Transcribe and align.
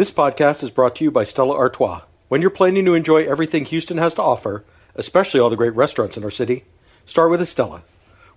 This 0.00 0.10
podcast 0.10 0.62
is 0.62 0.70
brought 0.70 0.96
to 0.96 1.04
you 1.04 1.10
by 1.10 1.24
Stella 1.24 1.54
Artois. 1.54 2.04
When 2.28 2.40
you're 2.40 2.48
planning 2.48 2.86
to 2.86 2.94
enjoy 2.94 3.26
everything 3.26 3.66
Houston 3.66 3.98
has 3.98 4.14
to 4.14 4.22
offer, 4.22 4.64
especially 4.94 5.40
all 5.40 5.50
the 5.50 5.56
great 5.56 5.74
restaurants 5.74 6.16
in 6.16 6.24
our 6.24 6.30
city, 6.30 6.64
start 7.04 7.30
with 7.30 7.42
Estella. 7.42 7.82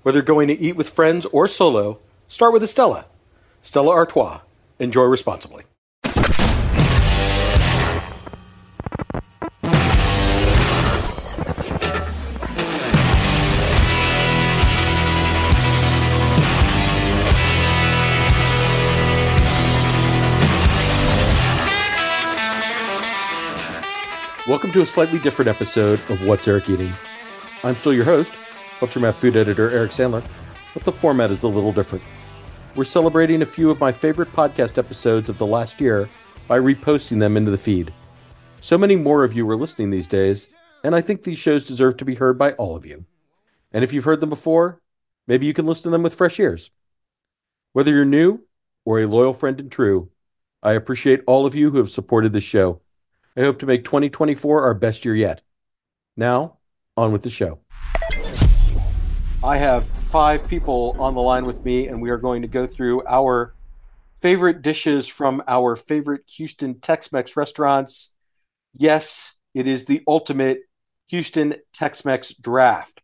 Whether 0.02 0.18
you're 0.18 0.26
going 0.26 0.50
to 0.50 0.60
eat 0.60 0.76
with 0.76 0.90
friends 0.90 1.26
or 1.28 1.48
solo, 1.48 2.00
start 2.28 2.52
with 2.52 2.66
Estella. 2.66 3.06
Stella 3.62 3.92
Artois. 3.92 4.42
Enjoy 4.78 5.04
responsibly. 5.04 5.64
Welcome 24.54 24.72
to 24.74 24.82
a 24.82 24.86
slightly 24.86 25.18
different 25.18 25.50
episode 25.50 26.00
of 26.10 26.24
What's 26.28 26.48
Eric 26.48 26.70
Eating. 26.70 26.94
I'm 27.64 27.76
still 27.76 27.92
your 27.92 28.06
host, 28.06 28.34
Culture 28.78 29.00
Map 29.00 29.20
food 29.20 29.36
editor 29.36 29.72
Eric 29.72 29.90
Sandler, 29.90 30.24
but 30.76 30.84
the 30.84 30.92
format 30.92 31.32
is 31.32 31.42
a 31.42 31.48
little 31.48 31.74
different. 31.74 32.06
We're 32.76 32.84
celebrating 32.84 33.42
a 33.42 33.48
few 33.48 33.72
of 33.72 33.80
my 33.80 33.92
favorite 33.92 34.32
podcast 34.32 34.78
episodes 34.78 35.28
of 35.28 35.40
the 35.40 35.46
last 35.48 35.82
year 35.82 36.08
by 36.48 36.60
reposting 36.60 37.20
them 37.20 37.36
into 37.36 37.50
the 37.50 37.58
feed. 37.58 37.92
So 38.60 38.78
many 38.78 38.96
more 38.96 39.24
of 39.24 39.34
you 39.34 39.50
are 39.50 39.56
listening 39.56 39.90
these 39.90 40.08
days, 40.08 40.50
and 40.84 40.96
I 40.96 41.02
think 41.02 41.24
these 41.24 41.40
shows 41.40 41.66
deserve 41.66 41.98
to 41.98 42.06
be 42.06 42.14
heard 42.14 42.38
by 42.38 42.52
all 42.52 42.76
of 42.76 42.86
you. 42.86 43.06
And 43.72 43.84
if 43.84 43.92
you've 43.92 44.06
heard 44.06 44.22
them 44.22 44.30
before, 44.30 44.80
maybe 45.26 45.48
you 45.48 45.56
can 45.56 45.66
listen 45.66 45.86
to 45.86 45.90
them 45.90 46.04
with 46.04 46.14
fresh 46.14 46.40
ears. 46.40 46.70
Whether 47.72 47.92
you're 47.92 48.06
new 48.06 48.42
or 48.86 49.00
a 49.00 49.08
loyal 49.08 49.34
friend 49.34 49.60
and 49.60 49.72
true, 49.72 50.12
I 50.62 50.74
appreciate 50.74 51.24
all 51.26 51.48
of 51.48 51.56
you 51.56 51.72
who 51.72 51.80
have 51.80 51.90
supported 51.90 52.34
this 52.34 52.44
show. 52.44 52.83
I 53.36 53.42
hope 53.42 53.60
to 53.60 53.66
make 53.66 53.84
2024 53.84 54.64
our 54.64 54.74
best 54.76 55.06
year 55.06 55.16
yet. 55.16 55.42
Now, 56.16 56.60
on 56.96 57.12
with 57.12 57.24
the 57.24 57.32
show. 57.32 57.60
I 59.44 59.58
have 59.58 59.88
five 59.88 60.48
people 60.48 60.96
on 61.00 61.16
the 61.16 61.22
line 61.22 61.46
with 61.46 61.66
me, 61.66 61.88
and 61.88 62.00
we 62.00 62.12
are 62.12 62.18
going 62.18 62.44
to 62.44 62.48
go 62.48 62.68
through 62.68 63.04
our 63.08 63.56
favorite 64.16 64.62
dishes 64.62 65.08
from 65.08 65.42
our 65.48 65.76
favorite 65.76 66.22
Houston 66.38 66.80
Tex 66.80 67.12
Mex 67.12 67.36
restaurants. 67.36 68.16
Yes, 68.74 69.36
it 69.56 69.68
is 69.68 69.86
the 69.86 70.04
ultimate 70.08 70.62
Houston 71.08 71.56
Tex 71.74 72.06
Mex 72.06 72.36
draft. 72.36 73.02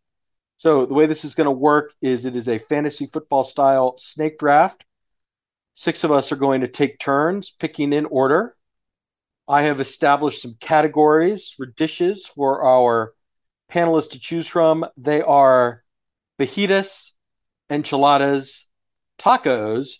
So, 0.57 0.85
the 0.85 0.93
way 0.93 1.07
this 1.07 1.25
is 1.25 1.35
going 1.35 1.45
to 1.45 1.51
work 1.51 1.93
is 2.01 2.25
it 2.25 2.35
is 2.35 2.47
a 2.47 2.59
fantasy 2.59 3.07
football 3.07 3.43
style 3.43 3.97
snake 3.97 4.37
draft. 4.37 4.85
Six 5.73 6.03
of 6.03 6.11
us 6.11 6.31
are 6.31 6.37
going 6.37 6.61
to 6.61 6.67
take 6.67 6.99
turns 6.99 7.49
picking 7.49 7.93
in 7.93 8.05
order. 8.05 8.55
I 9.49 9.63
have 9.63 9.81
established 9.81 10.43
some 10.43 10.57
categories 10.59 11.49
for 11.49 11.65
dishes 11.65 12.27
for 12.27 12.63
our 12.63 13.15
panelists 13.71 14.11
to 14.11 14.19
choose 14.19 14.47
from. 14.47 14.85
They 14.95 15.23
are 15.23 15.83
fajitas, 16.39 17.13
enchiladas, 17.67 18.67
tacos, 19.17 19.95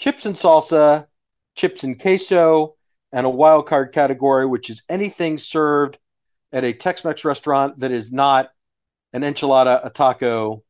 chips 0.00 0.26
and 0.26 0.34
salsa, 0.34 1.06
chips 1.54 1.84
and 1.84 2.00
queso, 2.00 2.74
and 3.12 3.24
a 3.24 3.30
wild 3.30 3.68
card 3.68 3.92
category, 3.92 4.44
which 4.44 4.68
is 4.68 4.82
anything 4.88 5.38
served 5.38 5.98
at 6.52 6.64
a 6.64 6.72
Tex 6.72 7.04
Mex 7.04 7.24
restaurant 7.24 7.78
that 7.78 7.92
is 7.92 8.12
not 8.12 8.50
an 9.12 9.22
enchilada, 9.22 9.86
a 9.86 9.90
taco, 9.90 10.64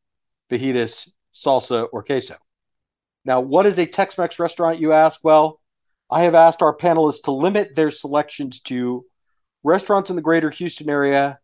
fajitas, 0.51 1.09
salsa, 1.33 1.87
or 1.91 2.03
queso. 2.03 2.35
Now, 3.25 3.41
what 3.41 3.65
is 3.65 3.79
a 3.79 3.87
Tex 3.87 4.15
Mex 4.15 4.37
restaurant, 4.37 4.79
you 4.79 4.93
ask? 4.93 5.21
Well, 5.23 5.59
I 6.09 6.23
have 6.23 6.35
asked 6.35 6.61
our 6.61 6.75
panelists 6.75 7.23
to 7.23 7.31
limit 7.31 7.75
their 7.75 7.91
selections 7.91 8.61
to 8.61 9.05
restaurants 9.63 10.09
in 10.09 10.15
the 10.15 10.21
greater 10.21 10.49
Houston 10.49 10.89
area 10.89 11.39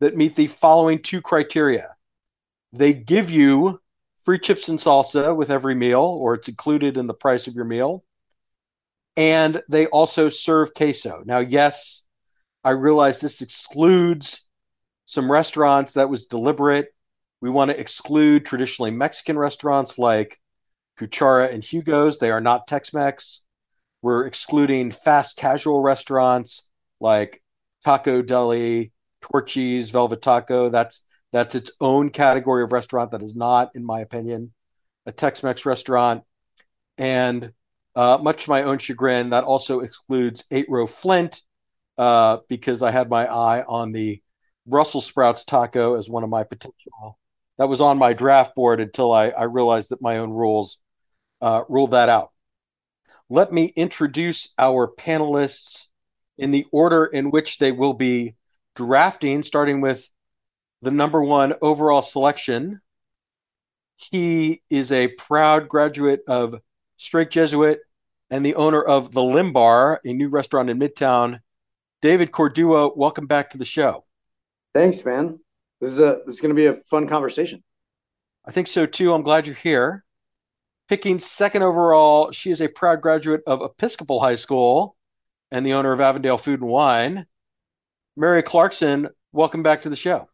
that 0.00 0.16
meet 0.16 0.36
the 0.36 0.46
following 0.46 1.00
two 1.00 1.20
criteria. 1.20 1.96
They 2.72 2.92
give 2.92 3.30
you 3.30 3.80
free 4.18 4.38
chips 4.38 4.68
and 4.68 4.78
salsa 4.78 5.36
with 5.36 5.50
every 5.50 5.74
meal, 5.74 6.00
or 6.00 6.34
it's 6.34 6.48
included 6.48 6.96
in 6.96 7.06
the 7.06 7.14
price 7.14 7.46
of 7.46 7.54
your 7.54 7.64
meal. 7.64 8.04
And 9.16 9.62
they 9.68 9.86
also 9.86 10.28
serve 10.28 10.74
queso. 10.74 11.22
Now, 11.24 11.38
yes, 11.38 12.02
I 12.64 12.70
realize 12.70 13.20
this 13.20 13.40
excludes 13.40 14.46
some 15.06 15.30
restaurants 15.30 15.92
that 15.92 16.10
was 16.10 16.26
deliberate. 16.26 16.88
We 17.40 17.48
want 17.48 17.70
to 17.70 17.80
exclude 17.80 18.44
traditionally 18.44 18.90
Mexican 18.90 19.38
restaurants 19.38 19.98
like 19.98 20.40
Cuchara 20.98 21.52
and 21.52 21.64
Hugo's. 21.64 22.18
They 22.18 22.30
are 22.30 22.40
not 22.40 22.66
Tex 22.66 22.92
Mex. 22.92 23.42
We're 24.06 24.24
excluding 24.24 24.92
fast 24.92 25.36
casual 25.36 25.82
restaurants 25.82 26.70
like 27.00 27.42
Taco 27.84 28.22
Deli, 28.22 28.92
Torchy's, 29.20 29.90
Velvet 29.90 30.22
Taco. 30.22 30.68
That's 30.68 31.02
that's 31.32 31.56
its 31.56 31.72
own 31.80 32.10
category 32.10 32.62
of 32.62 32.70
restaurant 32.70 33.10
that 33.10 33.20
is 33.20 33.34
not, 33.34 33.72
in 33.74 33.84
my 33.84 33.98
opinion, 33.98 34.52
a 35.06 35.10
Tex-Mex 35.10 35.66
restaurant. 35.66 36.22
And 36.96 37.50
uh, 37.96 38.18
much 38.22 38.44
to 38.44 38.50
my 38.50 38.62
own 38.62 38.78
chagrin, 38.78 39.30
that 39.30 39.42
also 39.42 39.80
excludes 39.80 40.44
Eight 40.52 40.66
Row 40.68 40.86
Flint 40.86 41.42
uh, 41.98 42.36
because 42.48 42.84
I 42.84 42.92
had 42.92 43.10
my 43.10 43.26
eye 43.26 43.64
on 43.66 43.90
the 43.90 44.22
Brussels 44.68 45.04
sprouts 45.04 45.44
taco 45.44 45.96
as 45.96 46.08
one 46.08 46.22
of 46.22 46.30
my 46.30 46.44
potential. 46.44 47.18
That 47.58 47.68
was 47.68 47.80
on 47.80 47.98
my 47.98 48.12
draft 48.12 48.54
board 48.54 48.78
until 48.78 49.12
I, 49.12 49.30
I 49.30 49.44
realized 49.46 49.90
that 49.90 50.00
my 50.00 50.18
own 50.18 50.30
rules 50.30 50.78
uh, 51.40 51.64
ruled 51.68 51.90
that 51.90 52.08
out 52.08 52.30
let 53.28 53.52
me 53.52 53.66
introduce 53.76 54.54
our 54.58 54.88
panelists 54.88 55.86
in 56.38 56.50
the 56.50 56.66
order 56.70 57.04
in 57.04 57.30
which 57.30 57.58
they 57.58 57.72
will 57.72 57.94
be 57.94 58.36
drafting, 58.74 59.42
starting 59.42 59.80
with 59.80 60.10
the 60.82 60.90
number 60.90 61.22
one 61.22 61.54
overall 61.60 62.02
selection. 62.02 62.80
He 63.96 64.62
is 64.70 64.92
a 64.92 65.08
proud 65.08 65.68
graduate 65.68 66.20
of 66.28 66.60
Strake 66.96 67.30
Jesuit 67.30 67.80
and 68.30 68.44
the 68.44 68.54
owner 68.54 68.82
of 68.82 69.12
the 69.12 69.22
Lymbar, 69.22 69.98
a 70.04 70.12
new 70.12 70.28
restaurant 70.28 70.70
in 70.70 70.78
Midtown. 70.78 71.40
David 72.02 72.30
Cordua, 72.30 72.96
welcome 72.96 73.26
back 73.26 73.50
to 73.50 73.58
the 73.58 73.64
show. 73.64 74.04
Thanks, 74.74 75.04
man. 75.04 75.40
This 75.80 75.90
is 75.90 75.98
a 75.98 76.20
this 76.26 76.36
is 76.36 76.40
going 76.40 76.54
to 76.54 76.54
be 76.54 76.66
a 76.66 76.76
fun 76.90 77.08
conversation. 77.08 77.62
I 78.44 78.50
think 78.50 78.68
so 78.68 78.86
too. 78.86 79.12
I'm 79.12 79.22
glad 79.22 79.46
you're 79.46 79.56
here. 79.56 80.04
Picking 80.88 81.18
second 81.18 81.62
overall, 81.62 82.30
she 82.30 82.52
is 82.52 82.60
a 82.60 82.68
proud 82.68 83.00
graduate 83.00 83.42
of 83.44 83.60
Episcopal 83.60 84.20
High 84.20 84.36
School 84.36 84.96
and 85.50 85.66
the 85.66 85.72
owner 85.72 85.90
of 85.90 86.00
Avondale 86.00 86.38
Food 86.38 86.60
and 86.60 86.70
Wine. 86.70 87.26
Mary 88.16 88.40
Clarkson, 88.40 89.08
welcome 89.32 89.64
back 89.64 89.80
to 89.80 89.88
the 89.88 89.96
show. 89.96 90.28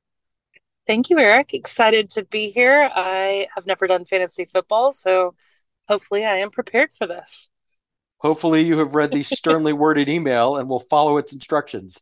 Thank 0.87 1.09
you, 1.09 1.19
Eric. 1.19 1.55
Excited 1.55 2.11
to 2.11 2.25
be 2.27 2.51
here. 2.51 2.91
I 2.95 3.47
have 3.55 3.67
never 3.67 3.87
done 3.87 4.05
fantasy 4.05 4.45
football, 4.45 4.93
so 4.93 5.35
hopefully 5.89 6.27
I 6.27 6.37
am 6.37 6.51
prepared 6.51 6.93
for 6.93 7.07
this. 7.07 7.49
Hopefully 8.19 8.63
you 8.63 8.77
have 8.77 8.95
read 8.95 9.11
the 9.11 9.23
sternly 9.23 9.73
worded 9.73 10.11
email 10.11 10.59
and 10.59 10.69
will 10.69 10.81
follow 10.81 11.17
its 11.17 11.33
instructions. 11.33 11.99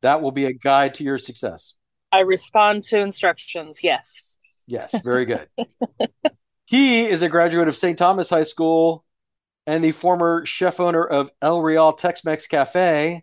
That 0.00 0.22
will 0.22 0.32
be 0.32 0.46
a 0.46 0.52
guide 0.52 0.94
to 0.94 1.04
your 1.04 1.18
success. 1.18 1.74
I 2.10 2.20
respond 2.20 2.82
to 2.84 2.98
instructions, 2.98 3.84
yes. 3.84 4.40
Yes, 4.66 5.00
very 5.02 5.24
good. 5.24 5.48
He 6.72 7.04
is 7.04 7.20
a 7.20 7.28
graduate 7.28 7.68
of 7.68 7.76
St. 7.76 7.98
Thomas 7.98 8.30
High 8.30 8.44
School 8.44 9.04
and 9.66 9.84
the 9.84 9.92
former 9.92 10.46
chef 10.46 10.80
owner 10.80 11.04
of 11.04 11.30
El 11.42 11.60
Real 11.60 11.92
Tex 11.92 12.24
Mex 12.24 12.46
Cafe. 12.46 13.22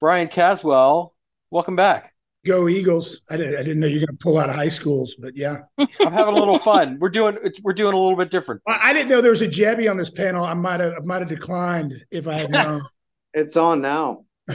Bryan 0.00 0.28
Caswell, 0.28 1.14
welcome 1.50 1.76
back. 1.76 2.14
Go 2.46 2.66
Eagles! 2.66 3.20
I 3.28 3.36
didn't, 3.36 3.56
I 3.56 3.62
didn't 3.62 3.80
know 3.80 3.86
you're 3.86 3.98
going 3.98 4.16
to 4.16 4.18
pull 4.18 4.38
out 4.38 4.48
of 4.48 4.54
high 4.54 4.70
schools, 4.70 5.14
but 5.18 5.36
yeah, 5.36 5.64
I'm 5.76 6.12
having 6.14 6.32
a 6.32 6.38
little 6.38 6.58
fun. 6.58 6.96
We're 6.98 7.10
doing 7.10 7.36
it's 7.44 7.60
we're 7.60 7.74
doing 7.74 7.92
a 7.92 7.98
little 7.98 8.16
bit 8.16 8.30
different. 8.30 8.62
I 8.66 8.94
didn't 8.94 9.10
know 9.10 9.20
there 9.20 9.32
was 9.32 9.42
a 9.42 9.48
Jebby 9.48 9.90
on 9.90 9.98
this 9.98 10.08
panel. 10.08 10.42
I 10.42 10.54
might 10.54 10.80
have 10.80 10.94
I 10.94 11.00
might 11.00 11.20
have 11.20 11.28
declined 11.28 12.02
if 12.10 12.26
I 12.26 12.38
had 12.38 12.50
known. 12.50 12.80
it's 13.34 13.58
on 13.58 13.82
now. 13.82 14.24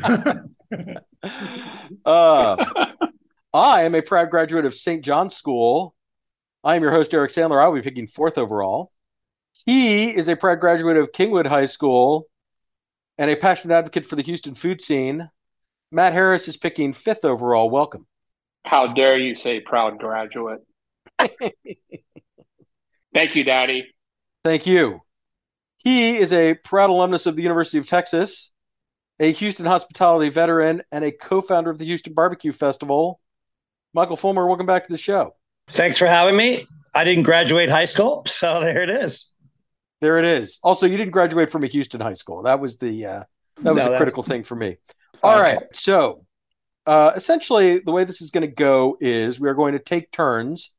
uh, 2.06 2.66
I 3.54 3.84
am 3.84 3.94
a 3.94 4.02
proud 4.02 4.32
graduate 4.32 4.66
of 4.66 4.74
St. 4.74 5.06
John's 5.06 5.36
School 5.36 5.94
I 6.64 6.76
am 6.76 6.82
your 6.82 6.92
host, 6.92 7.14
Eric 7.14 7.32
Sandler. 7.32 7.62
I'll 7.62 7.74
be 7.74 7.82
picking 7.82 8.08
fourth 8.08 8.38
overall. 8.38 8.92
He 9.66 10.10
is 10.14 10.28
a 10.28 10.36
proud 10.36 10.60
graduate 10.60 10.98
of 10.98 11.14
Kingwood 11.14 11.48
High 11.48 11.68
School 11.68 12.28
and 13.18 13.32
a 13.32 13.38
passionate 13.38 13.76
advocate 13.76 14.06
for 14.06 14.18
the 14.18 14.24
Houston 14.24 14.56
food 14.56 14.82
scene. 14.82 15.30
Matt 15.90 16.12
Harris 16.14 16.50
is 16.50 16.58
picking 16.58 16.92
fifth 16.92 17.24
overall. 17.24 17.70
Welcome. 17.70 18.08
How 18.66 18.94
dare 18.94 19.18
you 19.18 19.36
say 19.36 19.62
proud 19.62 20.00
graduate? 20.00 20.60
Thank 21.18 21.40
you, 23.36 23.44
Daddy. 23.46 23.88
Thank 24.44 24.68
you. 24.68 25.02
He 25.78 26.18
is 26.18 26.34
a 26.34 26.56
proud 26.56 26.90
alumnus 26.90 27.26
of 27.26 27.38
the 27.38 27.42
University 27.42 27.78
of 27.78 27.88
Texas, 27.88 28.52
a 29.18 29.32
Houston 29.32 29.66
hospitality 29.66 30.30
veteran, 30.30 30.84
and 30.92 31.06
a 31.06 31.12
co 31.14 31.42
founder 31.42 31.70
of 31.70 31.78
the 31.78 31.86
Houston 31.86 32.14
Barbecue 32.14 32.52
Festival. 32.52 33.22
Michael 33.94 34.18
Fulmer, 34.18 34.46
welcome 34.46 34.66
back 34.66 34.86
to 34.86 34.92
the 34.92 34.98
show. 34.98 35.36
Thanks 35.70 35.98
for 35.98 36.08
having 36.08 36.36
me. 36.36 36.66
I 36.96 37.04
didn't 37.04 37.24
graduate 37.24 37.70
high 37.70 37.86
school, 37.86 38.24
so 38.26 38.60
there 38.62 38.82
it 38.82 38.90
is. 38.90 39.36
There 40.02 40.18
it 40.18 40.26
is. 40.26 40.60
Also, 40.64 40.88
you 40.88 40.98
didn't 40.98 41.12
graduate 41.12 41.50
from 41.50 41.64
a 41.64 41.68
Houston 41.68 42.02
high 42.02 42.14
school. 42.14 42.44
That 42.44 42.60
was 42.60 42.78
the 42.78 43.06
uh, 43.06 43.24
That 43.62 43.76
was 43.76 43.86
No, 43.86 43.94
a 43.94 43.98
critical 43.98 44.24
thing 44.24 44.44
for 44.44 44.56
me. 44.56 44.78
All 45.22 45.40
right. 45.40 45.58
Okay. 45.58 45.66
So, 45.74 46.26
uh, 46.86 47.12
essentially, 47.16 47.80
the 47.80 47.92
way 47.92 48.04
this 48.04 48.22
is 48.22 48.32
going 48.32 48.48
to 48.48 48.54
go 48.54 48.98
is 49.00 49.40
we 49.40 49.50
are 49.50 49.54
going 49.54 49.74
to 49.74 49.80
take 49.80 50.12
turns 50.12 50.74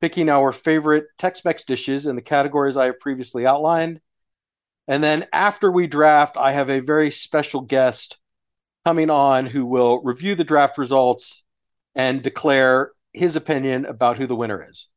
picking 0.00 0.28
our 0.28 0.52
favorite 0.52 1.06
Tex 1.18 1.44
Mex 1.44 1.64
dishes 1.64 2.06
in 2.06 2.16
the 2.16 2.22
categories 2.22 2.76
I 2.76 2.86
have 2.86 3.00
previously 3.00 3.46
outlined. 3.46 4.00
And 4.86 5.02
then 5.02 5.26
after 5.32 5.70
we 5.70 5.86
draft, 5.86 6.36
I 6.36 6.52
have 6.52 6.68
a 6.68 6.80
very 6.80 7.10
special 7.10 7.62
guest 7.62 8.18
coming 8.84 9.08
on 9.08 9.46
who 9.46 9.64
will 9.66 10.02
review 10.02 10.34
the 10.34 10.44
draft 10.44 10.76
results 10.76 11.42
and 11.94 12.22
declare 12.22 12.90
his 13.14 13.36
opinion 13.36 13.86
about 13.86 14.18
who 14.18 14.26
the 14.26 14.36
winner 14.36 14.66
is. 14.68 14.88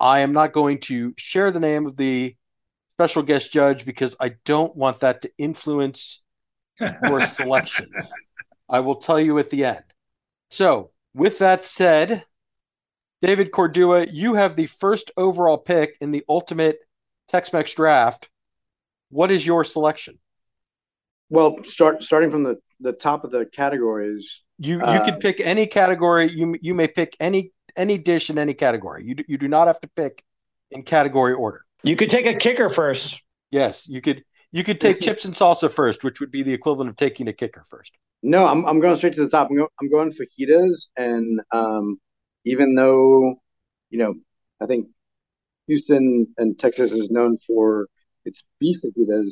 I 0.00 0.20
am 0.20 0.32
not 0.32 0.52
going 0.52 0.78
to 0.82 1.14
share 1.16 1.50
the 1.50 1.60
name 1.60 1.86
of 1.86 1.96
the 1.96 2.36
special 2.96 3.22
guest 3.22 3.52
judge 3.52 3.84
because 3.84 4.16
I 4.20 4.32
don't 4.44 4.74
want 4.76 5.00
that 5.00 5.22
to 5.22 5.30
influence 5.38 6.22
your 7.04 7.20
selections. 7.22 8.12
I 8.68 8.80
will 8.80 8.96
tell 8.96 9.20
you 9.20 9.38
at 9.38 9.50
the 9.50 9.64
end. 9.64 9.84
So, 10.50 10.90
with 11.14 11.38
that 11.38 11.62
said, 11.64 12.24
David 13.22 13.50
Cordua, 13.52 14.08
you 14.12 14.34
have 14.34 14.56
the 14.56 14.66
first 14.66 15.10
overall 15.16 15.58
pick 15.58 15.96
in 16.00 16.10
the 16.10 16.24
ultimate 16.28 16.78
Tex 17.28 17.52
Mex 17.52 17.74
draft. 17.74 18.28
What 19.10 19.30
is 19.30 19.46
your 19.46 19.64
selection? 19.64 20.18
Well, 21.30 21.62
start 21.64 22.04
starting 22.04 22.30
from 22.30 22.42
the 22.42 22.56
the 22.80 22.92
top 22.92 23.24
of 23.24 23.30
the 23.30 23.46
categories. 23.46 24.42
You 24.58 24.78
you 24.78 24.84
Uh, 24.84 25.04
can 25.04 25.18
pick 25.18 25.40
any 25.40 25.66
category. 25.66 26.28
You 26.28 26.56
you 26.60 26.74
may 26.74 26.88
pick 26.88 27.16
any 27.18 27.52
any 27.76 27.98
dish 27.98 28.30
in 28.30 28.38
any 28.38 28.54
category. 28.54 29.04
You 29.04 29.14
do- 29.16 29.24
you 29.28 29.38
do 29.38 29.48
not 29.48 29.66
have 29.66 29.80
to 29.80 29.88
pick 29.88 30.22
in 30.70 30.82
category 30.82 31.34
order. 31.34 31.62
You 31.82 31.96
could 31.96 32.10
take 32.10 32.26
a 32.26 32.34
kicker 32.34 32.68
first. 32.68 33.22
Yes, 33.50 33.88
you 33.88 34.00
could 34.00 34.24
you 34.52 34.64
could 34.64 34.80
take 34.80 35.00
chips 35.00 35.24
and 35.24 35.34
salsa 35.34 35.70
first, 35.70 36.02
which 36.02 36.20
would 36.20 36.30
be 36.30 36.42
the 36.42 36.52
equivalent 36.52 36.88
of 36.90 36.96
taking 36.96 37.28
a 37.28 37.32
kicker 37.32 37.64
first. 37.68 37.96
No, 38.22 38.46
I'm 38.46 38.64
I'm 38.64 38.80
going 38.80 38.96
straight 38.96 39.14
to 39.16 39.22
the 39.24 39.28
top. 39.28 39.50
I'm 39.50 39.56
going 39.56 39.68
I'm 39.80 39.90
going 39.90 40.12
fajitas, 40.12 40.74
and 40.96 41.40
um, 41.52 42.00
even 42.44 42.74
though, 42.74 43.36
you 43.90 43.98
know, 43.98 44.14
I 44.60 44.66
think 44.66 44.88
Houston 45.66 46.28
and 46.38 46.58
Texas 46.58 46.92
is 46.94 47.10
known 47.10 47.38
for 47.46 47.86
its 48.24 48.38
beef 48.58 48.78
fajitas, 48.84 49.30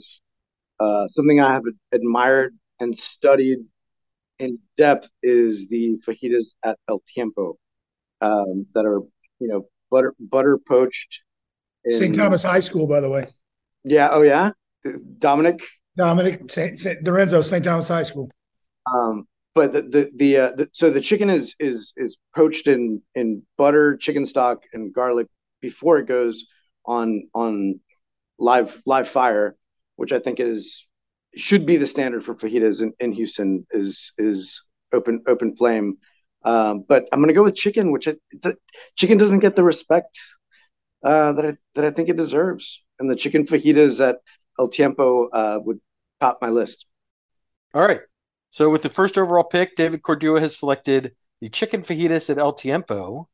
uh, 0.81 1.09
something 1.15 1.41
I 1.41 1.55
have 1.55 1.65
admired 1.93 2.55
and 2.81 2.99
studied 3.17 3.59
in 4.39 4.59
depth 4.77 5.09
is 5.23 5.69
the 5.69 5.97
fajitas 6.07 6.45
at 6.65 6.79
El 6.89 7.03
Tiempo, 7.15 7.57
um, 8.25 8.67
that 8.75 8.85
are 8.87 9.01
you 9.41 9.49
know 9.49 9.67
butter 9.91 10.15
butter 10.19 10.59
poached. 10.69 11.13
in- 11.85 11.93
St. 11.93 12.15
Thomas 12.15 12.43
High 12.43 12.61
School, 12.61 12.87
by 12.87 13.01
the 13.01 13.11
way. 13.11 13.25
Yeah. 13.85 14.09
Oh 14.11 14.23
yeah. 14.23 14.51
Dominic. 15.19 15.61
Dominic 15.97 16.51
St. 16.51 16.79
St. 16.81 17.07
Lorenzo, 17.07 17.43
St. 17.43 17.65
Thomas 17.65 17.89
High 17.89 18.03
School. 18.03 18.31
Um, 18.93 19.27
but 19.55 19.73
the 19.73 19.83
the, 19.83 20.11
the, 20.17 20.37
uh, 20.37 20.51
the 20.57 20.69
so 20.73 20.91
the 20.91 21.01
chicken 21.01 21.31
is 21.31 21.55
is 21.61 21.93
is 21.97 22.17
poached 22.35 22.67
in 22.67 23.01
in 23.15 23.43
butter, 23.57 23.97
chicken 23.97 24.25
stock, 24.25 24.63
and 24.73 24.93
garlic 24.93 25.29
before 25.61 25.99
it 25.99 26.07
goes 26.07 26.45
on 26.85 27.29
on 27.35 27.81
live 28.39 28.83
live 28.85 29.09
fire, 29.09 29.57
which 29.97 30.13
I 30.13 30.19
think 30.19 30.41
is 30.41 30.87
should 31.37 31.67
be 31.67 31.77
the 31.77 31.87
standard 31.87 32.25
for 32.25 32.35
fajitas 32.35 32.83
in, 32.83 32.93
in 32.99 33.13
Houston 33.13 33.67
is 33.71 34.13
is 34.19 34.63
open 34.93 35.23
open 35.29 35.55
flame. 35.55 35.99
Um, 36.45 36.85
but 36.87 37.09
I'm 37.13 37.21
gonna 37.21 37.33
go 37.33 37.43
with 37.43 37.57
chicken, 37.57 37.91
which 37.91 38.07
I, 38.07 38.17
the, 38.43 38.57
chicken 38.97 39.19
doesn't 39.19 39.39
get 39.39 39.57
the 39.57 39.65
respect 39.65 40.19
uh, 41.03 41.33
that 41.33 41.47
I 41.47 41.57
that 41.75 41.85
I 41.85 41.91
think 41.91 42.09
it 42.09 42.17
deserves, 42.17 42.83
and 42.99 43.11
the 43.11 43.17
chicken 43.17 43.45
fajitas 43.47 44.07
at 44.07 44.19
El 44.59 44.69
Tiempo 44.69 45.29
uh, 45.29 45.61
would 45.63 45.81
top 46.21 46.39
my 46.41 46.51
list. 46.51 46.87
All 47.73 47.83
right. 47.83 48.01
So 48.51 48.71
with 48.71 48.83
the 48.83 48.89
first 48.89 49.19
overall 49.19 49.45
pick, 49.45 49.75
David 49.75 50.03
Cordua 50.03 50.41
has 50.41 50.57
selected 50.57 51.17
the 51.41 51.49
chicken 51.49 51.83
fajitas 51.83 52.31
at 52.31 52.39
El 52.39 52.53
Tiempo. 52.53 53.29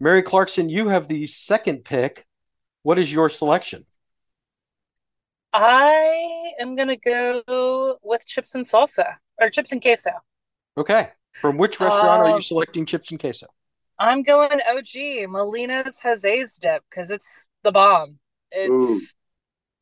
Mary 0.00 0.22
Clarkson, 0.22 0.68
you 0.68 0.88
have 0.88 1.08
the 1.08 1.26
second 1.26 1.84
pick. 1.84 2.26
What 2.82 2.98
is 2.98 3.12
your 3.12 3.28
selection? 3.28 3.84
I 5.52 6.52
am 6.60 6.74
gonna 6.74 6.96
go 6.96 7.98
with 8.02 8.26
chips 8.26 8.56
and 8.56 8.64
salsa 8.64 9.14
or 9.40 9.48
chips 9.48 9.70
and 9.70 9.80
queso. 9.80 10.10
Okay. 10.76 11.10
From 11.40 11.56
which 11.58 11.80
restaurant 11.80 12.22
are 12.22 12.28
you 12.28 12.34
Um, 12.34 12.40
selecting 12.40 12.86
chips 12.86 13.10
and 13.10 13.20
queso? 13.20 13.46
I'm 13.98 14.22
going 14.22 14.60
OG 14.66 15.28
Molina's 15.30 16.00
Jose's 16.00 16.56
dip 16.56 16.84
because 16.90 17.10
it's 17.10 17.28
the 17.62 17.72
bomb. 17.72 18.18
It's 18.50 19.14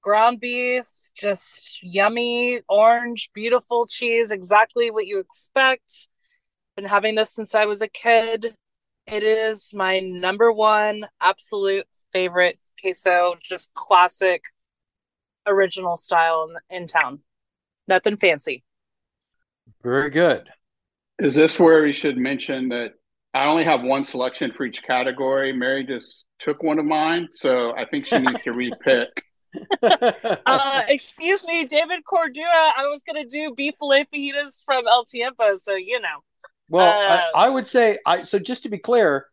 ground 0.02 0.40
beef, 0.40 0.86
just 1.14 1.82
yummy, 1.82 2.60
orange, 2.68 3.30
beautiful 3.34 3.86
cheese, 3.86 4.30
exactly 4.30 4.90
what 4.90 5.06
you 5.06 5.18
expect. 5.18 6.08
Been 6.76 6.84
having 6.86 7.14
this 7.14 7.30
since 7.30 7.54
I 7.54 7.66
was 7.66 7.82
a 7.82 7.88
kid. 7.88 8.56
It 9.06 9.22
is 9.22 9.72
my 9.74 10.00
number 10.00 10.52
one 10.52 11.06
absolute 11.20 11.86
favorite 12.12 12.58
queso, 12.80 13.36
just 13.42 13.74
classic, 13.74 14.44
original 15.46 15.96
style 15.96 16.48
in, 16.70 16.76
in 16.76 16.86
town. 16.86 17.20
Nothing 17.88 18.16
fancy. 18.16 18.64
Very 19.82 20.10
good. 20.10 20.50
Is 21.18 21.34
this 21.34 21.58
where 21.58 21.82
we 21.82 21.92
should 21.92 22.16
mention 22.16 22.68
that 22.70 22.92
I 23.34 23.46
only 23.46 23.64
have 23.64 23.82
one 23.82 24.04
selection 24.04 24.52
for 24.56 24.64
each 24.64 24.82
category? 24.82 25.52
Mary 25.52 25.84
just 25.84 26.24
took 26.38 26.62
one 26.62 26.78
of 26.78 26.84
mine, 26.84 27.28
so 27.32 27.74
I 27.76 27.84
think 27.84 28.06
she 28.06 28.18
needs 28.18 28.40
to 28.42 28.50
repick. 28.52 29.06
Uh, 30.46 30.82
excuse 30.88 31.44
me, 31.44 31.66
David 31.66 32.00
Cordua. 32.10 32.72
I 32.74 32.86
was 32.86 33.02
gonna 33.06 33.26
do 33.26 33.52
beef 33.54 33.74
filet 33.78 34.06
fajitas 34.12 34.64
from 34.64 34.88
El 34.88 35.04
Tiempo, 35.04 35.56
so 35.56 35.74
you 35.74 36.00
know. 36.00 36.24
well, 36.70 36.88
uh, 36.88 37.20
I, 37.34 37.46
I 37.46 37.48
would 37.50 37.66
say 37.66 37.98
I 38.06 38.22
so 38.22 38.38
just 38.38 38.62
to 38.62 38.70
be 38.70 38.78
clear, 38.78 39.26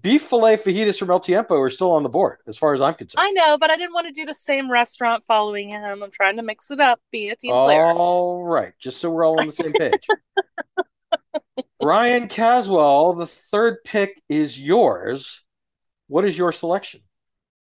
beef 0.00 0.22
filet 0.22 0.56
fajitas 0.56 0.98
from 0.98 1.10
El 1.10 1.20
Tiempo 1.20 1.60
are 1.60 1.70
still 1.70 1.92
on 1.92 2.02
the 2.02 2.08
board 2.08 2.38
as 2.48 2.58
far 2.58 2.74
as 2.74 2.80
I'm 2.80 2.94
concerned. 2.94 3.24
I 3.24 3.30
know, 3.30 3.56
but 3.56 3.70
I 3.70 3.76
didn't 3.76 3.94
want 3.94 4.08
to 4.08 4.12
do 4.12 4.24
the 4.26 4.34
same 4.34 4.68
restaurant 4.70 5.22
following 5.22 5.68
him. 5.68 6.02
I'm 6.02 6.10
trying 6.10 6.36
to 6.36 6.42
mix 6.42 6.72
it 6.72 6.80
up, 6.80 7.00
be 7.12 7.28
a 7.28 7.36
team 7.36 7.52
player. 7.52 7.84
All 7.84 8.42
right, 8.42 8.72
just 8.80 8.98
so 9.00 9.10
we're 9.10 9.24
all 9.24 9.38
on 9.38 9.46
the 9.46 9.52
same 9.52 9.72
page. 9.72 10.06
Bryan 11.80 12.28
Caswell, 12.28 13.14
the 13.14 13.26
third 13.26 13.78
pick 13.84 14.22
is 14.28 14.58
yours. 14.58 15.44
What 16.08 16.24
is 16.24 16.36
your 16.36 16.52
selection? 16.52 17.00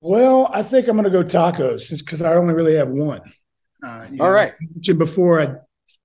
Well, 0.02 0.50
I 0.54 0.64
think 0.64 0.88
I'm 0.88 0.96
going 0.96 1.04
to 1.04 1.10
go 1.10 1.24
tacos 1.24 1.98
because 1.98 2.22
I 2.22 2.36
only 2.36 2.54
really 2.54 2.76
have 2.76 2.90
one. 2.90 3.22
Uh, 3.84 4.06
you 4.10 4.22
All 4.24 4.30
know, 4.30 4.34
right. 4.34 4.54
Before, 4.98 5.42
I, 5.42 5.56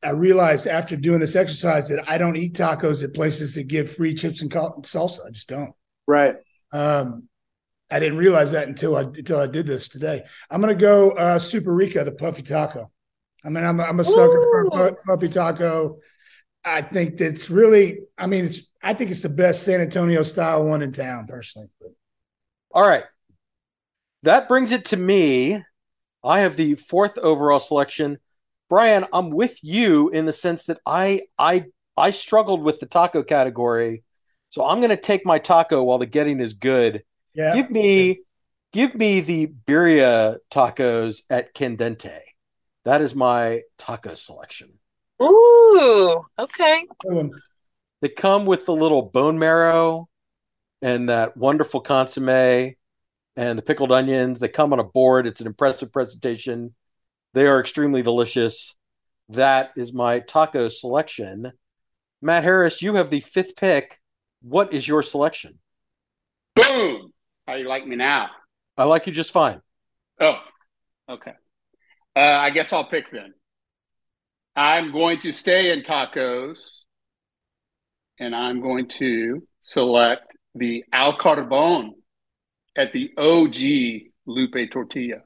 I 0.07 0.11
realized 0.11 0.67
after 0.67 0.97
doing 0.97 1.21
this 1.21 1.37
exercise 1.37 1.89
that 1.89 2.05
I 2.09 2.19
don't 2.19 2.37
eat 2.37 2.55
tacos 2.55 3.03
at 3.03 3.15
places 3.15 3.55
that 3.55 3.69
give 3.69 3.95
free 3.95 4.15
chips 4.15 4.43
and 4.43 4.51
salsa. 4.51 5.27
I 5.27 5.31
just 5.31 5.49
don't. 5.49 5.73
Right. 6.07 6.37
Um, 6.73 7.29
I 7.91 8.01
didn't 8.01 8.19
realize 8.19 8.53
that 8.53 8.67
until 8.67 8.97
I 8.97 9.03
until 9.03 9.39
I 9.39 9.47
did 9.47 9.67
this 9.67 9.89
today. 9.89 10.25
I'm 10.51 10.61
going 10.61 10.77
to 10.77 10.81
go 10.81 11.13
uh, 11.13 11.39
Superica, 11.39 12.05
the 12.05 12.13
puffy 12.13 12.43
taco. 12.43 12.91
I 13.45 13.51
mean, 13.51 13.63
I'm 13.63 13.79
a, 13.79 13.85
I'm 13.85 14.01
a 14.01 14.05
sucker 14.05 14.41
for 14.41 14.63
a 14.63 14.67
Ooh. 14.67 14.71
pu- 14.91 14.97
puffy 15.07 15.29
taco. 15.29 15.99
I 16.65 16.83
think 16.83 17.17
that's 17.17 17.51
really. 17.51 18.01
I 18.17 18.27
mean, 18.27 18.47
it's. 18.47 18.63
I 18.83 18.95
think 18.95 19.11
it's 19.11 19.23
the 19.23 19.29
best 19.29 19.63
San 19.65 19.81
Antonio 19.81 20.23
style 20.23 20.65
one 20.65 20.83
in 20.83 20.93
town, 20.93 21.27
personally. 21.27 21.69
All 22.73 22.87
right. 22.87 23.05
That 24.23 24.49
brings 24.49 24.73
it 24.73 24.87
to 24.87 24.97
me. 24.97 25.63
I 26.23 26.41
have 26.41 26.57
the 26.57 26.75
fourth 26.75 27.19
overall 27.19 27.61
selection. 27.61 28.19
Bryan, 28.69 29.07
I'm 29.13 29.31
with 29.31 29.63
you 29.63 30.09
in 30.09 30.27
the 30.27 30.33
sense 30.33 30.65
that 30.65 30.81
I 30.87 31.23
I 31.39 31.67
I 31.97 32.11
struggled 32.11 32.63
with 32.63 32.81
the 32.81 32.87
taco 32.87 33.23
category. 33.23 34.03
So 34.49 34.65
I'm 34.65 34.79
going 34.79 34.91
to 34.91 34.97
take 34.97 35.27
my 35.27 35.39
taco 35.39 35.83
while 35.83 35.99
the 35.99 36.07
getting 36.07 36.41
is 36.41 36.55
good. 36.55 37.03
yeah, 37.35 37.55
Give 37.55 37.71
me 37.71 38.21
give 38.73 38.95
me 38.95 39.21
the 39.21 39.49
birria 39.49 40.39
tacos 40.51 41.23
at 41.29 41.55
Candente. 41.55 42.19
That 42.85 43.01
is 43.01 43.15
my 43.15 43.63
taco 43.79 44.15
selection. 44.15 44.79
Ooh, 45.23 46.25
okay. 46.39 46.87
They 48.01 48.09
come 48.09 48.47
with 48.47 48.67
the 48.67 48.75
little 48.75 49.03
bone 49.03 49.39
marrow 49.39 50.09
and 50.83 51.09
that 51.09 51.37
wonderful 51.37 51.81
consomme 51.81 52.75
and 53.37 53.59
the 53.59 53.63
pickled 53.63 53.93
onions. 53.93 54.41
They 54.41 54.49
come 54.49 54.73
on 54.73 54.81
a 54.81 54.85
board. 54.85 55.27
It's 55.27 55.41
an 55.41 55.47
impressive 55.47 55.93
presentation. 55.93 56.75
They 57.33 57.47
are 57.47 57.61
extremely 57.61 58.03
delicious. 58.03 58.77
That 59.29 59.73
is 59.77 59.93
my 59.93 60.21
taco 60.21 60.69
selection. 60.69 61.53
Matt 62.21 62.45
Harris, 62.45 62.83
you 62.83 62.95
have 62.95 63.11
the 63.11 63.21
fifth 63.21 63.57
pick. 63.57 64.01
What 64.43 64.73
is 64.73 64.87
your 64.87 65.03
selection? 65.03 65.59
Boom! 66.55 67.13
How 67.47 67.55
you 67.55 67.69
like 67.69 67.87
me 67.87 67.97
now? 67.97 68.29
I 68.77 68.85
like 68.85 69.07
you 69.07 69.13
just 69.13 69.33
fine. 69.33 69.61
Oh, 70.21 70.39
okay. 71.09 71.33
Uh, 72.15 72.21
I 72.21 72.51
guess 72.51 72.73
I'll 72.73 72.85
pick 72.85 73.11
then. 73.11 73.35
I'm 74.57 74.93
going 74.93 75.21
to 75.21 75.33
stay 75.33 75.73
in 75.73 75.83
tacos, 75.83 76.59
and 78.19 78.35
I'm 78.35 78.61
going 78.61 78.89
to 78.99 79.43
select 79.63 80.33
the 80.55 80.85
Al 80.93 81.19
Carbone 81.19 81.91
at 82.77 82.93
the 82.93 83.11
OG 83.17 84.11
Lupe 84.27 84.71
Tortilla. 84.73 85.23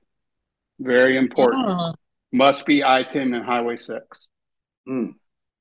Very 0.81 1.19
important. 1.19 1.67
Mm. 1.67 1.95
Must 2.33 2.65
be 2.67 2.85
I 2.85 3.03
ten 3.03 3.35
and 3.35 3.45
Highway 3.45 3.77
Six. 3.77 4.29
Mm. 4.89 5.15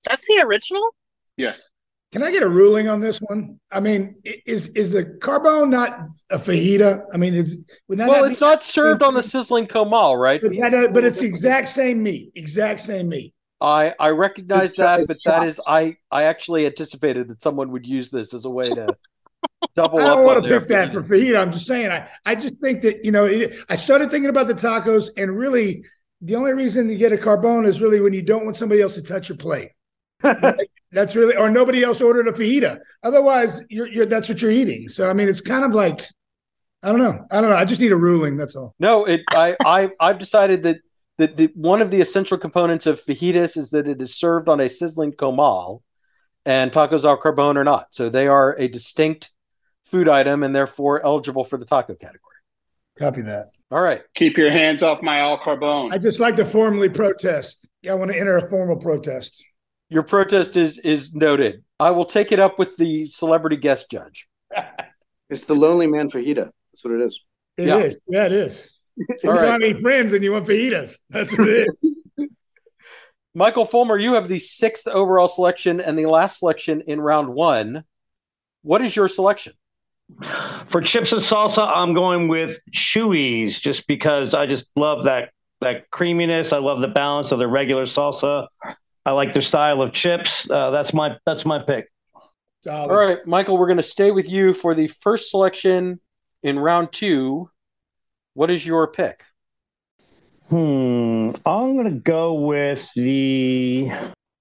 That's 0.06 0.26
the 0.28 0.42
original. 0.44 0.90
Yes. 1.36 1.68
Can 2.14 2.24
I 2.24 2.32
get 2.32 2.42
a 2.44 2.48
ruling 2.48 2.88
on 2.88 3.02
this 3.02 3.20
one? 3.20 3.60
I 3.70 3.82
mean, 3.82 4.16
is 4.24 4.70
is 4.70 4.94
the 4.94 5.04
carbone 5.04 5.70
not 5.70 6.08
a 6.30 6.38
fajita? 6.38 7.04
I 7.14 7.18
mean, 7.18 7.34
is 7.34 7.58
would 7.90 8.00
that 8.00 8.08
Well, 8.08 8.22
not 8.22 8.32
it's 8.32 8.40
be- 8.40 8.46
not 8.46 8.64
served 8.64 9.04
on 9.04 9.14
the 9.14 9.24
sizzling 9.24 9.68
comal, 9.68 10.18
right? 10.18 10.40
But, 10.42 10.52
that- 10.72 10.94
but 10.94 11.04
it's 11.04 11.20
the 11.20 11.26
exact 11.26 11.68
same 11.68 12.02
meat, 12.04 12.32
exact 12.36 12.80
same 12.80 13.10
meat. 13.10 13.34
I 13.60 13.94
I 14.00 14.10
recognize 14.10 14.76
that, 14.76 15.08
but 15.08 15.18
that 15.26 15.48
is 15.48 15.60
I 15.66 15.98
I 16.12 16.24
actually 16.24 16.66
anticipated 16.66 17.28
that 17.30 17.42
someone 17.42 17.72
would 17.72 17.88
use 17.88 18.10
this 18.12 18.34
as 18.34 18.46
a 18.46 18.50
way 18.50 18.70
to 18.70 18.96
double 19.76 20.00
I 20.00 20.04
up 20.04 20.08
don't 20.10 20.20
on 20.20 20.26
want 20.26 20.46
to 20.46 20.60
pick 20.60 20.68
that 20.70 20.94
for 20.94 21.02
fajita. 21.02 21.42
I'm 21.42 21.52
just 21.52 21.66
saying. 21.66 21.92
I 21.92 22.08
I 22.26 22.36
just 22.36 22.62
think 22.62 22.82
that 22.84 23.04
you 23.04 23.12
know, 23.12 23.26
it, 23.26 23.54
I 23.70 23.76
started 23.76 24.12
thinking 24.12 24.30
about 24.30 24.48
the 24.48 24.54
tacos, 24.54 25.10
and 25.18 25.36
really, 25.36 25.84
the 26.22 26.36
only 26.36 26.54
reason 26.54 26.90
you 26.90 26.98
get 26.98 27.14
a 27.14 27.18
carbone 27.18 27.66
is 27.66 27.82
really 27.82 28.00
when 28.00 28.14
you 28.14 28.22
don't 28.22 28.46
want 28.46 28.58
somebody 28.58 28.82
else 28.82 28.96
to 28.96 29.02
touch 29.02 29.30
your 29.30 29.38
plate. 29.38 29.72
That's 30.92 31.16
really, 31.16 31.36
or 31.36 31.50
nobody 31.50 31.84
else 31.84 32.00
ordered 32.00 32.28
a 32.28 32.32
fajita. 32.32 32.80
Otherwise, 33.04 33.62
you're, 33.70 33.88
you're 33.88 34.06
that's 34.06 34.30
what 34.30 34.42
you're 34.42 34.52
eating. 34.52 34.88
So 34.88 35.10
I 35.10 35.14
mean, 35.14 35.28
it's 35.28 35.42
kind 35.42 35.66
of 35.66 35.74
like, 35.74 36.06
I 36.82 36.90
don't 36.90 37.00
know, 37.00 37.26
I 37.30 37.42
don't 37.42 37.50
know. 37.50 37.58
I 37.58 37.66
just 37.66 37.82
need 37.82 37.92
a 37.92 37.98
ruling. 37.98 38.38
That's 38.38 38.56
all. 38.56 38.74
No, 38.80 39.06
it 39.06 39.22
I 39.32 39.58
I 39.66 39.92
I've 40.00 40.18
decided 40.18 40.64
that 40.64 40.78
that 41.18 41.38
the 41.38 41.50
one 41.56 41.82
of 41.82 41.92
the 41.92 42.02
essential 42.02 42.38
components 42.38 42.86
of 42.86 43.02
fajitas 43.02 43.58
is 43.58 43.72
that 43.72 43.88
it 43.88 44.02
is 44.02 44.16
served 44.16 44.48
on 44.50 44.60
a 44.60 44.70
sizzling 44.70 45.14
comal, 45.14 45.82
and 46.46 46.72
tacos 46.72 47.06
al 47.06 47.20
carbone 47.20 47.56
are 47.58 47.64
not. 47.64 47.88
So 47.94 48.10
they 48.10 48.28
are 48.28 48.56
a 48.60 48.68
distinct 48.68 49.32
food 49.84 50.08
item 50.10 50.44
and 50.44 50.56
therefore 50.56 51.04
eligible 51.06 51.44
for 51.44 51.58
the 51.58 51.66
taco 51.66 51.96
category. 51.96 52.22
Copy 53.00 53.22
that. 53.22 53.52
All 53.72 53.82
right. 53.82 54.02
Keep 54.16 54.38
your 54.38 54.50
hands 54.52 54.82
off 54.82 55.02
my 55.02 55.20
Al 55.20 55.38
Carbone. 55.38 55.94
I 55.94 55.98
just 55.98 56.20
like 56.20 56.36
to 56.38 56.46
formally 56.46 56.90
protest. 56.90 57.70
I 57.88 57.94
want 57.94 58.12
to 58.12 58.18
enter 58.20 58.38
a 58.38 58.50
formal 58.50 58.78
protest. 58.78 59.44
Your 59.90 60.04
protest 60.04 60.58
is 60.58 60.80
is 60.80 61.14
noted. 61.14 61.64
I 61.80 61.92
will 61.92 62.06
take 62.06 62.32
it 62.32 62.40
up 62.40 62.58
with 62.58 62.76
the 62.78 63.06
celebrity 63.06 63.58
guest 63.58 63.90
judge. 63.92 64.28
It's 65.30 65.44
the 65.44 65.56
lonely 65.56 65.88
man 65.88 66.10
fajita. 66.10 66.50
That's 66.72 66.86
what 66.86 66.94
it 66.94 67.02
is. 67.02 67.20
It 67.58 67.68
Yeah. 67.68 67.78
is. 67.80 68.02
Yeah, 68.08 68.26
it 68.28 68.32
is. 68.32 68.72
If 69.10 69.24
you 69.24 69.30
All 69.30 69.36
don't 69.36 69.44
right. 69.44 69.51
have 69.51 69.62
any 69.62 69.80
friends 69.80 70.13
and 70.13 70.24
you 70.24 70.32
want 70.32 70.48
fajitas. 70.48 70.98
That's 71.10 71.38
what 71.38 71.48
it 71.48 71.70
is. 72.18 72.30
Michael 73.36 73.66
Fulmer, 73.66 73.98
you 73.98 74.13
have 74.13 74.27
the 74.27 74.39
sixth 74.39 74.88
overall 74.88 75.27
selection 75.27 75.80
and 75.80 75.98
the 76.00 76.08
last 76.08 76.39
selection 76.39 76.82
in 76.82 77.00
round 77.00 77.30
one. 77.30 77.84
What 78.63 78.82
is 78.82 78.96
your 78.96 79.08
selection? 79.08 79.54
For 80.70 80.82
chips 80.82 81.12
and 81.12 81.22
salsa, 81.22 81.68
I'm 81.68 81.94
going 81.94 82.27
with 82.27 82.60
Chuy's 82.74 83.60
just 83.60 83.86
because 83.86 84.34
I 84.34 84.48
just 84.48 84.68
love 84.75 85.04
that 85.04 85.30
that 85.62 85.89
creaminess. 85.92 86.54
I 86.54 86.58
love 86.58 86.80
the 86.80 86.88
balance 86.88 87.32
of 87.32 87.39
the 87.39 87.48
regular 87.48 87.86
salsa. 87.86 88.48
I 89.06 89.12
like 89.12 89.34
their 89.34 89.42
style 89.42 89.82
of 89.82 89.94
chips. 89.94 90.50
Uh, 90.50 90.72
that's 90.72 90.94
my 90.94 91.18
that's 91.25 91.46
my 91.46 91.60
pick. 91.60 91.89
Solid. 92.63 92.92
All 92.92 92.98
right, 92.98 93.25
Michael, 93.27 93.58
we're 93.58 93.68
going 93.68 93.77
to 93.77 93.84
stay 93.84 94.12
with 94.12 94.30
you 94.30 94.54
for 94.54 94.74
the 94.74 94.88
first 94.88 95.30
selection 95.30 96.00
in 96.42 96.58
round 96.58 96.92
two. 96.92 97.50
What 98.38 98.51
is 98.51 98.63
your 98.63 98.86
pick? 98.86 99.24
Hmm. 100.50 101.32
I'm 101.44 101.75
gonna 101.75 101.89
go 101.89 102.36
with 102.36 102.88
the. 102.94 103.89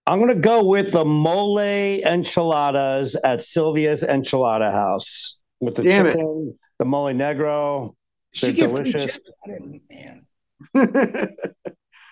I'm 0.06 0.20
gonna 0.20 0.34
go 0.34 0.64
with 0.66 0.92
the 0.92 1.06
mole 1.06 1.58
enchiladas 1.58 3.16
at 3.24 3.40
Sylvia's 3.40 4.04
Enchilada 4.04 4.70
House 4.70 5.40
with 5.60 5.76
the 5.76 5.84
Damn 5.84 6.08
it. 6.08 6.10
chicken, 6.10 6.58
the 6.78 6.84
mole 6.84 7.06
negro. 7.14 7.94
She 8.32 8.48
They're 8.52 8.68
gave 8.68 8.70
free 8.72 8.84
delicious. 8.84 9.14
chips. 9.14 9.30
I 9.46 9.50
didn't, 9.52 9.82
man. 9.88 10.26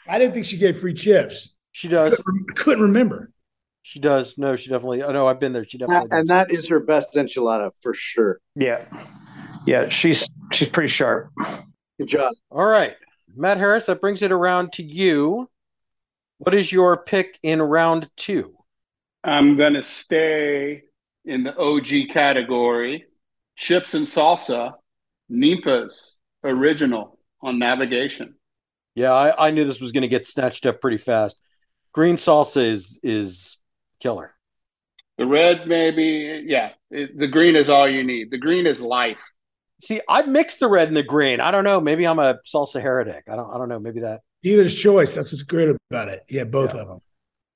I 0.08 0.18
didn't 0.18 0.32
think 0.32 0.46
she 0.46 0.56
gave 0.56 0.80
free 0.80 0.94
chips. 0.94 1.52
She 1.72 1.88
does. 1.88 2.14
I 2.18 2.52
couldn't 2.54 2.82
remember. 2.84 3.30
She 3.82 4.00
does. 4.00 4.38
No, 4.38 4.56
she 4.56 4.70
definitely. 4.70 5.02
Oh 5.02 5.12
no, 5.12 5.26
I've 5.26 5.38
been 5.38 5.52
there. 5.52 5.66
She 5.68 5.76
definitely 5.76 6.08
and 6.12 6.26
does. 6.26 6.28
that 6.28 6.46
is 6.50 6.66
her 6.68 6.80
best 6.80 7.12
enchilada 7.12 7.72
for 7.82 7.92
sure. 7.92 8.40
Yeah, 8.56 8.86
yeah. 9.66 9.90
She's 9.90 10.26
she's 10.50 10.70
pretty 10.70 10.88
sharp. 10.88 11.28
Good 11.98 12.08
job. 12.08 12.32
All 12.50 12.66
right, 12.66 12.96
Matt 13.34 13.58
Harris. 13.58 13.86
That 13.86 14.00
brings 14.00 14.22
it 14.22 14.32
around 14.32 14.72
to 14.74 14.82
you. 14.82 15.48
What 16.38 16.54
is 16.54 16.72
your 16.72 16.96
pick 16.96 17.38
in 17.42 17.62
round 17.62 18.10
two? 18.16 18.56
I'm 19.22 19.56
gonna 19.56 19.82
stay 19.82 20.82
in 21.24 21.44
the 21.44 21.56
OG 21.56 22.12
category. 22.12 23.06
Chips 23.56 23.94
and 23.94 24.06
salsa, 24.06 24.74
Ninfa's 25.30 26.14
original 26.42 27.18
on 27.40 27.58
navigation. 27.58 28.34
Yeah, 28.94 29.12
I, 29.12 29.48
I 29.48 29.50
knew 29.50 29.64
this 29.64 29.80
was 29.80 29.92
going 29.92 30.02
to 30.02 30.08
get 30.08 30.26
snatched 30.26 30.66
up 30.66 30.80
pretty 30.80 30.98
fast. 30.98 31.38
Green 31.92 32.16
salsa 32.16 32.64
is 32.64 33.00
is 33.02 33.58
killer. 34.00 34.34
The 35.18 35.26
red, 35.26 35.68
maybe, 35.68 36.44
yeah. 36.46 36.70
It, 36.90 37.16
the 37.16 37.28
green 37.28 37.54
is 37.54 37.70
all 37.70 37.88
you 37.88 38.02
need. 38.02 38.30
The 38.30 38.38
green 38.38 38.66
is 38.66 38.80
life. 38.80 39.18
See, 39.84 40.00
I 40.08 40.22
mixed 40.22 40.60
the 40.60 40.68
red 40.68 40.88
and 40.88 40.96
the 40.96 41.02
green. 41.02 41.40
I 41.40 41.50
don't 41.50 41.64
know. 41.64 41.80
Maybe 41.80 42.06
I'm 42.06 42.18
a 42.18 42.38
salsa 42.46 42.80
heretic. 42.80 43.24
I 43.28 43.36
don't. 43.36 43.50
I 43.50 43.58
don't 43.58 43.68
know. 43.68 43.78
Maybe 43.78 44.00
that. 44.00 44.22
Dealer's 44.42 44.74
choice. 44.74 45.14
That's 45.14 45.30
what's 45.32 45.42
great 45.42 45.68
about 45.90 46.08
it. 46.08 46.24
Yeah, 46.28 46.44
both 46.44 46.74
Yeah. 46.74 46.82
of 46.82 46.88
them. 46.88 47.00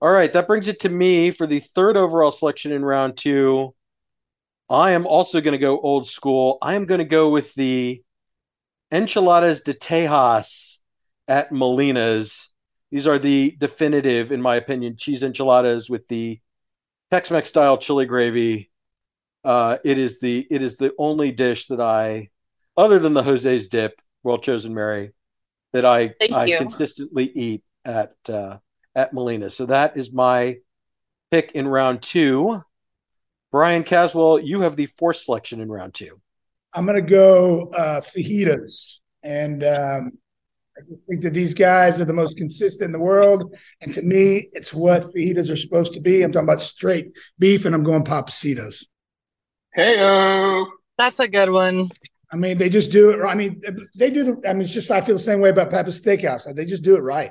All 0.01 0.11
right, 0.11 0.33
that 0.33 0.47
brings 0.47 0.69
it 0.69 0.79
to 0.81 0.89
me 0.89 1.31
for 1.33 1.47
the 1.47 1.59
third 1.59 1.97
overall 1.97 2.31
selection 2.31 2.71
in 2.71 2.85
round 2.85 3.17
two. 3.17 3.75
I 4.71 4.93
am 4.93 5.07
also 5.07 5.41
going 5.41 5.53
to 5.53 5.59
go 5.59 5.81
old 5.81 6.07
school. 6.07 6.59
I 6.63 6.75
am 6.75 6.85
going 6.85 6.99
to 7.01 7.05
go 7.05 7.31
with 7.31 7.55
the 7.55 8.03
enchiladas 8.93 9.61
de 9.63 9.75
Tejas 9.75 10.79
at 11.27 11.51
Molina's. 11.51 12.53
These 12.91 13.07
are 13.07 13.19
the 13.19 13.57
definitive, 13.59 14.31
in 14.31 14.41
my 14.41 14.57
opinion, 14.57 14.97
cheese 14.97 15.23
enchiladas 15.23 15.91
with 15.91 16.07
the 16.09 16.41
Tex-Mex 17.11 17.49
style 17.49 17.77
chili 17.79 18.07
gravy. 18.07 18.71
Uh, 19.49 19.79
it 19.83 19.97
is 19.97 20.21
the 20.21 20.47
it 20.51 20.61
is 20.61 20.77
the 20.77 20.93
only 20.99 21.33
dish 21.33 21.69
that 21.69 21.81
I, 21.81 22.29
other 22.77 22.99
than 22.99 23.15
the 23.15 23.23
Jose's 23.23 23.67
dip, 23.69 23.99
well 24.23 24.37
chosen 24.37 24.75
Mary, 24.75 25.13
that 25.73 25.87
I 25.87 26.09
Thank 26.09 26.35
I 26.35 26.45
you. 26.45 26.59
consistently 26.59 27.33
eat 27.35 27.63
at 27.83 28.13
uh, 28.29 28.59
at 28.95 29.15
Molina. 29.15 29.49
So 29.49 29.65
that 29.65 29.97
is 29.97 30.13
my 30.13 30.59
pick 31.31 31.53
in 31.53 31.67
round 31.67 32.03
two. 32.03 32.63
Bryan 33.51 33.85
Caswell, 33.85 34.39
you 34.39 34.61
have 34.61 34.77
the 34.77 34.85
fourth 34.85 35.17
selection 35.17 35.63
in 35.63 35.71
round 35.71 35.95
two. 35.95 36.21
I'm 36.75 36.85
going 36.85 37.03
to 37.03 37.11
go 37.11 37.71
uh, 37.71 38.03
fajitas. 38.03 39.01
And 39.23 39.65
um, 39.65 40.13
I 40.77 40.83
just 40.91 41.07
think 41.09 41.23
that 41.23 41.33
these 41.33 41.55
guys 41.55 41.99
are 41.99 42.05
the 42.05 42.13
most 42.13 42.37
consistent 42.37 42.89
in 42.89 42.93
the 42.93 42.99
world. 42.99 43.57
And 43.81 43.95
to 43.95 44.03
me, 44.03 44.51
it's 44.53 44.75
what 44.75 45.05
fajitas 45.05 45.51
are 45.51 45.57
supposed 45.57 45.95
to 45.95 46.03
be. 46.03 46.23
I'm 46.23 46.33
talking 46.33 46.47
about 46.47 46.61
straight 46.61 47.17
beef, 47.39 47.65
and 47.65 47.75
I'm 47.75 47.83
going 47.83 48.05
Pappasitos. 48.05 48.85
Hey, 49.79 49.95
oh. 50.01 50.67
That's 50.97 51.21
a 51.21 51.29
good 51.29 51.51
one. 51.51 51.89
I 52.33 52.37
mean, 52.37 52.59
they 52.59 52.69
just 52.69 52.91
do 52.91 53.11
it. 53.11 53.25
I 53.25 53.37
mean, 53.37 53.63
they 53.95 54.11
do 54.11 54.25
the. 54.25 54.49
I 54.49 54.53
mean, 54.53 54.63
it's 54.63 54.75
just 54.75 54.91
I 54.91 55.01
feel 55.01 55.15
the 55.15 55.21
same 55.21 55.41
way 55.41 55.51
about 55.51 55.71
Pappas 55.71 56.01
Steakhouse. 56.01 56.53
They 56.53 56.65
just 56.65 56.83
do 56.83 56.97
it 56.97 57.03
right. 57.05 57.31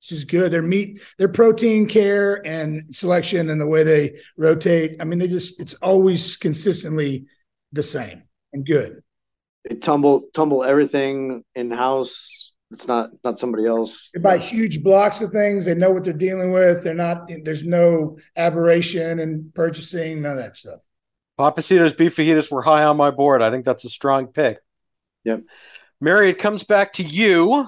It's 0.00 0.08
just 0.08 0.28
good. 0.28 0.50
Their 0.50 0.62
meat, 0.62 1.02
their 1.18 1.28
protein 1.28 1.86
care 1.86 2.40
and 2.46 2.84
selection, 2.96 3.50
and 3.50 3.60
the 3.60 3.66
way 3.66 3.82
they 3.82 4.18
rotate. 4.38 4.96
I 4.98 5.04
mean, 5.04 5.18
they 5.18 5.28
just 5.28 5.60
it's 5.60 5.74
always 5.74 6.38
consistently 6.38 7.26
the 7.72 7.82
same 7.82 8.22
and 8.54 8.64
good. 8.64 9.02
They 9.68 9.76
tumble 9.76 10.28
tumble 10.32 10.64
everything 10.64 11.44
in 11.54 11.70
house. 11.70 12.54
It's 12.70 12.88
not 12.88 13.10
not 13.24 13.38
somebody 13.38 13.66
else. 13.66 14.08
They 14.14 14.20
buy 14.20 14.38
huge 14.38 14.82
blocks 14.82 15.20
of 15.20 15.32
things. 15.32 15.66
They 15.66 15.74
know 15.74 15.92
what 15.92 16.04
they're 16.04 16.14
dealing 16.14 16.50
with. 16.50 16.82
They're 16.82 16.94
not. 16.94 17.30
There's 17.42 17.62
no 17.62 18.16
aberration 18.36 19.20
in 19.20 19.52
purchasing. 19.54 20.22
None 20.22 20.38
of 20.38 20.38
that 20.38 20.56
stuff. 20.56 20.80
Papacitos 21.38 21.96
beef 21.96 22.16
fajitas 22.16 22.50
were 22.50 22.62
high 22.62 22.84
on 22.84 22.96
my 22.96 23.10
board. 23.10 23.42
I 23.42 23.50
think 23.50 23.64
that's 23.64 23.84
a 23.84 23.90
strong 23.90 24.28
pick. 24.28 24.58
Yep. 25.24 25.42
Mary, 26.00 26.30
it 26.30 26.38
comes 26.38 26.64
back 26.64 26.92
to 26.94 27.02
you 27.02 27.66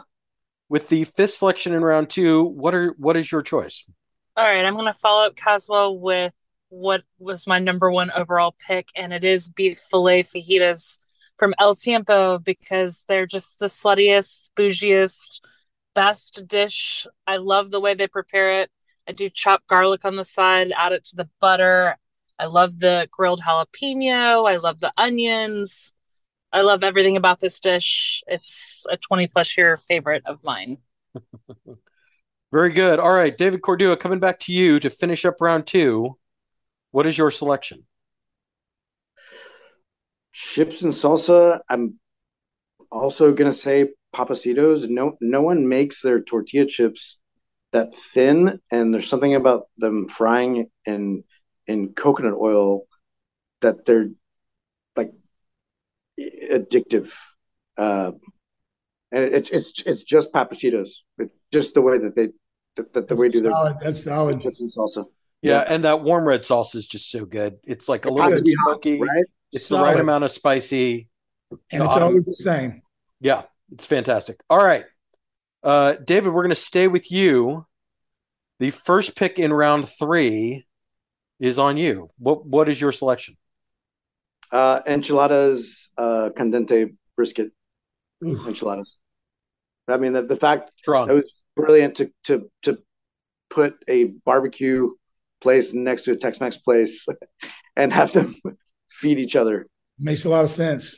with 0.68 0.88
the 0.88 1.04
fifth 1.04 1.32
selection 1.32 1.73
in 1.73 1.82
round 1.82 2.11
two. 2.11 2.44
What 2.44 2.75
are 2.75 2.94
what 2.99 3.16
is 3.16 3.30
your 3.30 3.42
choice? 3.42 3.85
All 4.37 4.44
right, 4.44 4.64
I'm 4.64 4.75
going 4.75 4.87
to 4.87 4.92
follow 4.92 5.26
up 5.26 5.37
Caswell 5.37 5.99
with 5.99 6.35
what 6.68 7.02
was 7.18 7.46
my 7.46 7.58
number 7.58 7.90
one 7.90 8.11
overall 8.11 8.54
pick, 8.66 8.88
and 8.94 9.12
it 9.12 9.25
is 9.25 9.49
beef 9.49 9.78
filet 9.78 10.23
fajitas 10.23 10.99
from 11.38 11.54
El 11.58 11.75
Tiempo 11.75 12.38
because 12.38 13.04
they're 13.08 13.26
just 13.26 13.58
the 13.58 13.66
sluttiest, 13.66 14.50
bougiest, 14.56 15.40
best 15.94 16.46
dish. 16.46 17.06
I 17.26 17.37
love 17.37 17.70
the 17.70 17.80
way 17.80 17.94
they 17.94 18.08
prepare 18.08 18.61
it. 18.61 18.70
I 19.08 19.12
do 19.12 19.28
chop 19.30 19.66
garlic 19.66 20.04
on 20.04 20.16
the 20.16 20.25
side, 20.25 20.73
add 20.76 20.92
it 20.92 21.04
to 21.06 21.16
the 21.16 21.28
butter. 21.40 21.96
I 22.38 22.47
love 22.47 22.78
the 22.78 23.09
grilled 23.11 23.40
jalapeno. 23.40 24.49
I 24.49 24.57
love 24.57 24.81
the 24.81 24.93
onions. 24.97 25.93
I 26.52 26.62
love 26.62 26.83
everything 26.85 27.16
about 27.16 27.40
this 27.40 27.59
dish. 27.61 28.23
It's 28.26 28.87
a 28.90 28.97
20 28.97 29.26
plus 29.28 29.57
year 29.57 29.76
favorite 29.76 30.23
of 30.26 30.43
mine. 30.45 30.78
Very 32.52 32.71
good. 32.71 32.99
All 32.99 33.14
right, 33.14 33.37
David 33.37 33.62
Cordua, 33.62 33.99
coming 33.99 34.21
back 34.21 34.38
to 34.40 34.52
you 34.52 34.78
to 34.81 34.88
finish 34.88 35.25
up 35.25 35.40
round 35.40 35.66
two. 35.66 36.16
What 36.90 37.07
is 37.07 37.19
your 37.19 37.31
selection? 37.31 37.87
Chips 40.33 40.83
and 40.83 40.93
salsa. 40.93 41.61
I'm 41.69 41.99
also 42.90 43.33
gonna 43.33 43.52
say 43.52 43.88
Pappasitos, 44.14 44.88
no 44.88 45.16
no 45.21 45.43
one 45.43 45.69
makes 45.69 46.00
their 46.00 46.23
tortilla 46.23 46.66
chips 46.66 47.19
that 47.73 47.95
thin, 47.95 48.61
and 48.71 48.95
there's 48.95 49.09
something 49.09 49.35
about 49.35 49.64
them 49.76 50.09
frying 50.09 50.71
in 50.87 51.25
in 51.66 51.92
coconut 51.94 52.35
oil 52.35 52.82
that 53.61 53.85
they're 53.85 54.08
like 54.96 55.12
addictive. 56.18 57.12
Uh, 57.76 58.12
and 59.12 59.25
it's 59.25 59.50
it's 59.50 59.82
it's 59.85 60.02
just 60.02 60.32
Pappasitos. 60.32 60.88
It's 61.18 61.32
just 61.52 61.75
the 61.75 61.82
way 61.82 61.99
that 61.99 62.16
they 62.16 62.28
that, 62.76 62.92
that 62.92 63.08
the 63.08 63.14
That's 63.14 63.20
way 63.20 63.28
do 63.28 63.40
their. 63.40 63.52
That's 63.80 64.02
solid. 64.04 64.42
chips 64.42 64.61
and 64.61 64.73
salsa. 64.73 65.04
Yeah, 65.42 65.64
and 65.68 65.85
that 65.85 66.02
warm 66.02 66.26
red 66.26 66.44
sauce 66.44 66.75
is 66.75 66.87
just 66.87 67.11
so 67.11 67.25
good. 67.25 67.58
It's 67.64 67.88
like 67.88 68.04
a 68.04 68.11
little 68.11 68.30
Gotta 68.30 68.37
bit 68.37 68.46
be 68.46 68.54
hot, 68.64 68.73
smoky. 68.73 69.00
right? 69.00 69.25
It's 69.52 69.68
the 69.68 69.78
right 69.78 69.99
amount 69.99 70.25
of 70.25 70.30
spicy. 70.30 71.08
And 71.70 71.82
it's 71.85 71.94
always 71.94 72.25
the 72.25 72.35
same. 72.35 72.82
Yeah, 73.20 73.42
it's 73.70 73.87
fantastic. 73.87 74.40
All 74.50 74.62
right. 74.62 74.85
Uh, 75.62 75.94
David, 76.04 76.32
we're 76.32 76.42
going 76.42 76.50
to 76.50 76.56
stay 76.56 76.88
with 76.88 77.11
you. 77.12 77.66
The 78.58 78.70
first 78.70 79.16
pick 79.16 79.38
in 79.38 79.52
round 79.52 79.88
three 79.88 80.65
is 81.40 81.59
on 81.59 81.76
you. 81.76 82.11
What 82.19 82.47
What 82.47 82.69
is 82.69 82.81
your 82.81 82.93
selection? 82.93 83.37
Uh, 84.52 84.81
enchiladas, 84.87 85.90
uh, 85.99 86.31
candente 86.37 86.95
brisket 87.16 87.50
Ooh. 88.25 88.47
enchiladas. 88.47 88.95
I 89.88 89.97
mean, 89.99 90.12
the, 90.12 90.23
the 90.23 90.37
fact 90.37 90.71
Strong. 90.78 91.09
that 91.09 91.14
was 91.14 91.33
brilliant 91.57 91.97
to 91.97 92.11
to 92.25 92.50
to 92.64 92.78
put 93.50 93.76
a 93.88 94.05
barbecue 94.25 94.90
place 95.40 95.73
next 95.75 96.05
to 96.05 96.12
a 96.12 96.16
Tex-Mex 96.16 96.59
place 96.59 97.07
and 97.76 97.93
have 97.93 98.12
them 98.12 98.35
feed 98.90 99.19
each 99.19 99.37
other. 99.37 99.66
Makes 99.99 100.25
a 100.25 100.28
lot 100.28 100.45
of 100.45 100.50
sense. 100.50 100.95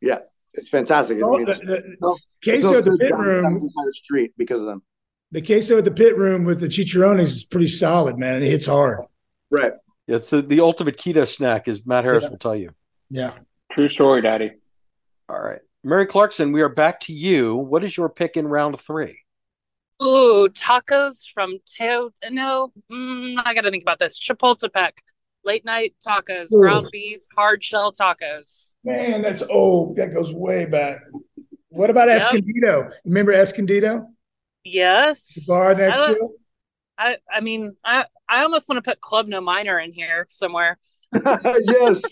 Yeah, 0.00 0.18
it's 0.54 0.68
fantastic. 0.68 1.18
I 1.18 1.20
Oh, 1.22 1.36
mean, 1.36 1.46
the, 1.46 1.54
the, 1.54 1.96
no- 2.00 2.16
queso 2.42 2.78
at 2.78 2.84
the 2.84 2.96
pit 2.96 3.10
down- 3.10 3.24
down 3.24 3.54
room, 3.54 3.70
the 3.74 3.92
street 4.04 4.32
because 4.36 4.60
of 4.60 4.66
them. 4.66 4.82
the 5.32 5.42
queso 5.42 5.78
at 5.78 5.84
the 5.84 5.90
pit 5.90 6.16
room 6.16 6.44
with 6.44 6.60
the 6.60 6.66
chicharrones 6.68 7.20
is 7.20 7.44
pretty 7.44 7.68
solid, 7.68 8.18
man. 8.18 8.42
It 8.42 8.48
hits 8.48 8.66
hard. 8.66 9.00
Right. 9.50 9.72
It's 10.08 10.30
the, 10.30 10.42
the 10.42 10.60
ultimate 10.60 10.96
keto 10.96 11.26
snack, 11.26 11.66
as 11.68 11.84
Matt 11.86 12.04
Harris 12.04 12.24
Yeah. 12.24 12.30
will 12.30 12.38
tell 12.38 12.56
you. 12.56 12.70
Yeah. 13.10 13.32
True 13.72 13.88
story, 13.88 14.22
Daddy. 14.22 14.52
All 15.28 15.40
right. 15.40 15.60
Mary 15.82 16.06
Clarkson, 16.06 16.52
we 16.52 16.62
are 16.62 16.68
back 16.68 17.00
to 17.00 17.12
you. 17.12 17.54
What 17.56 17.84
is 17.84 17.96
your 17.96 18.08
pick 18.08 18.36
in 18.36 18.46
round 18.48 18.80
three? 18.80 19.20
Ooh, 20.02 20.48
tacos 20.52 21.24
from 21.32 21.58
Teo. 21.66 22.10
No, 22.30 22.72
mm, 22.92 23.40
I 23.44 23.54
got 23.54 23.62
to 23.62 23.70
think 23.70 23.82
about 23.82 23.98
this. 23.98 24.20
Chapultepec, 24.20 24.90
late 25.44 25.64
night 25.64 25.94
tacos, 26.06 26.52
Ooh. 26.52 26.60
ground 26.60 26.88
beef, 26.92 27.20
hard 27.34 27.62
shell 27.64 27.92
tacos. 27.92 28.74
Man, 28.84 29.22
that's 29.22 29.42
old. 29.42 29.96
That 29.96 30.12
goes 30.12 30.32
way 30.32 30.66
back. 30.66 30.98
What 31.70 31.90
about 31.90 32.08
Yep. 32.08 32.20
Escondido? 32.20 32.90
Remember 33.04 33.32
Escondido? 33.32 34.06
Yes. 34.64 35.34
The 35.34 35.42
bar 35.46 35.74
next 35.74 35.98
to 35.98 36.12
it? 36.12 36.20
I, 36.98 37.18
I 37.32 37.40
mean, 37.40 37.76
I, 37.84 38.06
I 38.28 38.42
almost 38.42 38.68
want 38.68 38.82
to 38.82 38.90
put 38.90 39.00
Club 39.00 39.26
No 39.26 39.40
Minor 39.40 39.78
in 39.78 39.92
here 39.92 40.26
somewhere. 40.30 40.78
yes. 41.12 41.22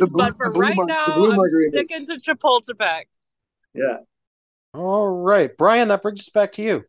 Blue- 0.00 0.08
but 0.10 0.36
for 0.36 0.50
right 0.50 0.76
mar- 0.76 0.86
now, 0.86 1.30
I'm 1.30 1.38
sticking 1.70 2.06
to 2.06 2.14
Chapultepec. 2.14 3.04
Yeah. 3.74 3.98
All 4.74 5.06
right. 5.06 5.56
Bryan, 5.56 5.88
that 5.88 6.02
brings 6.02 6.20
us 6.20 6.28
back 6.30 6.52
to 6.54 6.62
you. 6.62 6.84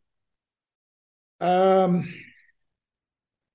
Um, 1.40 2.12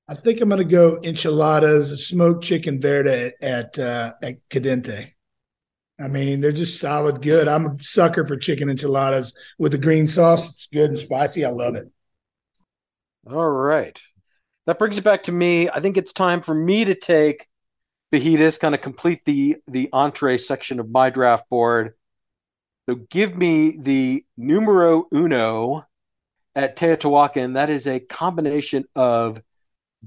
I 0.09 0.15
think 0.15 0.41
I'm 0.41 0.49
going 0.49 0.59
to 0.59 0.65
go 0.65 1.01
enchiladas, 1.03 2.07
smoked 2.07 2.45
chicken 2.45 2.81
verde 2.81 3.33
at 3.41 3.79
uh, 3.79 4.13
at 4.23 4.49
Candente. 4.49 5.13
I 6.03 6.09
mean, 6.09 6.41
they're 6.41 6.53
just 6.53 6.81
solid 6.81 7.21
good. 7.21 7.47
I'm 7.47 7.67
a 7.67 7.77
sucker 7.81 8.27
for 8.27 8.37
chicken 8.37 8.71
enchiladas 8.71 9.35
with 9.59 9.73
the 9.73 9.79
green 9.79 10.07
sauce. 10.07 10.49
It's 10.49 10.67
good 10.67 10.91
and 10.91 10.99
spicy. 10.99 11.45
I 11.45 11.51
love 11.51 11.75
it. 11.75 11.91
All 13.31 13.51
right. 13.51 14.01
That 14.67 14.79
brings 14.79 14.97
it 14.97 15.05
back 15.05 15.25
to 15.25 15.33
me. 15.33 15.69
I 15.69 15.81
think 15.81 15.97
it's 15.97 16.13
time 16.13 16.41
for 16.41 16.55
me 16.55 16.85
to 16.85 16.95
take 16.95 17.47
fajitas, 18.13 18.59
kind 18.59 18.75
of 18.75 18.81
complete 18.81 19.25
the 19.25 19.57
the 19.67 19.89
entree 19.93 20.39
section 20.39 20.81
of 20.81 20.91
my 20.91 21.11
draft 21.11 21.49
board. 21.51 21.95
So 22.89 22.95
give 22.95 23.37
me 23.37 23.77
the 23.79 24.25
numero 24.37 25.07
uno 25.13 25.87
at 26.55 26.77
Teotihuacan. 26.77 27.55
That 27.55 27.71
is 27.71 27.87
a 27.87 28.01
combination 28.01 28.85
of 28.97 29.43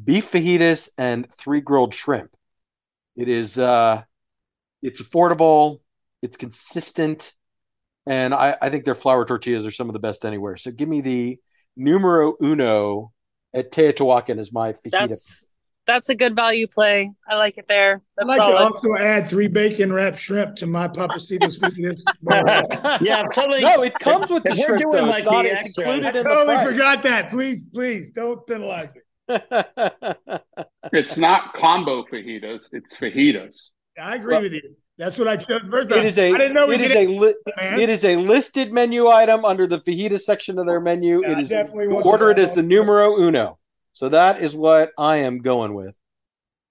beef 0.02 0.32
fajitas 0.32 0.90
and 0.98 1.32
three 1.32 1.62
grilled 1.62 1.94
shrimp. 1.94 2.36
It 3.16 3.30
is 3.30 3.60
uh 3.60 4.04
it's 4.82 5.02
affordable, 5.02 5.80
it's 6.24 6.38
consistent, 6.38 7.34
and 8.08 8.34
I, 8.34 8.58
I 8.62 8.70
think 8.70 8.86
their 8.86 8.96
flour 8.96 9.26
tortillas 9.26 9.66
are 9.66 9.72
some 9.72 9.90
of 9.90 9.94
the 9.94 10.00
best 10.00 10.26
anywhere. 10.26 10.58
So 10.58 10.72
give 10.72 10.90
me 10.90 11.02
the 11.02 11.40
numero 11.78 12.34
uno 12.42 13.12
at 13.54 13.72
Teotihuacan 13.72 14.40
as 14.40 14.52
my 14.52 14.74
fajita. 14.74 14.92
That's 14.92 15.46
that's 15.86 16.08
a 16.08 16.16
good 16.16 16.34
value 16.34 16.66
play. 16.68 17.12
I 17.28 17.36
like 17.36 17.58
it 17.58 17.68
there. 17.68 17.96
I'd 17.96 18.26
That's 18.26 18.28
like 18.30 18.50
to 18.50 18.58
also 18.58 18.96
add 18.96 19.28
three 19.30 19.50
bacon 19.50 19.92
wrapped 19.92 20.18
shrimp 20.18 20.56
to 20.58 20.66
my 20.66 20.88
Pappasitos 20.88 21.60
fajitas. 21.60 21.98
yeah, 23.02 23.24
totally. 23.24 23.62
no, 23.62 23.84
it 23.84 24.00
comes 24.00 24.30
with 24.30 24.44
the 24.44 24.52
If 24.52 24.60
we're 24.60 24.66
shrimp 24.66 24.82
doing 24.82 24.94
though. 24.94 25.10
like 25.12 25.24
it's 25.24 25.32
not, 25.32 25.44
the 25.44 25.52
it's 25.52 25.78
extras. 25.78 26.06
I 26.06 26.24
totally 26.24 26.56
the 26.56 26.72
forgot 26.72 27.04
that. 27.04 27.30
Please, 27.32 27.68
please 27.68 28.12
don't 28.12 28.48
penalize 28.48 28.90
me. 28.96 29.02
It's 30.94 31.18
not 31.18 31.54
combo 31.54 32.04
fajitas, 32.04 32.70
it's 32.72 32.96
fajitas. 32.96 33.70
I 34.02 34.16
agree 34.16 34.34
Well, 34.34 34.42
with 34.44 34.54
you. 34.54 34.76
That's 34.98 35.18
what 35.18 35.28
I 35.28 35.38
chose 35.38 35.62
first. 35.70 35.92
it 35.92 36.06
is 36.06 36.18
a 36.20 36.34
I 36.34 36.38
didn't 36.38 36.54
know 36.54 36.68
we 36.68 36.76
it 36.76 36.82
is 36.82 36.88
did 36.90 37.10
a 37.10 37.12
li- 37.12 37.36
it 37.82 37.90
is 37.90 38.06
a 38.06 38.16
listed 38.16 38.72
menu 38.72 39.08
item 39.08 39.44
under 39.44 39.66
the 39.66 39.80
fajita 39.80 40.22
section 40.22 40.60
of 40.60 40.68
their 40.68 40.80
menu. 40.80 41.22
Yeah, 41.24 41.32
it 41.32 41.38
I 41.38 41.42
is 41.42 41.50
definitely 41.50 41.88
order 42.04 42.30
it 42.30 42.38
as 42.38 42.54
the 42.54 42.62
numero 42.62 43.18
uno. 43.18 43.58
So 43.94 44.10
that 44.10 44.42
is 44.42 44.56
what 44.56 44.92
I 44.98 45.18
am 45.18 45.40
going 45.40 45.74
with. 45.74 45.96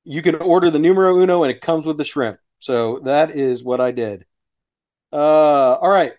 You 0.05 0.23
can 0.23 0.37
order 0.37 0.71
the 0.71 0.79
numero 0.79 1.21
uno 1.21 1.43
and 1.43 1.51
it 1.51 1.61
comes 1.61 1.85
with 1.85 1.99
the 1.99 2.05
shrimp. 2.05 2.39
So 2.59 3.01
that 3.01 3.33
is 3.33 3.65
what 3.65 3.81
I 3.81 3.91
did. 3.91 4.25
Uh, 5.13 5.75
all 5.75 5.91
right, 5.91 6.13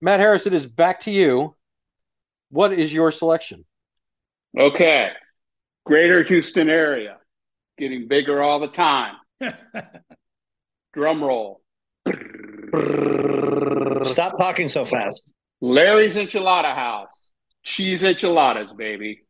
Matt 0.00 0.20
Harrison 0.20 0.54
is 0.54 0.66
back 0.66 1.00
to 1.02 1.10
you. 1.10 1.56
What 2.50 2.72
is 2.72 2.92
your 2.92 3.10
selection? 3.12 3.64
Okay. 4.58 5.10
Greater 5.84 6.22
Houston 6.22 6.68
area. 6.70 7.18
Getting 7.78 8.08
bigger 8.08 8.42
all 8.42 8.60
the 8.60 8.68
time. 8.68 9.16
Drum 10.92 11.22
roll. 11.22 11.60
Stop 14.04 14.38
talking 14.38 14.68
so 14.68 14.84
fast. 14.84 15.34
Larry's 15.60 16.16
Enchilada 16.16 16.74
House. 16.74 17.32
Cheese 17.62 18.02
enchiladas, 18.02 18.72
baby. 18.72 19.24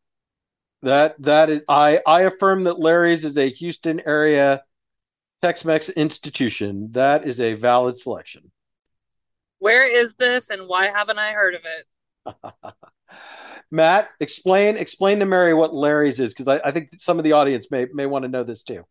That 0.83 1.21
that 1.23 1.51
is 1.51 1.63
I 1.69 2.01
I 2.07 2.23
affirm 2.23 2.65
that 2.65 2.79
Larry's 2.79 3.25
is 3.25 3.37
a 3.37 3.51
Houston 3.51 4.01
area 4.07 4.63
Tex-Mex 5.43 5.89
institution. 5.91 6.93
That 6.93 7.25
is 7.25 7.41
a 7.41 7.55
valid 7.55 7.99
selection. 7.99 8.53
Where 9.59 9.87
is 9.87 10.15
this 10.15 10.49
and 10.49 10.69
why 10.69 10.87
haven't 10.87 11.19
I 11.19 11.33
heard 11.33 11.55
of 11.55 11.63
it? 11.65 12.75
Matt, 13.71 14.11
explain 14.21 14.77
explain 14.77 15.19
to 15.19 15.27
Mary 15.27 15.55
what 15.55 15.75
Larry's 15.75 16.21
is 16.21 16.33
because 16.33 16.49
I, 16.49 16.61
I 16.65 16.71
think 16.71 16.91
some 16.99 17.19
of 17.19 17.25
the 17.25 17.33
audience 17.33 17.71
may 17.71 17.87
may 17.93 18.07
want 18.07 18.25
to 18.25 18.31
know 18.31 18.45
this 18.45 18.63
too. 18.63 18.85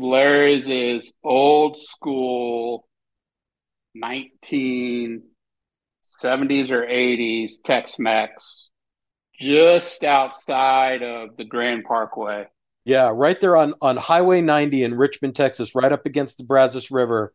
Larry's 0.00 0.68
is 0.68 1.12
old 1.22 1.78
school 1.78 2.88
1970s 3.94 5.20
or 6.70 6.86
80s 6.86 7.52
Tex 7.64 7.98
Mex, 7.98 8.70
just 9.38 10.02
outside 10.02 11.02
of 11.02 11.36
the 11.36 11.44
Grand 11.44 11.84
Parkway. 11.84 12.46
Yeah, 12.86 13.12
right 13.14 13.38
there 13.38 13.58
on 13.58 13.74
on 13.82 13.98
Highway 13.98 14.40
90 14.40 14.84
in 14.84 14.94
Richmond, 14.94 15.36
Texas, 15.36 15.74
right 15.74 15.92
up 15.92 16.06
against 16.06 16.38
the 16.38 16.44
Brazos 16.44 16.90
River. 16.90 17.34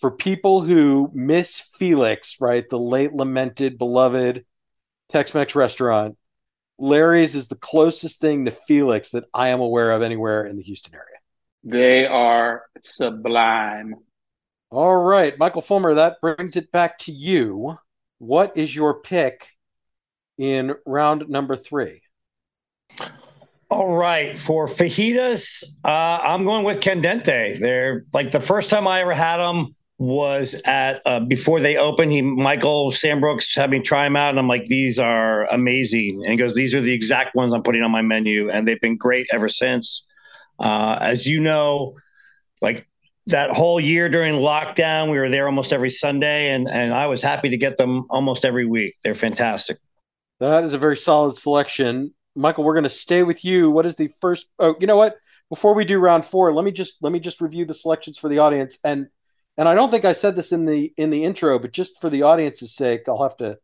For 0.00 0.10
people 0.10 0.62
who 0.62 1.10
miss 1.14 1.58
Felix, 1.58 2.40
right, 2.40 2.68
the 2.68 2.80
late 2.80 3.12
lamented 3.12 3.78
beloved 3.78 4.44
Tex-Mex 5.08 5.54
restaurant, 5.54 6.18
Larry's 6.78 7.36
is 7.36 7.46
the 7.48 7.54
closest 7.54 8.20
thing 8.20 8.44
to 8.44 8.50
Felix 8.50 9.10
that 9.10 9.24
I 9.32 9.48
am 9.48 9.60
aware 9.60 9.92
of 9.92 10.02
anywhere 10.02 10.44
in 10.44 10.56
the 10.56 10.64
Houston 10.64 10.94
area. 10.94 11.15
They 11.68 12.06
are 12.06 12.62
sublime. 12.84 13.96
All 14.70 14.96
right, 14.96 15.36
Michael 15.36 15.62
Fulmer, 15.62 15.94
that 15.94 16.20
brings 16.20 16.54
it 16.54 16.70
back 16.70 16.96
to 17.00 17.12
you. 17.12 17.76
What 18.18 18.56
is 18.56 18.74
your 18.74 19.00
pick 19.00 19.48
in 20.38 20.76
round 20.86 21.28
number 21.28 21.56
three? 21.56 22.02
All 23.68 23.96
right, 23.96 24.38
for 24.38 24.68
fajitas, 24.68 25.64
uh, 25.84 26.20
I'm 26.22 26.44
going 26.44 26.64
with 26.64 26.80
Candente. 26.80 27.58
They're 27.58 28.04
like 28.12 28.30
the 28.30 28.38
first 28.38 28.70
time 28.70 28.86
I 28.86 29.00
ever 29.00 29.12
had 29.12 29.38
them 29.38 29.74
was 29.98 30.62
at 30.66 31.02
uh, 31.04 31.18
before 31.18 31.58
they 31.58 31.76
opened. 31.76 32.12
He 32.12 32.22
Michael 32.22 32.92
Sambrooks 32.92 33.56
had 33.56 33.70
me 33.70 33.80
try 33.80 34.04
them 34.04 34.14
out, 34.14 34.30
and 34.30 34.38
I'm 34.38 34.46
like, 34.46 34.66
these 34.66 35.00
are 35.00 35.46
amazing. 35.46 36.22
And 36.22 36.30
he 36.30 36.36
goes, 36.36 36.54
these 36.54 36.76
are 36.76 36.80
the 36.80 36.92
exact 36.92 37.34
ones 37.34 37.52
I'm 37.52 37.64
putting 37.64 37.82
on 37.82 37.90
my 37.90 38.02
menu, 38.02 38.50
and 38.50 38.68
they've 38.68 38.80
been 38.80 38.96
great 38.96 39.26
ever 39.32 39.48
since. 39.48 40.06
Uh, 40.58 40.98
as 41.00 41.26
you 41.26 41.40
know, 41.40 41.94
like 42.60 42.88
that 43.26 43.50
whole 43.50 43.80
year 43.80 44.08
during 44.08 44.34
lockdown, 44.34 45.10
we 45.10 45.18
were 45.18 45.28
there 45.28 45.46
almost 45.46 45.72
every 45.72 45.90
Sunday, 45.90 46.50
and 46.50 46.68
and 46.70 46.94
I 46.94 47.06
was 47.06 47.22
happy 47.22 47.50
to 47.50 47.56
get 47.56 47.76
them 47.76 48.04
almost 48.10 48.44
every 48.44 48.66
week. 48.66 48.94
They're 49.02 49.14
fantastic. 49.14 49.78
That 50.40 50.64
is 50.64 50.72
a 50.72 50.78
very 50.78 50.96
solid 50.96 51.34
selection, 51.34 52.14
Michael. 52.34 52.64
We're 52.64 52.74
going 52.74 52.84
to 52.84 52.90
stay 52.90 53.22
with 53.22 53.44
you. 53.44 53.70
What 53.70 53.86
is 53.86 53.96
the 53.96 54.10
first? 54.20 54.46
Oh, 54.58 54.76
you 54.80 54.86
know 54.86 54.96
what? 54.96 55.16
Before 55.48 55.74
we 55.74 55.84
do 55.84 55.98
round 55.98 56.24
four, 56.24 56.52
let 56.52 56.64
me 56.64 56.72
just 56.72 57.02
let 57.02 57.12
me 57.12 57.20
just 57.20 57.40
review 57.40 57.64
the 57.64 57.74
selections 57.74 58.18
for 58.18 58.28
the 58.28 58.38
audience, 58.38 58.78
and 58.84 59.08
and 59.56 59.68
I 59.68 59.74
don't 59.74 59.90
think 59.90 60.04
I 60.04 60.12
said 60.12 60.36
this 60.36 60.52
in 60.52 60.66
the 60.66 60.92
in 60.96 61.10
the 61.10 61.24
intro, 61.24 61.58
but 61.58 61.72
just 61.72 62.00
for 62.00 62.10
the 62.10 62.22
audience's 62.22 62.74
sake, 62.74 63.02
I'll 63.08 63.22
have 63.22 63.36
to 63.38 63.58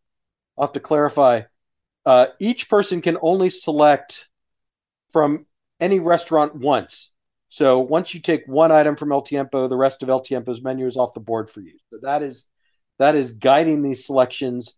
I'll 0.56 0.66
have 0.66 0.72
to 0.72 0.80
clarify. 0.80 1.42
Uh, 2.04 2.26
each 2.40 2.68
person 2.68 3.00
can 3.00 3.16
only 3.22 3.48
select 3.48 4.28
from 5.12 5.46
any 5.82 5.98
restaurant 5.98 6.54
once. 6.54 7.10
So 7.48 7.80
once 7.80 8.14
you 8.14 8.20
take 8.20 8.44
one 8.46 8.72
item 8.72 8.96
from 8.96 9.12
El 9.12 9.20
Tiempo, 9.20 9.68
the 9.68 9.76
rest 9.76 10.02
of 10.02 10.08
El 10.08 10.20
Tiempo's 10.20 10.62
menu 10.62 10.86
is 10.86 10.96
off 10.96 11.12
the 11.12 11.20
board 11.20 11.50
for 11.50 11.60
you. 11.60 11.76
So 11.90 11.98
that 12.02 12.22
is 12.22 12.46
that 12.98 13.14
is 13.14 13.32
guiding 13.32 13.82
these 13.82 14.06
selections. 14.06 14.76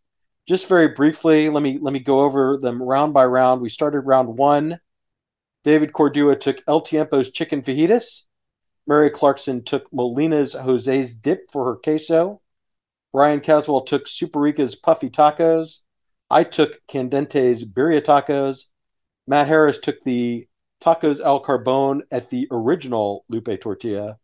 Just 0.49 0.69
very 0.69 0.89
briefly, 0.89 1.51
let 1.51 1.63
me 1.63 1.79
let 1.81 1.93
me 1.93 2.01
go 2.01 2.23
over 2.23 2.59
them 2.61 2.83
round 2.83 3.15
by 3.15 3.27
round. 3.27 3.61
We 3.61 3.69
started 3.69 4.01
round 4.01 4.37
one. 4.37 4.81
David 5.63 5.93
Cordua 5.93 6.41
took 6.41 6.63
El 6.67 6.81
Tiempo's 6.81 7.31
chicken 7.31 7.63
fajitas. 7.63 8.23
Mary 8.87 9.11
Clarkson 9.11 9.63
took 9.63 9.87
Molina's 9.93 10.55
Jose's 10.55 11.15
dip 11.15 11.51
for 11.53 11.65
her 11.67 11.77
queso. 11.77 12.41
Bryan 13.13 13.41
Caswell 13.41 13.83
took 13.83 14.07
Superica's 14.07 14.75
puffy 14.75 15.11
tacos. 15.11 15.79
I 16.31 16.45
took 16.45 16.81
Candente's 16.89 17.65
birria 17.65 18.03
tacos. 18.03 18.65
Matt 19.27 19.47
Harris 19.47 19.79
took 19.79 20.03
the 20.05 20.49
tacos 20.85 21.21
al 21.21 21.43
carbone 21.43 22.03
at 22.11 22.31
the 22.31 22.47
original 22.51 23.25
Lupe 23.29 23.61
tortilla. 23.61 24.19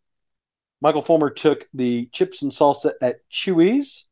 Michael 0.79 1.01
Fulmer 1.01 1.29
took 1.29 1.67
the 1.73 2.07
chips 2.11 2.41
and 2.41 2.51
salsa 2.51 2.93
at 3.01 3.17
Chuy's. 3.31 4.05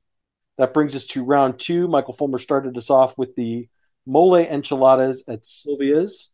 That 0.57 0.73
brings 0.73 0.95
us 0.95 1.05
to 1.07 1.23
round 1.23 1.59
two. 1.59 1.87
Michael 1.87 2.13
Fulmer 2.13 2.39
started 2.39 2.75
us 2.77 2.89
off 2.89 3.17
with 3.17 3.35
the 3.35 3.69
mole 4.05 4.35
enchiladas 4.35 5.23
at 5.27 5.45
Sylvia's. 5.45 6.31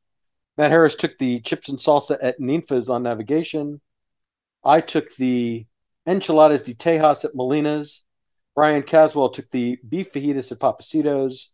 Matt 0.58 0.72
Harris 0.72 0.96
took 0.96 1.18
the 1.18 1.42
chips 1.42 1.68
and 1.68 1.80
salsa 1.80 2.18
at 2.22 2.40
Ninfa's 2.40 2.90
on 2.90 3.04
navigation. 3.04 3.82
I 4.64 4.82
took 4.82 5.14
the 5.18 5.66
enchiladas 6.08 6.64
de 6.64 6.74
Tejas 6.74 7.26
at 7.26 7.36
Molina's. 7.36 8.04
Bryan 8.56 8.84
Caswell 8.84 9.30
took 9.30 9.52
the 9.52 9.80
beef 9.88 10.14
fajitas 10.14 10.52
at 10.52 10.60
Pappasitos. 10.60 11.50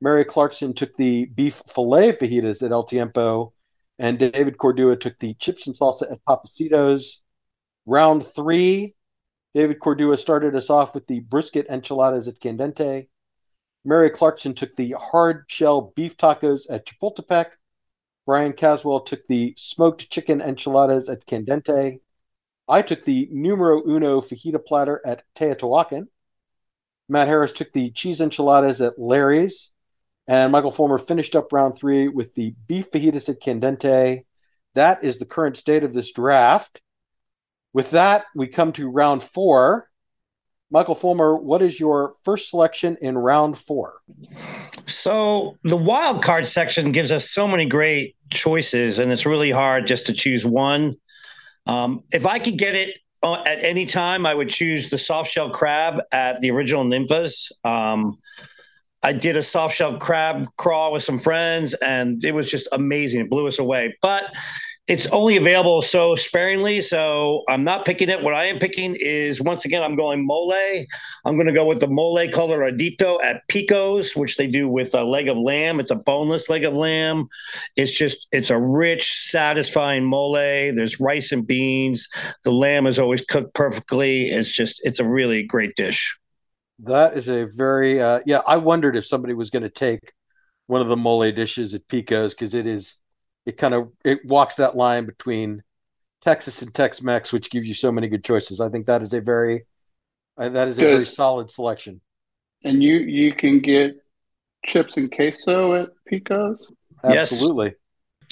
Mary 0.00 0.24
Clarkson 0.24 0.72
took 0.72 0.96
the 0.96 1.26
beef 1.26 1.62
filet 1.68 2.12
fajitas 2.12 2.62
at 2.62 2.72
El 2.72 2.84
Tiempo 2.84 3.52
and 3.98 4.18
David 4.18 4.56
Cordua 4.58 4.98
took 4.98 5.18
the 5.18 5.34
chips 5.34 5.66
and 5.66 5.76
salsa 5.76 6.10
at 6.10 6.24
Pappasitos. 6.24 7.16
Round 7.86 8.24
three, 8.24 8.96
David 9.54 9.80
Cordua 9.80 10.18
started 10.18 10.54
us 10.54 10.70
off 10.70 10.94
with 10.94 11.06
the 11.06 11.20
brisket 11.20 11.66
enchiladas 11.68 12.28
at 12.28 12.40
Candente. 12.40 13.08
Mary 13.84 14.10
Clarkson 14.10 14.54
took 14.54 14.76
the 14.76 14.94
hard 14.98 15.44
shell 15.48 15.92
beef 15.96 16.16
tacos 16.16 16.62
at 16.70 16.86
Chapultepec. 16.86 17.52
Bryan 18.26 18.52
Caswell 18.52 19.00
took 19.00 19.26
the 19.26 19.54
smoked 19.56 20.10
chicken 20.10 20.40
enchiladas 20.42 21.08
at 21.08 21.26
Candente. 21.26 22.00
I 22.68 22.82
took 22.82 23.04
the 23.06 23.28
numero 23.32 23.82
uno 23.88 24.20
fajita 24.20 24.64
platter 24.64 25.00
at 25.04 25.22
Teotihuacan. 25.34 26.08
Matt 27.08 27.28
Harris 27.28 27.54
took 27.54 27.72
the 27.72 27.90
cheese 27.90 28.20
enchiladas 28.20 28.82
at 28.82 28.98
Larry's. 28.98 29.72
And 30.28 30.52
Michael 30.52 30.70
Fulmer 30.70 30.98
finished 30.98 31.34
up 31.34 31.52
round 31.52 31.76
three 31.76 32.06
with 32.06 32.34
the 32.34 32.54
beef 32.66 32.90
fajitas 32.90 33.30
at 33.30 33.40
Candente. 33.40 34.24
That 34.74 35.02
is 35.02 35.18
the 35.18 35.24
current 35.24 35.56
state 35.56 35.82
of 35.82 35.94
this 35.94 36.12
draft. 36.12 36.82
With 37.72 37.90
that, 37.92 38.26
we 38.34 38.46
come 38.46 38.72
to 38.72 38.90
round 38.90 39.22
four. 39.22 39.88
Michael 40.70 40.94
Fulmer, 40.94 41.34
what 41.34 41.62
is 41.62 41.80
your 41.80 42.12
first 42.24 42.50
selection 42.50 42.98
in 43.00 43.16
round 43.16 43.58
four? 43.58 44.00
So 44.84 45.56
the 45.64 45.78
wild 45.78 46.22
card 46.22 46.46
section 46.46 46.92
gives 46.92 47.10
us 47.10 47.30
so 47.30 47.48
many 47.48 47.64
great 47.64 48.14
choices, 48.30 48.98
and 48.98 49.10
it's 49.10 49.24
really 49.24 49.50
hard 49.50 49.86
just 49.86 50.06
to 50.06 50.12
choose 50.12 50.44
one. 50.44 50.96
Um, 51.66 52.04
if 52.12 52.26
I 52.26 52.38
could 52.38 52.58
get 52.58 52.74
it 52.74 52.98
uh, 53.22 53.42
at 53.46 53.64
any 53.64 53.86
time, 53.86 54.26
I 54.26 54.34
would 54.34 54.50
choose 54.50 54.90
the 54.90 54.98
soft 54.98 55.30
shell 55.30 55.50
crab 55.50 56.02
at 56.12 56.40
the 56.40 56.50
original 56.50 56.84
Ninfas. 56.84 57.50
Um, 57.64 58.18
I 59.02 59.12
did 59.12 59.36
a 59.36 59.42
soft 59.42 59.76
shell 59.76 59.96
crab 59.98 60.46
crawl 60.56 60.92
with 60.92 61.02
some 61.02 61.20
friends, 61.20 61.74
and 61.74 62.24
it 62.24 62.34
was 62.34 62.50
just 62.50 62.68
amazing. 62.72 63.20
It 63.20 63.30
blew 63.30 63.46
us 63.46 63.58
away. 63.58 63.96
But 64.02 64.34
it's 64.88 65.06
only 65.08 65.36
available 65.36 65.82
so 65.82 66.16
sparingly, 66.16 66.80
so 66.80 67.42
I'm 67.50 67.62
not 67.62 67.84
picking 67.84 68.08
it. 68.08 68.22
What 68.22 68.32
I 68.32 68.46
am 68.46 68.58
picking 68.58 68.96
is 68.98 69.40
once 69.40 69.66
again, 69.66 69.82
I'm 69.82 69.96
going 69.96 70.26
mole. 70.26 70.54
I'm 71.26 71.34
going 71.34 71.46
to 71.46 71.52
go 71.52 71.66
with 71.66 71.80
the 71.80 71.88
mole 71.88 72.16
coloradito 72.28 73.22
at 73.22 73.46
Pico's, 73.48 74.16
which 74.16 74.38
they 74.38 74.46
do 74.46 74.66
with 74.66 74.94
a 74.94 75.04
leg 75.04 75.28
of 75.28 75.36
lamb. 75.36 75.78
It's 75.78 75.90
a 75.90 75.96
boneless 75.96 76.48
leg 76.48 76.64
of 76.64 76.72
lamb. 76.72 77.28
It's 77.76 77.92
just 77.92 78.28
it's 78.32 78.48
a 78.48 78.58
rich, 78.58 79.12
satisfying 79.12 80.04
mole. 80.04 80.32
There's 80.32 80.98
rice 80.98 81.32
and 81.32 81.46
beans. 81.46 82.08
The 82.44 82.52
lamb 82.52 82.86
is 82.86 82.98
always 82.98 83.24
cooked 83.26 83.52
perfectly. 83.52 84.30
It's 84.30 84.50
just 84.50 84.80
it's 84.84 85.00
a 85.00 85.06
really 85.06 85.42
great 85.42 85.76
dish. 85.76 86.18
That 86.80 87.16
is 87.16 87.28
a 87.28 87.44
very 87.44 88.00
uh, 88.00 88.20
yeah. 88.24 88.40
I 88.46 88.56
wondered 88.56 88.96
if 88.96 89.06
somebody 89.06 89.34
was 89.34 89.50
going 89.50 89.64
to 89.64 89.70
take 89.70 90.12
one 90.66 90.80
of 90.80 90.88
the 90.88 90.96
mole 90.96 91.30
dishes 91.32 91.74
at 91.74 91.88
Pico's 91.88 92.34
because 92.34 92.54
it 92.54 92.66
is 92.66 92.98
it 93.46 93.56
kind 93.56 93.74
of 93.74 93.90
it 94.04 94.24
walks 94.24 94.56
that 94.56 94.76
line 94.76 95.06
between 95.06 95.62
Texas 96.20 96.62
and 96.62 96.72
Tex 96.72 97.02
Mex, 97.02 97.32
which 97.32 97.50
gives 97.50 97.66
you 97.66 97.74
so 97.74 97.90
many 97.90 98.08
good 98.08 98.24
choices. 98.24 98.60
I 98.60 98.68
think 98.68 98.86
that 98.86 99.02
is 99.02 99.12
a 99.12 99.20
very 99.20 99.64
uh, 100.36 100.50
that 100.50 100.68
is 100.68 100.78
a 100.78 100.82
very 100.82 101.04
solid 101.04 101.50
selection. 101.50 102.00
And 102.64 102.82
you 102.82 102.96
you 102.96 103.34
can 103.34 103.60
get 103.60 103.96
chips 104.66 104.96
and 104.96 105.10
queso 105.10 105.74
at 105.74 105.88
Pico's. 106.10 106.64
Absolutely. 107.02 107.66
Yes. 107.66 107.74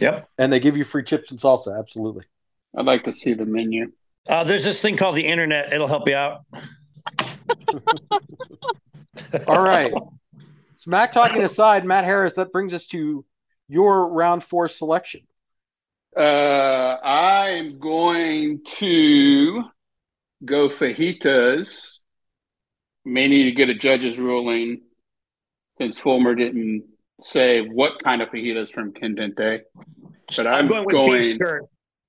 Yep. 0.00 0.28
And 0.38 0.52
they 0.52 0.60
give 0.60 0.76
you 0.76 0.84
free 0.84 1.02
chips 1.02 1.30
and 1.30 1.40
salsa. 1.40 1.78
Absolutely. 1.78 2.24
I'd 2.76 2.84
like 2.84 3.04
to 3.04 3.14
see 3.14 3.32
the 3.32 3.46
menu. 3.46 3.92
Uh, 4.28 4.44
there's 4.44 4.64
this 4.64 4.82
thing 4.82 4.96
called 4.96 5.16
the 5.16 5.26
internet. 5.26 5.72
It'll 5.72 5.86
help 5.86 6.08
you 6.08 6.16
out. 6.16 6.40
All 9.48 9.62
right. 9.62 9.92
Smack 10.76 11.12
talking 11.12 11.42
aside, 11.42 11.84
Matt 11.84 12.04
Harris, 12.04 12.34
that 12.34 12.52
brings 12.52 12.74
us 12.74 12.86
to 12.88 13.24
your 13.68 14.08
round 14.12 14.44
four 14.44 14.68
selection. 14.68 15.22
Uh, 16.16 16.96
I'm 17.02 17.78
going 17.78 18.62
to 18.78 19.62
go 20.44 20.68
fajitas. 20.68 21.98
May 23.04 23.28
need 23.28 23.44
to 23.44 23.52
get 23.52 23.68
a 23.68 23.74
judge's 23.74 24.18
ruling 24.18 24.82
since 25.78 25.98
Fulmer 25.98 26.34
didn't 26.34 26.84
say 27.22 27.60
what 27.60 28.02
kind 28.02 28.22
of 28.22 28.28
fajitas 28.30 28.70
from 28.70 28.92
Candente. 28.92 29.60
But 30.36 30.46
I'm, 30.46 30.72
I'm 30.72 30.84
going, 30.84 30.88
going 30.88 31.38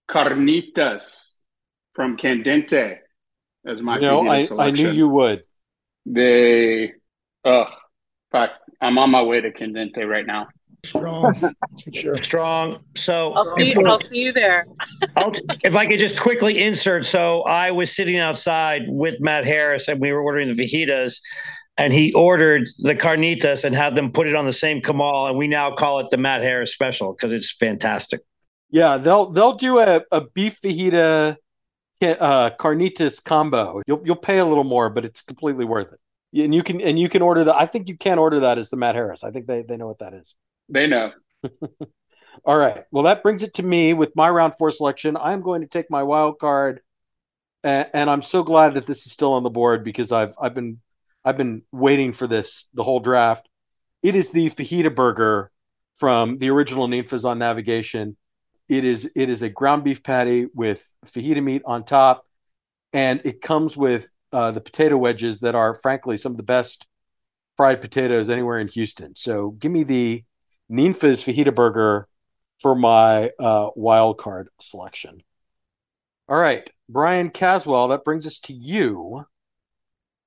carnitas 0.09 1.41
from 1.93 2.17
Candente 2.17 2.99
as 3.67 3.81
my. 3.81 3.95
You 3.95 4.01
know, 4.01 4.27
I, 4.27 4.47
I 4.57 4.71
knew 4.71 4.91
you 4.91 5.09
would. 5.09 5.43
They, 6.05 6.93
ugh, 7.43 7.67
fact, 8.31 8.53
I'm 8.81 8.97
on 8.97 9.11
my 9.11 9.21
way 9.21 9.41
to 9.41 9.51
Candente 9.51 10.07
right 10.07 10.25
now. 10.25 10.47
Strong, 10.85 11.53
sure. 11.93 12.17
Strong. 12.17 12.79
So 12.95 13.33
I'll 13.33 13.45
see. 13.45 13.73
You, 13.73 13.85
I'll 13.85 13.97
see 13.97 14.19
you 14.19 14.31
there. 14.31 14.65
if 15.63 15.75
I 15.75 15.85
could 15.85 15.99
just 15.99 16.19
quickly 16.19 16.63
insert, 16.63 17.03
so 17.03 17.41
I 17.43 17.71
was 17.71 17.93
sitting 17.93 18.17
outside 18.17 18.83
with 18.87 19.19
Matt 19.19 19.45
Harris, 19.45 19.87
and 19.87 19.99
we 19.99 20.11
were 20.11 20.21
ordering 20.21 20.47
the 20.47 20.53
fajitas, 20.53 21.19
and 21.77 21.91
he 21.91 22.13
ordered 22.13 22.67
the 22.83 22.95
carnitas 22.95 23.65
and 23.65 23.75
had 23.75 23.95
them 23.95 24.11
put 24.11 24.27
it 24.27 24.35
on 24.35 24.45
the 24.45 24.53
same 24.53 24.81
comal, 24.81 25.27
and 25.27 25.37
we 25.37 25.47
now 25.47 25.71
call 25.71 25.99
it 25.99 26.07
the 26.09 26.17
Matt 26.17 26.41
Harris 26.41 26.71
special 26.71 27.13
because 27.13 27.33
it's 27.33 27.51
fantastic. 27.51 28.21
Yeah, 28.69 28.97
they'll 28.97 29.29
they'll 29.31 29.53
do 29.53 29.79
a, 29.79 30.03
a 30.11 30.21
beef 30.21 30.59
fajita 30.63 31.37
uh, 32.01 32.51
carnitas 32.59 33.23
combo. 33.23 33.81
You'll 33.87 34.01
you'll 34.05 34.15
pay 34.15 34.37
a 34.39 34.45
little 34.45 34.63
more, 34.63 34.89
but 34.89 35.05
it's 35.05 35.21
completely 35.21 35.65
worth 35.65 35.93
it. 35.93 36.43
And 36.43 36.53
you 36.53 36.63
can 36.63 36.81
and 36.81 36.99
you 36.99 37.09
can 37.09 37.21
order 37.21 37.43
that. 37.45 37.55
I 37.55 37.65
think 37.65 37.87
you 37.87 37.97
can 37.97 38.19
order 38.19 38.41
that 38.41 38.57
as 38.57 38.69
the 38.69 38.77
Matt 38.77 38.95
Harris. 38.95 39.23
I 39.23 39.31
think 39.31 39.47
they 39.47 39.63
they 39.63 39.77
know 39.77 39.87
what 39.87 39.99
that 39.99 40.13
is. 40.13 40.35
They 40.69 40.87
know. 40.87 41.11
All 42.45 42.57
right. 42.57 42.83
Well, 42.91 43.03
that 43.03 43.23
brings 43.23 43.43
it 43.43 43.55
to 43.55 43.63
me 43.63 43.93
with 43.93 44.15
my 44.15 44.29
round 44.29 44.53
four 44.57 44.71
selection. 44.71 45.17
I'm 45.17 45.41
going 45.41 45.61
to 45.61 45.67
take 45.67 45.89
my 45.89 46.03
wild 46.03 46.37
card, 46.39 46.81
and, 47.63 47.89
and 47.93 48.09
I'm 48.09 48.21
so 48.21 48.43
glad 48.43 48.75
that 48.75 48.85
this 48.85 49.05
is 49.05 49.11
still 49.11 49.33
on 49.33 49.43
the 49.43 49.49
board 49.49 49.83
because 49.83 50.11
I've 50.11 50.35
I've 50.39 50.53
been 50.53 50.79
I've 51.25 51.37
been 51.37 51.63
waiting 51.71 52.13
for 52.13 52.27
this 52.27 52.67
the 52.73 52.83
whole 52.83 52.99
draft. 52.99 53.49
It 54.03 54.15
is 54.15 54.31
the 54.31 54.49
fajita 54.49 54.93
burger 54.93 55.51
from 55.95 56.37
the 56.37 56.51
original 56.51 56.87
Ninfas 56.87 57.25
on 57.25 57.39
Navigation. 57.39 58.15
It 58.69 58.83
is 58.83 59.11
it 59.15 59.29
is 59.29 59.41
a 59.41 59.49
ground 59.49 59.83
beef 59.83 60.03
patty 60.03 60.47
with 60.53 60.89
fajita 61.05 61.41
meat 61.43 61.61
on 61.65 61.83
top, 61.83 62.25
and 62.93 63.21
it 63.23 63.41
comes 63.41 63.77
with 63.77 64.11
uh, 64.31 64.51
the 64.51 64.61
potato 64.61 64.97
wedges 64.97 65.39
that 65.39 65.55
are 65.55 65.75
frankly 65.75 66.17
some 66.17 66.33
of 66.33 66.37
the 66.37 66.43
best 66.43 66.85
fried 67.55 67.81
potatoes 67.81 68.29
anywhere 68.29 68.59
in 68.59 68.67
Houston. 68.67 69.15
So 69.15 69.51
give 69.51 69.71
me 69.71 69.83
the 69.83 70.23
Ninfa's 70.69 71.23
fajita 71.23 71.55
burger 71.55 72.07
for 72.59 72.75
my 72.75 73.31
uh, 73.39 73.69
wild 73.75 74.17
card 74.17 74.49
selection. 74.59 75.21
All 76.27 76.39
right, 76.39 76.69
Bryan 76.89 77.29
Caswell, 77.29 77.87
that 77.87 78.03
brings 78.03 78.27
us 78.27 78.39
to 78.41 78.53
you. 78.53 79.25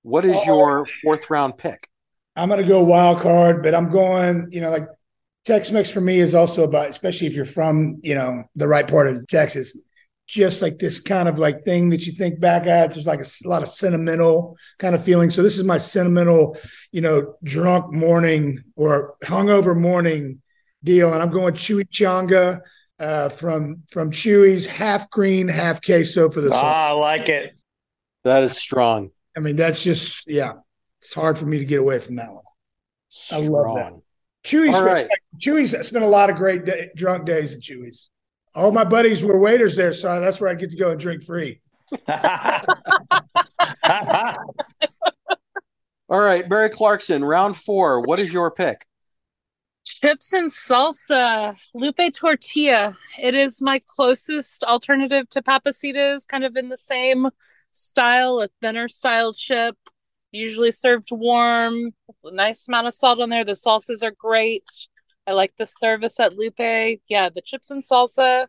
What 0.02 0.24
is 0.24 0.44
your 0.46 0.86
fourth 0.86 1.28
round 1.28 1.58
pick? 1.58 1.88
I'm 2.36 2.48
going 2.48 2.62
to 2.62 2.66
go 2.66 2.82
wild 2.82 3.20
card, 3.20 3.62
but 3.62 3.74
I'm 3.74 3.90
going, 3.90 4.48
you 4.50 4.62
know, 4.62 4.70
like 4.70 4.88
Tex 5.44 5.70
Mex 5.70 5.90
for 5.90 6.00
me 6.00 6.18
is 6.18 6.34
also 6.34 6.64
about, 6.64 6.90
especially 6.90 7.26
if 7.26 7.34
you're 7.34 7.44
from, 7.44 7.98
you 8.02 8.14
know, 8.14 8.44
the 8.56 8.68
right 8.68 8.86
part 8.86 9.08
of 9.08 9.26
Texas, 9.26 9.76
just 10.26 10.62
like 10.62 10.78
this 10.78 11.00
kind 11.00 11.28
of 11.28 11.38
like 11.38 11.64
thing 11.64 11.90
that 11.90 12.06
you 12.06 12.12
think 12.12 12.38
back 12.40 12.66
at. 12.66 12.90
There's 12.90 13.06
like 13.06 13.20
a, 13.20 13.26
a 13.46 13.48
lot 13.48 13.62
of 13.62 13.68
sentimental 13.68 14.56
kind 14.78 14.94
of 14.94 15.02
feeling. 15.02 15.30
So 15.30 15.42
this 15.42 15.58
is 15.58 15.64
my 15.64 15.78
sentimental, 15.78 16.56
you 16.92 17.00
know, 17.00 17.36
drunk 17.42 17.92
morning 17.92 18.62
or 18.76 19.14
hungover 19.24 19.76
morning 19.76 20.42
deal. 20.84 21.12
And 21.12 21.22
I'm 21.22 21.30
going 21.30 21.54
Chimichanga 21.54 22.60
uh, 22.98 23.30
from 23.30 23.82
from 23.90 24.10
Chuy's, 24.10 24.66
half 24.66 25.10
green, 25.10 25.48
half 25.48 25.82
queso 25.82 26.30
for 26.30 26.42
the. 26.42 26.50
Ah, 26.52 26.88
I 26.88 26.92
like 26.92 27.28
it. 27.28 27.56
That 28.24 28.44
is 28.44 28.56
strong. 28.56 29.10
I 29.36 29.40
mean, 29.40 29.56
that's 29.56 29.82
just 29.82 30.28
yeah. 30.28 30.52
It's 31.00 31.14
hard 31.14 31.38
for 31.38 31.46
me 31.46 31.58
to 31.58 31.64
get 31.64 31.80
away 31.80 31.98
from 31.98 32.16
that 32.16 32.30
one. 32.30 32.44
Strong. 33.08 33.44
I 33.44 33.48
love 33.48 33.76
that. 33.76 34.02
Chuy's 34.44 34.74
All 34.74 34.84
right. 34.84 35.08
Chuy's 35.38 35.86
spent 35.86 36.04
a 36.04 36.08
lot 36.08 36.30
of 36.30 36.36
great 36.36 36.64
day, 36.64 36.90
drunk 36.96 37.26
days 37.26 37.54
at 37.54 37.60
Chuy's. 37.60 38.10
All 38.54 38.72
my 38.72 38.84
buddies 38.84 39.22
were 39.22 39.38
waiters 39.38 39.76
there, 39.76 39.92
so 39.92 40.20
that's 40.20 40.40
where 40.40 40.50
I 40.50 40.54
get 40.54 40.70
to 40.70 40.76
go 40.76 40.90
and 40.90 40.98
drink 40.98 41.22
free. 41.22 41.60
All 46.08 46.18
right, 46.20 46.48
Mary 46.48 46.70
Clarkson, 46.70 47.24
round 47.24 47.56
four. 47.56 48.00
What 48.00 48.18
is 48.18 48.32
your 48.32 48.50
pick? 48.50 48.84
Chips 49.84 50.32
and 50.32 50.50
salsa, 50.50 51.56
Lupe 51.74 52.12
tortilla. 52.14 52.96
It 53.20 53.34
is 53.34 53.62
my 53.62 53.80
closest 53.86 54.64
alternative 54.64 55.28
to 55.30 55.42
papacitas, 55.42 56.26
kind 56.26 56.44
of 56.44 56.56
in 56.56 56.68
the 56.68 56.76
same 56.76 57.28
style, 57.70 58.40
a 58.40 58.48
thinner 58.60 58.88
style 58.88 59.32
chip, 59.32 59.76
usually 60.32 60.70
served 60.70 61.08
warm, 61.10 61.92
a 62.24 62.32
nice 62.32 62.68
amount 62.68 62.86
of 62.86 62.94
salt 62.94 63.20
on 63.20 63.30
there. 63.30 63.44
The 63.44 63.52
salsas 63.52 64.02
are 64.02 64.12
great. 64.12 64.64
I 65.26 65.32
like 65.32 65.52
the 65.56 65.66
service 65.66 66.18
at 66.18 66.34
Lupe. 66.34 67.00
Yeah, 67.08 67.28
the 67.28 67.42
chips 67.42 67.70
and 67.70 67.84
salsa, 67.84 68.46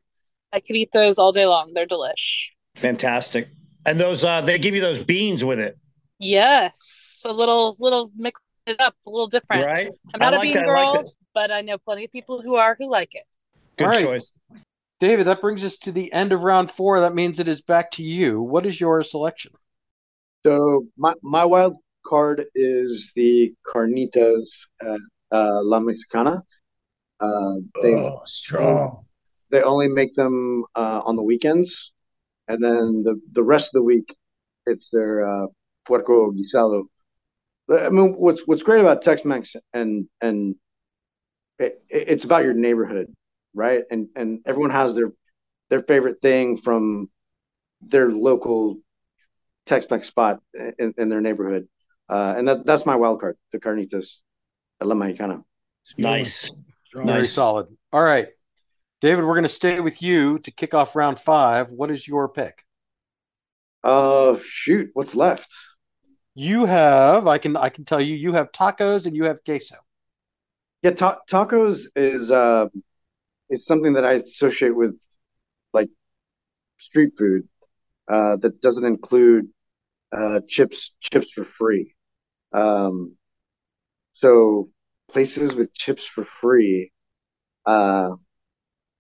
I 0.54 0.60
could 0.60 0.76
eat 0.76 0.92
those 0.92 1.18
all 1.18 1.32
day 1.32 1.46
long. 1.46 1.74
They're 1.74 1.88
delish. 1.88 2.50
Fantastic. 2.76 3.50
And 3.86 4.00
those 4.00 4.24
uh 4.24 4.42
they 4.42 4.58
give 4.60 4.76
you 4.76 4.82
those 4.82 5.04
beans 5.04 5.44
with 5.44 5.60
it. 5.60 5.78
Yes, 6.20 7.24
a 7.26 7.32
little 7.32 7.76
little 7.80 8.12
mix 8.16 8.40
it 8.68 8.80
up, 8.80 8.96
a 9.08 9.10
little 9.10 9.28
different. 9.28 9.66
Right. 9.66 9.90
I'm 10.14 10.20
not 10.20 10.34
I 10.34 10.36
a 10.36 10.40
like 10.40 10.44
bean 10.44 10.56
that. 10.56 10.70
I 10.70 10.74
like 10.74 10.94
girl, 10.94 11.04
but 11.34 11.52
I 11.52 11.62
know 11.62 11.78
plenty 11.78 12.06
of 12.06 12.12
people 12.12 12.42
who 12.42 12.56
are 12.56 12.76
who 12.78 12.90
like 12.90 13.16
it. 13.16 13.24
Good 13.78 13.86
All 13.86 13.90
right. 13.92 14.06
choice. 14.06 14.32
David, 15.00 15.26
that 15.26 15.42
brings 15.42 15.64
us 15.64 15.78
to 15.80 15.92
the 15.92 16.14
end 16.14 16.32
of 16.32 16.44
round 16.44 16.70
four. 16.70 17.00
That 17.00 17.16
means 17.16 17.40
it 17.40 17.48
is 17.48 17.62
back 17.62 17.90
to 17.92 18.04
you. 18.04 18.40
What 18.40 18.68
is 18.68 18.80
your 18.80 19.02
selection? 19.02 19.52
So 20.46 20.88
my 20.98 21.14
my 21.22 21.46
wild 21.46 21.76
card 22.06 22.46
is 22.56 23.12
the 23.16 23.54
carnitas 23.68 24.46
at 24.82 25.00
uh, 25.32 25.62
La 25.64 25.80
Mexicana. 25.80 26.44
Uh, 27.20 27.56
they 27.82 27.94
Oh, 27.96 28.22
strong. 28.26 29.06
they 29.52 29.62
only 29.62 29.88
make 29.88 30.16
them 30.16 30.64
uh, 30.76 31.02
on 31.06 31.16
the 31.16 31.22
weekends, 31.24 31.70
and 32.48 32.64
then 32.64 33.04
the 33.04 33.20
the 33.34 33.44
rest 33.44 33.66
of 33.66 33.74
the 33.74 33.84
week, 33.84 34.16
it's 34.66 34.88
their 34.92 35.26
uh, 35.28 35.48
puerco 35.86 36.32
guisado. 36.32 36.84
I 37.70 37.90
mean, 37.90 38.14
what's 38.14 38.42
what's 38.48 38.64
great 38.64 38.82
about 38.82 39.02
Tex-Mex 39.02 39.56
and 39.74 40.08
and 40.20 40.56
it, 41.60 41.84
it's 41.90 42.26
about 42.26 42.44
your 42.44 42.54
neighborhood, 42.56 43.14
right? 43.54 43.84
And 43.92 44.08
and 44.16 44.40
everyone 44.46 44.72
has 44.72 44.96
their 44.96 45.12
their 45.70 45.82
favorite 45.84 46.22
thing 46.22 46.58
from 46.58 47.10
their 47.82 48.10
local 48.12 48.78
Tex-Mex 49.68 50.08
spot 50.08 50.42
in, 50.80 50.94
in 50.98 51.10
their 51.10 51.22
neighborhood, 51.22 51.68
uh, 52.10 52.36
and 52.38 52.48
that 52.48 52.66
that's 52.66 52.86
my 52.86 52.96
wild 52.96 53.20
card, 53.22 53.38
the 53.52 53.60
carnitas 53.60 54.18
at 54.80 54.88
La 54.88 54.96
Mexicana. 54.96 55.44
Nice. 55.98 56.54
Strong. 56.86 57.06
Very 57.08 57.20
Nice. 57.20 57.32
solid. 57.34 57.68
All 57.94 58.04
right. 58.04 58.28
David, 59.02 59.24
we're 59.26 59.34
going 59.34 59.44
to 59.44 59.50
stay 59.50 59.80
with 59.80 60.02
you 60.04 60.38
to 60.40 60.52
kick 60.52 60.74
off 60.74 60.96
round 60.96 61.20
five. 61.20 61.72
What 61.72 61.90
is 61.90 62.08
your 62.08 62.30
pick? 62.30 62.64
Uh, 63.84 64.38
shoot, 64.44 64.92
what's 64.94 65.16
left? 65.16 65.56
You 66.36 66.66
have, 66.66 67.28
I 67.28 67.38
can 67.40 67.58
I 67.58 67.70
can 67.70 67.84
tell 67.84 68.00
you, 68.00 68.16
you 68.16 68.34
have 68.34 68.52
tacos 68.52 69.06
and 69.06 69.16
you 69.16 69.26
have 69.26 69.44
queso. 69.44 69.76
Yeah, 70.84 70.92
ta- 70.92 71.20
tacos 71.30 71.88
is 71.96 72.32
uh, 72.32 72.68
is 73.50 73.66
something 73.68 73.94
that 73.94 74.06
I 74.06 74.14
associate 74.14 74.76
with 74.76 74.96
like 75.74 75.90
street 76.80 77.14
food 77.18 77.48
uh, 78.12 78.36
that 78.42 78.62
doesn't 78.62 78.86
include 78.86 79.48
uh, 80.16 80.40
chips 80.50 80.92
chips 81.12 81.28
for 81.34 81.46
free. 81.58 81.94
Um, 82.54 83.16
so 84.16 84.70
places 85.12 85.56
with 85.56 85.74
chips 85.74 86.08
for 86.08 86.26
free. 86.42 86.92
Uh, 87.66 88.12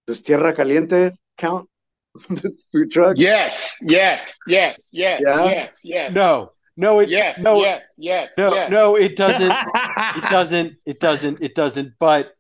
does 0.07 0.21
Tierra 0.21 0.53
Caliente 0.55 1.11
count? 1.39 1.67
Food 2.71 2.91
truck? 2.91 3.15
Yes, 3.17 3.77
yes, 3.81 4.37
yes, 4.47 4.77
yes, 4.91 5.21
Yeah? 5.23 5.45
yes, 5.45 5.79
yes. 5.83 6.13
No, 6.13 6.51
no, 6.75 6.99
it 6.99 7.09
Yes, 7.09 7.37
no, 7.39 7.61
yes, 7.61 7.87
yes, 7.97 8.33
no, 8.37 8.53
yes. 8.53 8.69
no, 8.71 8.95
it 8.95 9.15
doesn't. 9.15 9.51
it 10.17 10.29
doesn't. 10.29 10.73
It 10.85 10.99
doesn't. 10.99 11.41
It 11.41 11.55
doesn't. 11.55 11.93
But 11.99 12.33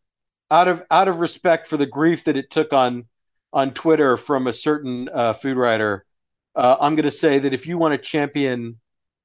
out 0.49 0.67
of 0.67 0.83
out 0.91 1.07
of 1.07 1.19
respect 1.19 1.67
for 1.67 1.77
the 1.77 1.85
grief 1.85 2.25
that 2.25 2.35
it 2.35 2.49
took 2.49 2.73
on 2.73 3.05
on 3.53 3.73
Twitter 3.73 4.17
from 4.17 4.47
a 4.47 4.53
certain 4.53 5.09
uh, 5.13 5.33
food 5.33 5.57
writer, 5.57 6.05
uh, 6.55 6.77
I'm 6.79 6.95
going 6.95 7.05
to 7.05 7.11
say 7.11 7.39
that 7.39 7.53
if 7.53 7.65
you 7.67 7.77
want 7.77 7.93
to 7.93 7.97
champion 7.97 8.79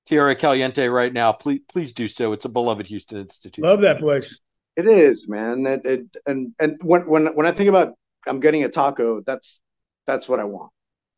Tierra 0.07 0.35
Caliente 0.37 0.87
right 0.87 1.13
now, 1.13 1.33
please 1.33 1.61
please 1.69 1.93
do 1.93 2.09
so. 2.09 2.33
It's 2.33 2.45
a 2.45 2.49
beloved 2.49 2.87
Houston 2.87 3.19
institution. 3.19 3.65
Love 3.65 3.81
that 3.81 3.99
place. 3.99 4.41
It 4.77 4.87
is, 4.87 5.27
man. 5.27 5.67
It, 5.67 5.85
it 5.85 6.07
and 6.27 6.53
and 6.61 6.79
when 6.83 7.03
when 7.09 7.27
when 7.35 7.47
I 7.47 7.53
think 7.53 7.69
about 7.69 7.95
I'm 8.27 8.41
getting 8.41 8.63
a 8.65 8.69
taco, 8.69 9.23
that's 9.27 9.61
that's 10.07 10.29
what 10.29 10.39
I 10.41 10.45
want. 10.45 10.71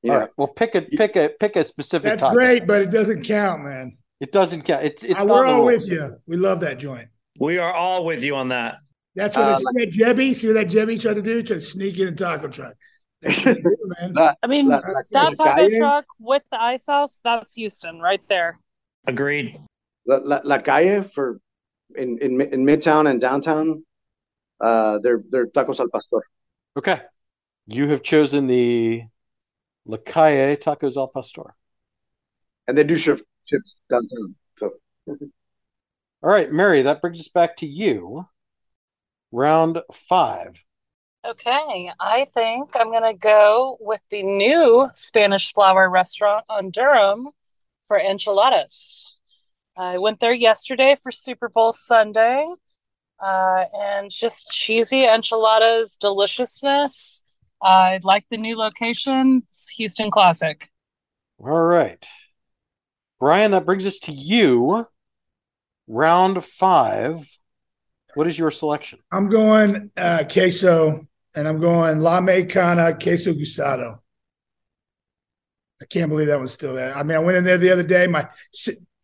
You 0.02 0.12
All 0.12 0.16
know, 0.18 0.24
right. 0.24 0.30
Well, 0.36 0.48
pick 0.48 0.74
a 0.74 0.82
pick 0.82 1.16
a 1.16 1.28
pick 1.28 1.56
a 1.56 1.64
specific 1.64 2.04
That's 2.12 2.20
taco. 2.22 2.34
great, 2.34 2.66
but 2.66 2.80
it 2.82 2.90
doesn't 2.90 3.24
count, 3.24 3.64
man. 3.64 3.98
It 4.20 4.32
doesn't 4.32 4.62
count. 4.62 4.84
It's 4.84 5.02
it's 5.04 5.20
Uh, 5.20 5.26
we're 5.26 5.44
all 5.46 5.64
with 5.64 5.88
you. 5.88 6.16
We 6.26 6.36
love 6.36 6.60
that 6.60 6.78
joint. 6.78 7.08
we 7.38 7.58
are 7.58 7.72
all 7.72 8.04
with 8.04 8.22
you 8.24 8.36
on 8.36 8.48
that. 8.48 8.76
That's 9.14 9.36
what 9.36 9.48
Uh, 9.48 9.52
I 9.52 9.56
see 9.56 9.64
that 9.86 9.92
Jebby. 9.92 10.36
See 10.36 10.46
what 10.46 10.54
that 10.54 10.68
Jebby 10.68 11.00
tried 11.00 11.14
to 11.14 11.22
do? 11.22 11.42
Tried 11.42 11.56
to 11.56 11.60
sneak 11.60 11.98
in 11.98 12.08
a 12.08 12.12
taco 12.12 12.48
truck. 12.48 12.74
That's 13.22 13.44
what 13.44 13.56
they 13.56 13.60
do, 13.62 13.76
man. 14.00 14.12
La- 14.14 14.34
I 14.42 14.46
mean, 14.46 14.68
la- 14.68 14.80
That's 14.80 15.10
that 15.10 15.32
it. 15.32 15.36
taco 15.36 15.68
truck 15.76 16.04
with 16.20 16.42
the 16.52 16.60
ice 16.60 16.86
house, 16.86 17.18
that's 17.24 17.54
Houston 17.54 18.00
right 18.00 18.20
there. 18.28 18.58
Agreed. 19.06 19.58
La, 20.06 20.16
La, 20.22 20.40
La 20.44 20.58
Calle 20.58 21.10
for 21.14 21.40
in, 21.96 22.18
in 22.18 22.40
in 22.40 22.64
Midtown 22.64 23.10
and 23.10 23.20
downtown. 23.20 23.84
Uh, 24.60 24.98
they're 24.98 25.22
they're 25.30 25.46
tacos 25.46 25.80
al 25.80 25.88
pastor. 25.88 26.22
Okay. 26.76 27.00
You 27.66 27.88
have 27.90 28.02
chosen 28.02 28.46
the 28.46 29.02
La 29.84 29.96
Calle 29.98 30.56
Tacos 30.56 30.96
al 30.96 31.08
Pastor. 31.08 31.54
and 32.66 32.76
they 32.78 32.84
do 32.84 32.96
ship 32.96 33.20
chips 33.46 33.74
downtown. 33.90 34.34
So 34.58 34.72
All 36.22 36.30
right, 36.30 36.50
Mary, 36.52 36.82
that 36.82 37.00
brings 37.00 37.20
us 37.20 37.28
back 37.28 37.56
to 37.58 37.66
you. 37.66 38.26
Round 39.32 39.80
five. 39.92 40.64
Okay, 41.24 41.90
I 41.98 42.26
think 42.26 42.70
I'm 42.76 42.92
gonna 42.92 43.12
go 43.12 43.76
with 43.80 44.00
the 44.08 44.22
new 44.22 44.88
Spanish 44.94 45.52
Flower 45.52 45.90
restaurant 45.90 46.44
on 46.48 46.70
Durham 46.70 47.28
for 47.86 47.98
enchiladas. 47.98 49.16
I 49.76 49.98
went 49.98 50.20
there 50.20 50.32
yesterday 50.32 50.96
for 51.00 51.10
Super 51.10 51.48
Bowl 51.48 51.72
Sunday, 51.72 52.46
uh, 53.20 53.64
and 53.74 54.10
just 54.10 54.50
cheesy 54.50 55.04
enchiladas, 55.04 55.96
deliciousness. 55.96 57.24
I 57.60 57.98
like 58.04 58.24
the 58.30 58.36
new 58.36 58.56
location. 58.56 59.42
It's 59.44 59.70
Houston 59.70 60.12
Classic. 60.12 60.70
All 61.40 61.62
right. 61.62 62.06
Bryan, 63.18 63.50
that 63.50 63.66
brings 63.66 63.86
us 63.86 63.98
to 64.00 64.12
you. 64.12 64.86
Round 65.88 66.44
five. 66.44 67.38
What 68.18 68.26
is 68.26 68.36
your 68.36 68.50
selection? 68.50 68.98
I'm 69.12 69.28
going 69.28 69.92
uh, 69.96 70.24
queso, 70.28 71.06
and 71.36 71.46
I'm 71.46 71.60
going 71.60 72.00
La 72.00 72.20
Mexicana 72.20 72.98
queso 73.00 73.32
guisado. 73.32 74.00
I 75.80 75.84
can't 75.84 76.10
believe 76.10 76.26
that 76.26 76.38
one's 76.38 76.50
still 76.50 76.74
there. 76.74 76.92
I 76.96 77.04
mean, 77.04 77.16
I 77.16 77.20
went 77.20 77.36
in 77.36 77.44
there 77.44 77.58
the 77.58 77.70
other 77.70 77.84
day. 77.84 78.08
My 78.08 78.28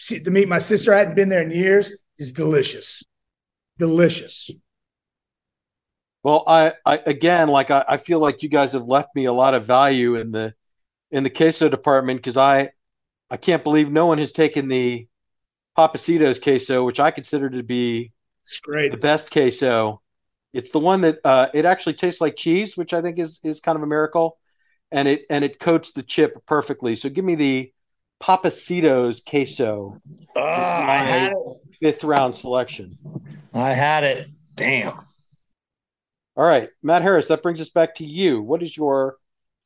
to 0.00 0.30
meet 0.32 0.48
my 0.48 0.58
sister. 0.58 0.92
I 0.92 0.98
hadn't 0.98 1.14
been 1.14 1.28
there 1.28 1.44
in 1.44 1.52
years. 1.52 1.92
It's 2.18 2.32
delicious, 2.32 3.04
delicious. 3.78 4.50
Well, 6.24 6.42
I, 6.48 6.72
I 6.84 7.00
again, 7.06 7.46
like 7.46 7.70
I, 7.70 7.84
I 7.88 7.96
feel 7.98 8.18
like 8.18 8.42
you 8.42 8.48
guys 8.48 8.72
have 8.72 8.86
left 8.86 9.14
me 9.14 9.26
a 9.26 9.32
lot 9.32 9.54
of 9.54 9.64
value 9.64 10.16
in 10.16 10.32
the 10.32 10.54
in 11.12 11.22
the 11.22 11.30
queso 11.30 11.68
department 11.68 12.18
because 12.18 12.36
I 12.36 12.70
I 13.30 13.36
can't 13.36 13.62
believe 13.62 13.92
no 13.92 14.06
one 14.06 14.18
has 14.18 14.32
taken 14.32 14.66
the 14.66 15.06
Pappasitos 15.78 16.42
queso, 16.42 16.84
which 16.84 16.98
I 16.98 17.12
consider 17.12 17.48
to 17.50 17.62
be 17.62 18.10
It's 18.44 18.60
great. 18.60 18.92
the 18.92 18.98
best 18.98 19.30
queso. 19.30 20.00
It's 20.52 20.70
the 20.70 20.78
one 20.78 21.00
that 21.00 21.18
uh, 21.24 21.48
it 21.52 21.64
actually 21.64 21.94
tastes 21.94 22.20
like 22.20 22.36
cheese, 22.36 22.76
which 22.76 22.92
I 22.94 23.02
think 23.02 23.18
is 23.18 23.40
is 23.42 23.60
kind 23.60 23.76
of 23.76 23.82
a 23.82 23.86
miracle. 23.86 24.38
and 24.92 25.08
it 25.08 25.26
and 25.30 25.44
it 25.44 25.58
coats 25.58 25.92
the 25.92 26.02
chip 26.02 26.46
perfectly. 26.46 26.94
So 26.96 27.08
give 27.08 27.24
me 27.24 27.34
the 27.34 27.72
Pappasito's 28.22 29.20
queso. 29.20 30.00
Oh, 30.36 30.40
I 30.40 30.98
had 30.98 31.32
it. 31.32 31.38
Fifth 31.80 32.04
round 32.04 32.34
selection. 32.34 32.98
I 33.52 33.70
had 33.70 34.04
it. 34.04 34.28
Damn. 34.54 34.94
All 36.36 36.44
right, 36.46 36.68
Matt 36.82 37.02
Harris. 37.02 37.28
That 37.28 37.42
brings 37.42 37.60
us 37.60 37.68
back 37.70 37.96
to 37.96 38.04
you. 38.04 38.40
What 38.42 38.62
is 38.62 38.76
your 38.76 39.16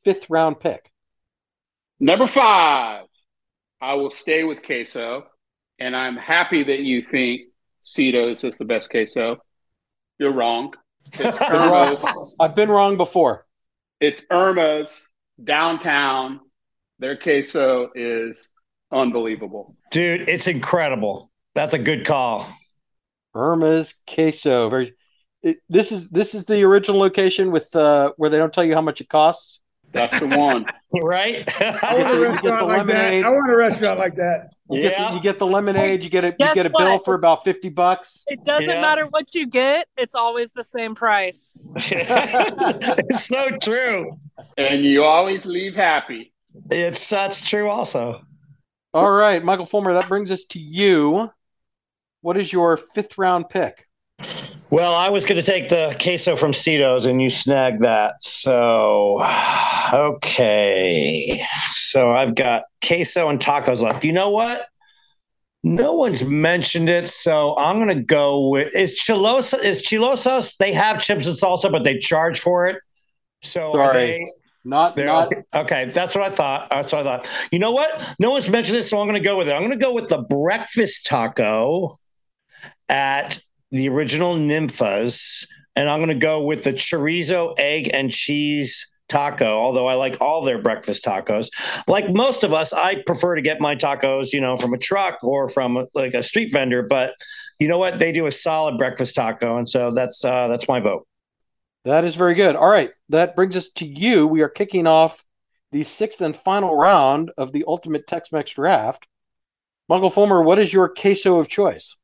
fifth 0.05 0.29
round 0.31 0.61
pick? 0.61 0.91
Number 2.01 2.27
five. 2.27 3.05
I 3.81 3.95
will 3.95 4.11
stay 4.11 4.43
with 4.45 4.63
queso, 4.65 5.27
and 5.79 5.95
I'm 5.95 6.17
happy 6.17 6.65
that 6.65 6.81
you 6.81 7.05
think 7.11 7.43
Cito's 7.93 8.37
is 8.37 8.43
just 8.43 8.59
the 8.59 8.65
best 8.65 8.91
queso. 8.91 9.39
You're 10.19 10.33
wrong. 10.33 10.75
It's 11.13 11.41
Irma's. 11.51 12.37
I've 12.41 12.55
been 12.55 12.71
wrong 12.71 12.97
before. 12.97 13.47
It's 14.01 14.23
Irma's 14.31 14.91
downtown. 15.43 16.41
Their 16.99 17.17
queso 17.17 17.91
is 17.95 18.49
unbelievable. 18.91 19.77
Dude, 19.91 20.29
it's 20.29 20.47
incredible. 20.47 21.31
That's 21.55 21.75
a 21.75 21.79
good 21.79 22.05
call. 22.05 22.47
Irma's 23.35 24.03
queso. 24.07 24.69
Very. 24.69 24.95
It, 25.43 25.59
this 25.69 25.93
is 25.93 26.11
this 26.11 26.35
is 26.35 26.45
the 26.45 26.65
original 26.65 26.99
location 26.99 27.53
with 27.53 27.75
uh, 27.75 28.13
where 28.17 28.29
they 28.29 28.39
don't 28.39 28.53
tell 28.53 28.65
you 28.65 28.75
how 28.75 28.81
much 28.83 29.01
it 29.01 29.09
costs. 29.09 29.61
That's 29.93 30.21
the 30.21 30.27
one. 30.29 30.67
right? 31.03 31.49
I 31.83 31.95
want 31.95 32.09
a 32.11 32.15
You 32.15 32.21
get 32.21 32.29
restaurant 32.31 32.43
the 32.61 32.67
like 32.67 32.69
that. 32.69 32.87
lemonade. 32.87 33.25
I 33.25 33.29
want 33.31 33.51
a 33.53 33.57
restaurant 33.57 33.99
like 33.99 34.17
that. 34.17 34.53
You, 34.71 34.83
get 34.83 34.93
Yeah. 34.93 35.09
the, 35.11 35.17
you 35.17 35.23
get 35.23 35.39
the 35.39 35.47
lemonade. 35.47 36.05
You 36.05 36.11
get 36.11 36.25
a 36.25 36.37
you 36.39 36.55
get 36.55 36.67
a 36.67 36.71
bill 36.77 36.99
for 36.99 37.15
about 37.15 37.43
fifty 37.45 37.69
bucks. 37.71 38.25
It 38.27 38.45
doesn't 38.45 38.69
Yeah. 38.71 38.81
matter 38.83 39.07
what 39.07 39.35
you 39.35 39.47
get, 39.47 39.87
it's 39.97 40.15
always 40.15 40.51
the 40.53 40.65
same 40.65 40.95
price. 40.95 41.59
it's 41.77 43.25
so 43.27 43.49
true. 43.63 44.19
and 44.57 44.85
you 44.85 45.05
always 45.05 45.47
leave 45.47 45.75
happy. 45.75 46.33
It's 46.71 47.09
that's 47.09 47.49
true 47.49 47.69
also. 47.71 48.21
All 48.95 49.11
right, 49.11 49.43
Michael 49.45 49.67
Fulmer. 49.67 49.95
That 49.95 50.09
brings 50.09 50.31
us 50.31 50.45
to 50.47 50.59
you. 50.59 51.31
What 52.21 52.37
is 52.37 52.53
your 52.53 52.77
fifth 52.77 53.17
round 53.17 53.49
pick? 53.49 53.87
Well, 54.71 54.95
I 54.95 55.09
was 55.09 55.25
going 55.25 55.41
to 55.41 55.47
take 55.47 55.71
the 55.71 55.97
queso 56.01 56.37
from 56.37 56.53
Cito's 56.53 57.07
and 57.07 57.23
you 57.23 57.31
snagged 57.31 57.81
that. 57.81 58.23
So, 58.23 59.23
okay. 59.95 61.43
So 61.75 62.11
I've 62.13 62.35
got 62.35 62.65
queso 62.87 63.29
and 63.31 63.41
tacos 63.41 63.81
left. 63.81 64.05
You 64.05 64.13
know 64.13 64.29
what? 64.31 64.67
No 65.65 65.95
one's 65.95 66.25
mentioned 66.25 66.89
it, 66.89 67.09
so 67.09 67.57
I'm 67.59 67.77
going 67.77 67.89
to 67.89 68.03
go 68.03 68.49
with 68.49 68.75
is 68.77 69.01
Chilosa 69.01 69.63
is 69.65 69.83
Chilosos. 69.83 70.57
They 70.57 70.73
have 70.73 71.01
chips 71.01 71.27
and 71.27 71.37
salsa, 71.37 71.71
but 71.73 71.83
they 71.83 71.99
charge 71.99 72.39
for 72.39 72.67
it. 72.67 72.77
So 73.43 73.73
Sorry. 73.75 73.93
they- 73.99 74.27
Not 74.65 74.97
not 74.99 75.33
okay, 75.55 75.87
that's 75.87 76.15
what 76.15 76.25
I 76.25 76.31
thought. 76.31 76.69
That's 76.71 76.93
what 76.93 77.01
I 77.01 77.05
thought. 77.05 77.29
You 77.51 77.59
know 77.59 77.73
what? 77.73 77.91
No 78.21 78.31
one's 78.33 78.51
mentioned 78.51 78.77
this, 78.77 78.91
so 78.91 79.01
I'm 79.01 79.09
going 79.09 79.21
to 79.21 79.27
go 79.27 79.37
with 79.39 79.49
it. 79.49 79.53
I'm 79.53 79.63
going 79.63 79.73
to 79.73 79.79
go 79.79 79.95
with 79.95 80.09
the 80.09 80.19
breakfast 80.19 81.07
taco 81.07 81.99
at 82.89 83.41
the 83.71 83.89
original 83.89 84.37
Ninfa's, 84.37 85.47
and 85.77 85.89
I'm 85.89 85.99
going 85.99 86.09
to 86.09 86.15
go 86.15 86.43
with 86.43 86.65
the 86.65 86.73
chorizo, 86.73 87.55
egg, 87.59 87.91
and 87.93 88.11
cheese 88.11 88.91
taco. 89.09 89.59
Although 89.59 89.87
I 89.87 89.95
like 89.95 90.21
all 90.21 90.43
their 90.43 90.61
breakfast 90.61 91.05
tacos, 91.05 91.49
like 91.87 92.11
most 92.11 92.45
of 92.45 92.53
us, 92.53 92.73
I 92.73 93.03
prefer 93.03 93.35
to 93.35 93.43
get 93.43 93.61
my 93.61 93.75
tacos, 93.75 94.33
you 94.33 94.41
know, 94.41 94.57
from 94.57 94.75
a 94.75 94.79
truck 94.79 95.23
or 95.23 95.49
from 95.49 95.87
like 95.95 96.15
a 96.15 96.23
street 96.23 96.53
vendor. 96.53 96.83
But 96.83 97.13
you 97.59 97.69
know 97.69 97.79
what? 97.79 97.99
They 97.99 98.13
do 98.13 98.27
a 98.27 98.33
solid 98.33 98.79
breakfast 98.79 99.15
taco, 99.15 99.57
and 99.57 99.69
so 99.69 99.91
that's 99.91 100.25
uh, 100.25 100.49
that's 100.49 100.69
my 100.69 100.81
vote. 100.81 101.07
That 101.85 102.05
is 102.05 102.17
very 102.17 102.35
good. 102.35 102.57
All 102.57 102.69
right. 102.69 102.91
That 103.09 103.35
brings 103.37 103.57
us 103.57 103.71
to 103.77 103.87
you. 103.87 104.27
We 104.27 104.43
are 104.43 104.49
kicking 104.49 104.87
off 104.87 105.25
the 105.73 105.85
sixth 105.85 106.21
and 106.21 106.37
final 106.37 106.75
round 106.75 107.31
of 107.39 107.53
the 107.53 107.65
Ultimate 107.67 108.07
Tex 108.07 108.33
Mex 108.33 108.53
draft. 108.55 109.07
Michael 109.89 110.11
Fulmer, 110.11 110.43
what 110.43 110.59
is 110.59 110.73
your 110.73 110.89
queso 110.89 111.39
of 111.39 111.49
choice? 111.49 111.97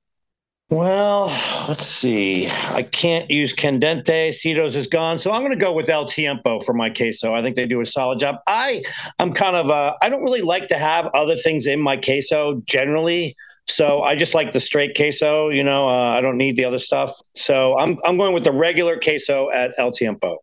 Well, 0.75 1.27
let's 1.69 1.87
see. 1.87 2.49
I 2.49 2.83
can't 2.83 3.31
use 3.31 3.55
Candente. 3.55 4.35
Cito's 4.35 4.75
is 4.75 4.89
gone, 4.89 5.21
so 5.21 5.31
I'm 5.31 5.43
going 5.43 5.53
to 5.53 5.59
go 5.59 5.73
with 5.73 5.89
El 5.89 6.05
Tiempo 6.05 6.59
for 6.59 6.73
my 6.73 6.91
queso. 6.91 7.33
I 7.33 7.43
think 7.43 7.55
they 7.55 7.65
do 7.65 7.81
a 7.81 7.87
solid 7.87 8.19
job. 8.19 8.39
I, 8.49 8.83
I'm 9.21 9.33
kind 9.33 9.55
of, 9.55 9.71
uh, 9.71 9.95
I 10.03 10.09
don't 10.09 10.25
really 10.25 10.43
like 10.43 10.67
to 10.69 10.77
have 10.77 11.07
other 11.15 11.37
things 11.37 11.69
in 11.69 11.81
my 11.81 11.97
queso 11.97 12.61
generally, 12.67 13.37
so 13.69 14.03
I 14.03 14.17
just 14.17 14.35
like 14.35 14.51
the 14.51 14.59
straight 14.59 14.97
queso. 14.97 15.49
You 15.49 15.63
know, 15.63 15.89
uh, 15.89 16.09
I 16.09 16.21
don't 16.21 16.37
need 16.37 16.57
the 16.57 16.65
other 16.65 16.81
stuff. 16.81 17.21
So 17.35 17.79
I'm, 17.79 17.97
I'm 18.05 18.17
going 18.17 18.35
with 18.35 18.43
the 18.43 18.51
regular 18.51 18.99
queso 18.99 19.53
at 19.53 19.77
El 19.79 19.93
Tiempo. 19.93 20.39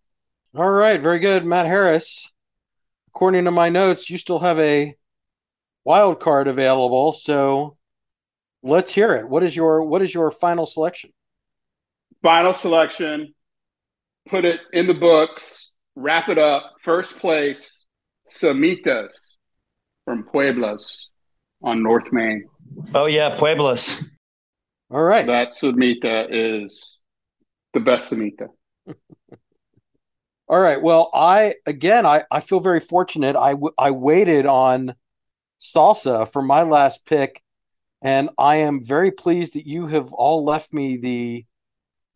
All 0.55 0.71
right. 0.71 0.97
Very 1.01 1.19
good. 1.19 1.43
Matt 1.43 1.65
Harris. 1.65 2.31
According 3.09 3.43
to 3.43 3.51
my 3.51 3.67
notes, 3.67 4.09
you 4.09 4.17
still 4.17 4.39
have 4.39 4.59
a 4.59 4.95
wild 5.83 6.21
card 6.21 6.47
available. 6.47 7.11
So 7.11 7.75
let's 8.63 8.93
hear 8.93 9.13
it. 9.13 9.27
What 9.27 9.43
is 9.43 9.55
your 9.55 9.83
what 9.83 10.01
is 10.01 10.13
your 10.13 10.31
final 10.31 10.65
selection? 10.65 11.11
Final 12.21 12.53
selection. 12.53 13.33
Put 14.29 14.45
it 14.45 14.59
in 14.73 14.87
the 14.87 14.93
books. 14.93 15.71
Wrap 15.95 16.29
it 16.29 16.37
up. 16.37 16.73
First 16.83 17.17
place. 17.17 17.85
Semitas 18.29 19.11
from 20.05 20.23
Pueblas 20.23 21.09
on 21.61 21.83
North 21.83 22.11
Main. 22.11 22.45
Oh 22.95 23.05
yeah, 23.05 23.37
Pueblas. 23.37 24.17
All 24.89 25.03
right. 25.03 25.25
That 25.25 25.49
Semita 25.49 26.27
is 26.29 26.99
the 27.73 27.79
best 27.79 28.11
Semita. 28.11 28.47
All 30.47 30.59
right. 30.59 30.81
Well, 30.81 31.09
I 31.13 31.55
again, 31.65 32.05
I, 32.05 32.23
I 32.29 32.41
feel 32.41 32.59
very 32.59 32.81
fortunate. 32.81 33.35
I 33.35 33.55
I 33.77 33.91
waited 33.91 34.45
on 34.45 34.95
salsa 35.59 36.31
for 36.31 36.41
my 36.41 36.63
last 36.63 37.05
pick, 37.05 37.41
and 38.01 38.29
I 38.37 38.57
am 38.57 38.83
very 38.83 39.11
pleased 39.11 39.55
that 39.55 39.67
you 39.67 39.87
have 39.87 40.11
all 40.13 40.43
left 40.43 40.73
me 40.73 40.97
the 40.97 41.45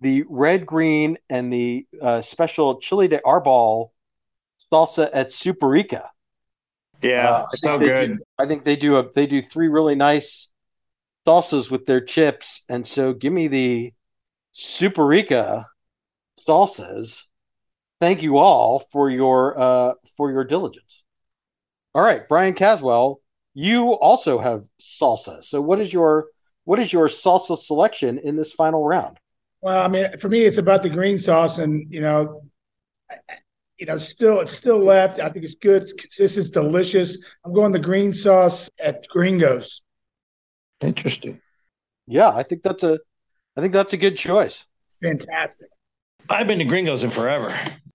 the 0.02 0.24
red, 0.30 0.66
green, 0.66 1.18
and 1.30 1.52
the 1.52 1.88
uh, 2.02 2.22
special 2.22 2.80
chili 2.80 3.08
de 3.08 3.20
arbol 3.20 3.92
salsa 4.72 5.10
at 5.14 5.28
Superica. 5.28 6.10
Yeah, 7.02 7.30
Uh, 7.30 7.46
so 7.52 7.78
good. 7.80 8.18
do- 8.18 8.24
I 8.38 8.46
think 8.46 8.64
they 8.66 8.76
do 8.76 8.98
a 8.98 9.10
they 9.12 9.26
do 9.28 9.42
three 9.42 9.68
really 9.70 9.96
nice 9.96 10.50
salsas 11.26 11.72
with 11.72 11.86
their 11.86 12.02
chips, 12.02 12.64
and 12.68 12.86
so 12.86 13.14
give 13.14 13.32
me 13.32 13.48
the 13.48 13.94
Superica 14.54 15.66
salsas. 16.38 17.24
Thank 18.02 18.22
you 18.22 18.38
all 18.38 18.80
for 18.92 19.10
your 19.10 19.58
uh 19.58 19.94
for 20.18 20.32
your 20.32 20.44
diligence. 20.44 21.04
All 21.94 22.02
right, 22.04 22.28
Brian 22.28 22.54
Caswell, 22.54 23.22
you 23.56 23.94
also 23.94 24.38
have 24.38 24.68
salsa. 24.80 25.44
So 25.44 25.60
what 25.62 25.80
is 25.82 25.92
your 25.92 26.28
what 26.66 26.78
is 26.80 26.92
your 26.94 27.08
salsa 27.08 27.58
selection 27.58 28.20
in 28.20 28.36
this 28.36 28.52
final 28.54 28.84
round? 28.84 29.18
Well, 29.62 29.82
I 29.84 29.88
mean, 29.88 30.18
for 30.20 30.30
me, 30.30 30.42
it's 30.42 30.58
about 30.60 30.84
the 30.84 30.90
green 30.90 31.18
sauce, 31.18 31.58
and 31.58 31.92
you 31.92 32.02
know, 32.02 32.44
I- 33.10 33.16
I- 33.30 33.38
you 33.78 33.86
know, 33.86 33.98
still 33.98 34.40
it's 34.42 34.54
still 34.54 34.78
left. 34.80 35.20
I 35.20 35.28
think 35.30 35.44
it's 35.44 35.56
good. 35.56 35.82
It's 35.84 35.92
consistent. 35.94 36.46
It's 36.46 36.50
delicious. 36.52 37.18
I'm 37.44 37.54
going 37.54 37.72
the 37.74 37.80
green 37.80 38.14
sauce 38.14 38.70
at 38.80 39.06
Gringos. 39.10 39.82
Interesting. 40.82 41.42
Yeah, 42.08 42.30
I 42.30 42.44
think 42.44 42.62
that's 42.64 42.84
a 42.84 43.00
I 43.58 43.62
think 43.62 43.74
that's 43.74 43.94
a 43.94 43.98
good 43.98 44.18
choice. 44.18 44.66
It's 44.88 44.98
fantastic. 45.02 45.70
I've 46.30 46.48
been 46.48 46.60
to 46.60 46.66
Gringos 46.66 47.04
in 47.04 47.10
forever. 47.10 47.48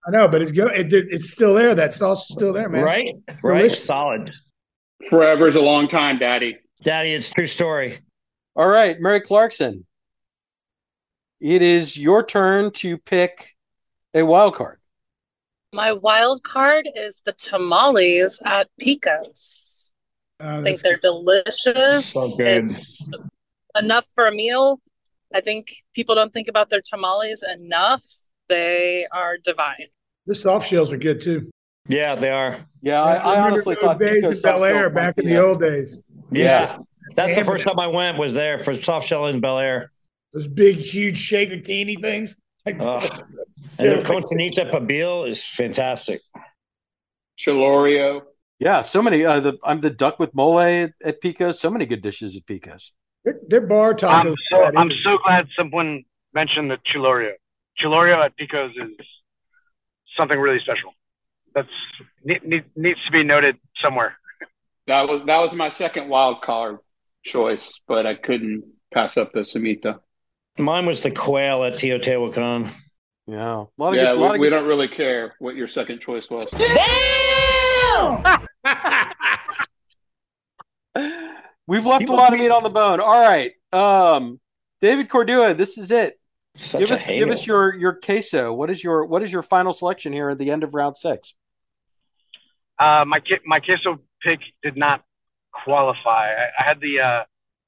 I 0.07 0.11
know, 0.11 0.29
but 0.29 0.40
it's 0.42 0.53
good. 0.53 0.70
It, 0.73 0.92
it's 1.11 1.31
still 1.31 1.55
there. 1.55 1.75
That 1.75 1.92
sauce 1.94 2.29
is 2.29 2.35
still 2.37 2.53
there, 2.53 2.68
man. 2.68 2.83
Right? 2.85 3.12
Right. 3.42 3.59
Delicious. 3.59 3.85
Solid. 3.85 4.31
Forever 5.08 5.48
is 5.48 5.54
a 5.54 5.60
long 5.60 5.88
time, 5.88 6.18
Daddy. 6.18 6.58
Daddy, 6.82 7.14
it's 7.14 7.30
true 7.30 7.46
story. 7.46 7.98
All 8.56 8.68
right, 8.68 9.00
Mary 9.00 9.20
Clarkson. 9.20 9.86
It 11.40 11.62
is 11.62 11.96
your 11.96 12.24
turn 12.24 12.70
to 12.72 12.98
pick 12.98 13.56
a 14.12 14.22
wild 14.24 14.54
card. 14.54 14.78
My 15.72 15.92
wild 15.92 16.42
card 16.42 16.88
is 16.94 17.22
the 17.24 17.32
tamales 17.32 18.42
at 18.44 18.68
Pico's. 18.80 19.92
Uh, 20.42 20.58
I 20.58 20.62
think 20.62 20.80
they're 20.80 20.96
delicious. 20.98 22.07
So 22.12 22.28
good. 22.36 22.64
It's 22.64 23.09
enough 23.78 24.05
for 24.14 24.26
a 24.26 24.32
meal. 24.32 24.80
I 25.32 25.40
think 25.40 25.68
people 25.94 26.14
don't 26.14 26.32
think 26.32 26.48
about 26.48 26.70
their 26.70 26.82
tamales 26.82 27.44
enough. 27.44 28.03
They 28.48 29.07
are 29.12 29.38
divine. 29.38 29.86
the 30.26 30.34
soft 30.34 30.68
shells 30.68 30.92
are 30.92 30.96
good 30.98 31.20
too. 31.20 31.51
Yeah, 31.91 32.14
they 32.14 32.30
are. 32.30 32.59
Yeah, 32.82 33.03
I, 33.03 33.14
I 33.14 33.30
remember 33.34 33.53
honestly 33.55 33.74
those 33.74 33.82
thought 33.84 33.99
days 33.99 34.22
Pico 34.22 34.30
in 34.30 34.36
Bellaire 34.43 34.91
back 34.95 35.18
in 35.18 35.26
the 35.26 35.32
that. 35.34 35.45
old 35.45 35.61
days. 35.61 36.01
Yeah. 36.30 36.78
That's 37.16 37.36
the 37.36 37.45
first 37.45 37.66
it. 37.66 37.68
time 37.68 37.80
I 37.80 37.88
went 37.88 38.16
was 38.18 38.32
there 38.34 38.59
for 38.59 38.74
soft 38.74 39.07
shell 39.07 39.26
in 39.26 39.41
Bellaire. 39.41 39.88
Those 40.32 40.47
big, 40.47 40.76
huge 40.76 41.18
shaker 41.18 41.59
teeny 41.61 41.97
things. 41.97 42.36
Like, 42.66 42.76
Oh. 42.80 43.01
And 43.78 43.88
their 43.88 44.03
Cochinita 44.03 44.70
Pibil 44.70 45.26
is 45.26 45.43
fantastic. 45.43 46.20
Chilorio. 47.38 48.22
Yeah, 48.59 48.82
so 48.82 49.01
many. 49.01 49.24
Uh, 49.24 49.41
the 49.41 49.59
I'm 49.64 49.80
the 49.80 49.88
duck 49.88 50.18
with 50.18 50.34
mole 50.34 50.61
at, 50.61 50.93
at 51.03 51.22
Pico's. 51.22 51.59
So 51.59 51.70
many 51.70 51.86
good 51.86 52.03
dishes 52.03 52.36
at 52.36 52.45
Pico's. 52.45 52.93
They're 53.24 53.62
bar 53.62 53.95
tacos. 53.95 54.26
I'm 54.26 54.34
so, 54.51 54.72
I'm 54.76 54.91
so 55.03 55.18
glad 55.24 55.47
someone 55.57 56.05
mentioned 56.34 56.70
the 56.70 56.76
Chilorio. 56.93 57.32
Chilorio 57.82 58.22
at 58.22 58.36
Pico's 58.36 58.72
is 58.76 59.07
something 60.18 60.38
really 60.38 60.61
special. 60.61 60.93
That's 61.55 61.68
need, 62.24 62.64
needs 62.76 63.05
to 63.07 63.12
be 63.12 63.22
noted 63.24 63.57
somewhere. 63.82 64.16
That 64.86 65.09
was 65.09 65.22
that 65.26 65.40
was 65.40 65.53
my 65.55 65.68
second 65.68 66.09
wild 66.09 66.42
card 66.42 66.78
choice, 67.24 67.80
but 67.86 68.07
I 68.07 68.14
couldn't 68.14 68.64
pass 68.92 69.16
up 69.16 69.32
the 69.32 69.40
Semita. 69.40 70.01
Mine 70.59 70.86
was 70.86 71.01
the 71.01 71.11
quail 71.11 71.64
at 71.64 71.74
Teotihuacan. 71.74 72.70
Yeah, 73.26 73.64
a 73.64 73.66
lot 73.78 73.90
of 73.90 73.94
yeah, 73.94 74.07
good, 74.07 74.16
a 74.16 74.20
lot 74.20 74.30
we, 74.32 74.36
of 74.36 74.40
we 74.40 74.46
good- 74.46 74.51
don't 74.51 74.66
really 74.66 74.88
care 74.88 75.34
what 75.38 75.55
your 75.55 75.68
second 75.68 76.01
choice 76.01 76.28
was. 76.30 76.46
We've 81.66 81.86
left 81.86 82.01
People 82.01 82.16
a 82.16 82.18
lot 82.18 82.32
of 82.32 82.40
meat 82.40 82.51
on 82.51 82.64
the 82.64 82.70
bone. 82.70 83.01
All 83.01 83.22
right, 83.22 83.53
um, 83.72 84.40
David 84.80 85.09
Cordúa, 85.09 85.57
this 85.57 85.78
is 85.78 85.92
it. 85.92 86.18
Such 86.57 86.80
give 86.80 86.90
a 86.90 86.94
us 86.94 87.07
give 87.07 87.30
us 87.30 87.46
your 87.46 87.76
your 87.76 87.94
queso. 87.94 88.53
What 88.53 88.70
is 88.70 88.82
your 88.82 89.07
what 89.07 89.22
is 89.22 89.32
your 89.32 89.42
final 89.42 89.72
selection 89.72 90.12
here 90.12 90.30
at 90.30 90.38
the 90.38 90.51
end 90.51 90.64
of 90.64 90.74
round 90.74 90.96
six? 90.96 91.34
Uh, 92.81 93.05
my 93.07 93.20
ki- 93.20 93.41
my 93.45 93.61
queso 93.61 94.01
pick 94.22 94.41
did 94.62 94.76
not 94.76 95.03
qualify. 95.53 96.31
I, 96.33 96.47
I 96.59 96.62
had 96.66 96.81
the 96.81 97.01
uh, 97.01 97.24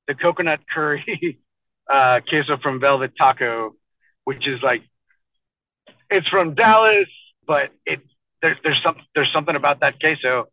the 0.08 0.14
coconut 0.14 0.60
curry 0.74 1.38
uh, 1.92 2.20
queso 2.28 2.56
from 2.62 2.80
Velvet 2.80 3.12
Taco, 3.18 3.74
which 4.24 4.48
is 4.48 4.60
like 4.62 4.82
it's 6.10 6.26
from 6.28 6.54
Dallas, 6.54 7.08
but 7.46 7.70
it 7.84 8.00
there's 8.40 8.56
there's 8.64 8.80
some 8.82 8.96
there's 9.14 9.30
something 9.34 9.54
about 9.56 9.80
that 9.80 10.00
queso. 10.00 10.46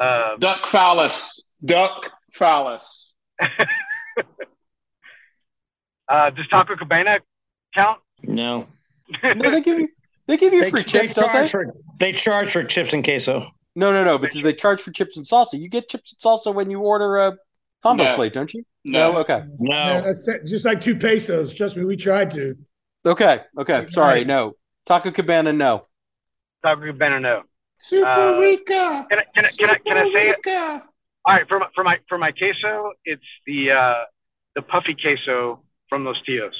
Uh, 0.00 0.36
Duck 0.38 0.64
phallus. 0.66 1.42
Duck 1.64 2.08
phallus. 2.32 3.12
uh, 6.08 6.30
does 6.30 6.48
Taco 6.48 6.76
Cabana 6.76 7.18
count? 7.74 8.00
no. 8.22 8.66
No, 9.22 9.50
they 9.50 9.60
give 9.60 9.78
you 9.78 9.88
they 10.26 10.36
give 10.38 10.54
you 10.54 10.62
They, 10.62 10.70
free 10.70 10.80
they 10.82 10.88
chips, 11.06 11.16
don't 11.16 11.32
they? 11.34 11.40
charge 11.40 11.50
for 11.50 11.74
they 12.00 12.12
charge 12.12 12.50
for 12.52 12.64
chips 12.64 12.94
and 12.94 13.04
queso. 13.04 13.46
No, 13.74 13.92
no, 13.92 14.04
no. 14.04 14.18
But 14.18 14.32
do 14.32 14.42
they 14.42 14.52
charge 14.52 14.82
for 14.82 14.90
chips 14.90 15.16
and 15.16 15.24
salsa? 15.26 15.58
You 15.58 15.68
get 15.68 15.88
chips 15.88 16.12
and 16.14 16.20
salsa 16.20 16.54
when 16.54 16.70
you 16.70 16.80
order 16.80 17.16
a 17.16 17.36
combo 17.82 18.04
No. 18.04 18.14
plate, 18.16 18.32
don't 18.32 18.52
you? 18.52 18.64
No. 18.84 19.16
Okay. 19.18 19.42
Yeah, 19.60 20.00
No. 20.00 20.02
that's 20.02 20.28
it. 20.28 20.44
just 20.46 20.64
like 20.64 20.80
two 20.80 20.96
pesos. 20.96 21.54
Trust 21.54 21.76
me, 21.76 21.84
we 21.84 21.96
tried 21.96 22.30
to. 22.32 22.56
Okay. 23.06 23.42
Okay. 23.58 23.86
Sorry. 23.88 24.24
No. 24.24 24.56
Taco 24.86 25.10
Cabana. 25.10 25.52
No. 25.52 25.86
Taco 26.64 26.84
Cabana, 26.86 27.18
no. 27.20 27.42
Super 27.78 28.06
Uh, 28.06 28.38
Rica. 28.38 29.06
Can 29.10 29.18
I 29.18 29.24
can 29.34 29.44
I 29.44 29.48
can 29.48 29.70
I, 29.70 29.78
can 29.78 29.96
I 29.96 30.12
say 30.12 30.28
it? 30.30 30.82
All 31.24 31.34
right, 31.34 31.48
for 31.48 31.58
my 31.60 31.66
for 31.74 31.82
my 31.84 31.98
for 32.08 32.18
my 32.18 32.32
queso, 32.32 32.92
it's 33.04 33.22
the 33.46 33.70
uh, 33.72 33.94
the 34.54 34.62
puffy 34.62 34.94
queso 35.00 35.60
from 35.88 36.04
Los 36.04 36.16
Tios. 36.28 36.52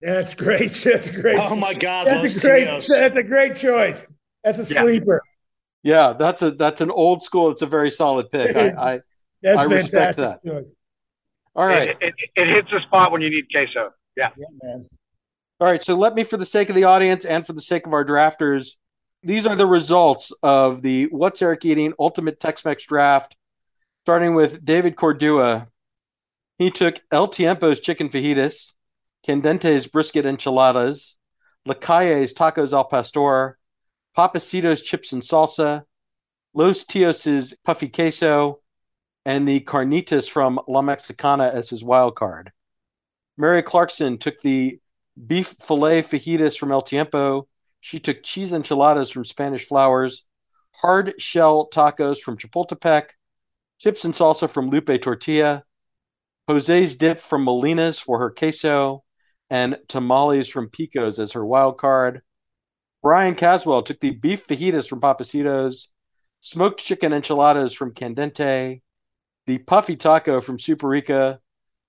That's 0.00 0.34
great. 0.34 0.72
That's 0.84 1.10
great. 1.10 1.38
Oh 1.40 1.56
my 1.56 1.74
God. 1.74 2.06
That's 2.06 2.22
those 2.22 2.36
a 2.36 2.40
great. 2.40 2.68
Tios. 2.68 2.88
That's 3.00 3.16
a 3.16 3.22
great 3.22 3.56
choice. 3.56 4.06
That's 4.44 4.58
a 4.58 4.74
Yeah. 4.74 4.82
sleeper. 4.82 5.22
Yeah, 5.82 6.12
that's 6.12 6.42
a 6.42 6.52
that's 6.52 6.80
an 6.80 6.90
old 6.90 7.22
school. 7.22 7.50
It's 7.50 7.62
a 7.62 7.66
very 7.66 7.90
solid 7.90 8.30
pick. 8.30 8.54
I, 8.56 8.68
I 8.94 9.00
That's 9.42 9.60
I 9.60 9.64
respect 9.64 10.16
that. 10.18 10.44
choice. 10.44 10.74
all 11.56 11.66
right. 11.66 11.88
It, 11.88 11.96
it, 12.00 12.14
it 12.36 12.54
hits 12.54 12.68
the 12.70 12.80
spot 12.86 13.10
when 13.12 13.20
you 13.20 13.30
need 13.30 13.46
queso. 13.50 13.90
Yeah. 14.16 14.30
Yeah, 14.36 14.46
man. 14.62 14.86
All 15.60 15.68
right, 15.68 15.82
so 15.82 15.94
let 15.94 16.16
me, 16.16 16.24
for 16.24 16.36
the 16.36 16.44
sake 16.44 16.70
of 16.70 16.74
the 16.74 16.82
audience 16.82 17.24
and 17.24 17.46
for 17.46 17.52
the 17.52 17.60
sake 17.60 17.86
of 17.86 17.92
our 17.92 18.04
drafters, 18.04 18.70
these 19.22 19.46
are 19.46 19.54
the 19.54 19.66
results 19.66 20.32
of 20.42 20.82
the 20.82 21.04
What's 21.04 21.40
Eric 21.40 21.64
Eating 21.64 21.92
Ultimate 22.00 22.40
Tex-Mex 22.40 22.84
Draft. 22.84 23.36
Starting 24.04 24.34
with 24.34 24.64
David 24.64 24.96
Cordúa, 24.96 25.68
he 26.58 26.72
took 26.72 27.00
El 27.12 27.28
Tiempo's 27.28 27.78
chicken 27.78 28.08
fajitas, 28.08 28.72
Candente's 29.24 29.86
brisket 29.86 30.24
enchiladas, 30.24 31.14
La 31.64 31.74
Calle's 31.74 32.34
tacos 32.34 32.72
al 32.72 32.86
pastor, 32.86 33.58
Pappasito's 34.16 34.82
chips 34.82 35.12
and 35.12 35.22
salsa, 35.22 35.84
Los 36.54 36.84
Tios's 36.84 37.54
puffy 37.64 37.88
queso, 37.88 38.60
and 39.24 39.48
the 39.48 39.60
carnitas 39.60 40.28
from 40.28 40.60
La 40.68 40.82
Mexicana 40.82 41.50
as 41.52 41.70
his 41.70 41.84
wild 41.84 42.14
card. 42.14 42.52
Mary 43.36 43.62
Clarkson 43.62 44.18
took 44.18 44.40
the 44.40 44.78
beef 45.26 45.56
filet 45.60 46.02
fajitas 46.02 46.58
from 46.58 46.72
El 46.72 46.82
Tiempo. 46.82 47.48
She 47.80 47.98
took 47.98 48.22
cheese 48.22 48.52
enchiladas 48.52 49.10
from 49.10 49.24
Spanish 49.24 49.64
Flowers, 49.64 50.24
hard 50.76 51.14
shell 51.18 51.68
tacos 51.72 52.20
from 52.20 52.36
Chapultepec, 52.36 53.10
chips 53.78 54.04
and 54.04 54.14
salsa 54.14 54.48
from 54.48 54.70
Lupe 54.70 55.00
Tortilla, 55.00 55.64
Jose's 56.48 56.96
dip 56.96 57.20
from 57.20 57.44
Molina's 57.44 57.98
for 57.98 58.18
her 58.18 58.30
queso, 58.30 59.04
and 59.48 59.78
tamales 59.88 60.48
from 60.48 60.68
Pico's 60.68 61.18
as 61.18 61.32
her 61.32 61.44
wild 61.44 61.78
card. 61.78 62.22
Bryan 63.02 63.34
Caswell 63.34 63.82
took 63.82 63.98
the 63.98 64.12
beef 64.12 64.46
fajitas 64.46 64.88
from 64.88 65.00
Pappasitos, 65.00 65.88
smoked 66.40 66.78
chicken 66.78 67.12
enchiladas 67.12 67.74
from 67.74 67.92
Candente, 67.92 68.80
the 69.46 69.58
puffy 69.58 69.96
taco 69.96 70.40
from 70.40 70.56
Superica, 70.56 71.38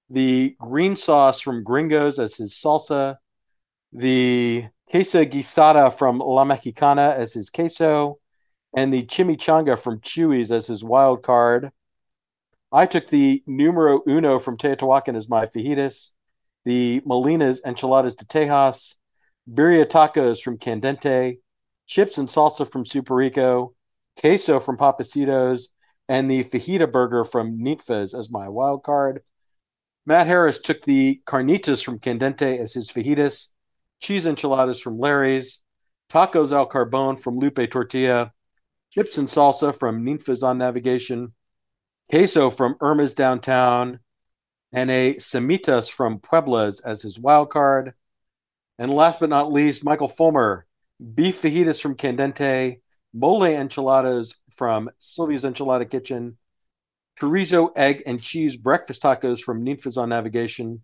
the 0.10 0.56
green 0.60 0.96
sauce 0.96 1.40
from 1.40 1.64
Gringos 1.64 2.18
as 2.18 2.36
his 2.36 2.54
salsa, 2.54 3.18
the 3.92 4.66
queso 4.90 5.24
guisada 5.24 5.94
from 5.94 6.18
La 6.18 6.46
Mexicana 6.46 7.14
as 7.16 7.34
his 7.34 7.52
queso, 7.52 8.18
and 8.76 8.92
the 8.92 9.06
chimichanga 9.06 9.78
from 9.78 10.00
Chuy's 10.00 10.52
as 10.52 10.66
his 10.66 10.84
wild 10.84 11.22
card. 11.22 11.70
I 12.72 12.88
took 12.88 13.08
the 13.08 13.44
numero 13.46 14.02
uno 14.08 14.40
from 14.40 14.58
Teotihuacan 14.58 15.16
as 15.16 15.30
my 15.30 15.46
fajitas, 15.46 16.10
the 16.66 17.04
Molina's 17.06 17.62
enchiladas 17.62 18.16
de 18.16 18.26
Tejas, 18.26 18.96
birria 19.50 19.86
tacos 19.86 20.42
from 20.42 20.58
Candente, 20.58 21.40
chips 21.86 22.18
and 22.18 22.28
salsa 22.28 22.70
from 22.70 22.84
Superica, 22.84 23.70
queso 24.20 24.60
from 24.60 24.78
Pappasitos, 24.78 25.70
and 26.08 26.30
the 26.30 26.44
fajita 26.44 26.92
burger 26.92 27.24
from 27.24 27.60
Ninfa's 27.60 28.14
as 28.14 28.30
my 28.30 28.50
wild 28.50 28.84
card. 28.84 29.22
Matt 30.06 30.28
Harris 30.28 30.60
took 30.60 30.84
the 30.84 31.22
carnitas 31.26 31.84
from 31.84 32.00
Candente 32.00 32.60
as 32.60 32.74
his 32.74 32.92
fajitas, 32.92 33.50
cheese 34.02 34.26
enchiladas 34.26 34.82
from 34.82 35.00
Larry's, 35.00 35.64
tacos 36.12 36.52
al 36.52 36.68
carbone 36.68 37.18
from 37.18 37.40
Lupe 37.40 37.70
Tortilla, 37.72 38.34
chips 38.92 39.18
and 39.18 39.28
salsa 39.28 39.74
from 39.74 40.06
Ninfas 40.06 40.44
on 40.44 40.58
Navigation, 40.58 41.34
queso 42.10 42.50
from 42.50 42.76
Irma's 42.82 43.14
Downtown, 43.14 44.00
and 44.72 44.92
a 44.92 45.16
semitas 45.16 45.90
from 45.90 46.20
Puebla's 46.20 46.80
as 46.82 47.02
his 47.02 47.20
wild 47.20 47.50
card. 47.50 47.94
And 48.80 48.92
last 48.92 49.20
but 49.20 49.30
not 49.30 49.52
least, 49.52 49.86
Michael 49.86 50.08
Fulmer, 50.08 50.66
beef 51.14 51.42
fajitas 51.42 51.82
from 51.82 51.96
Candente, 51.96 52.82
mole 53.14 53.44
enchiladas 53.44 54.38
from 54.52 54.90
Sylvia's 54.98 55.44
Enchilada 55.44 55.90
Kitchen, 55.90 56.38
chorizo, 57.20 57.70
egg, 57.76 58.02
and 58.06 58.22
cheese 58.22 58.58
breakfast 58.58 59.04
tacos 59.04 59.42
from 59.42 59.64
Ninfas 59.64 59.98
on 59.98 60.10
Navigation, 60.10 60.82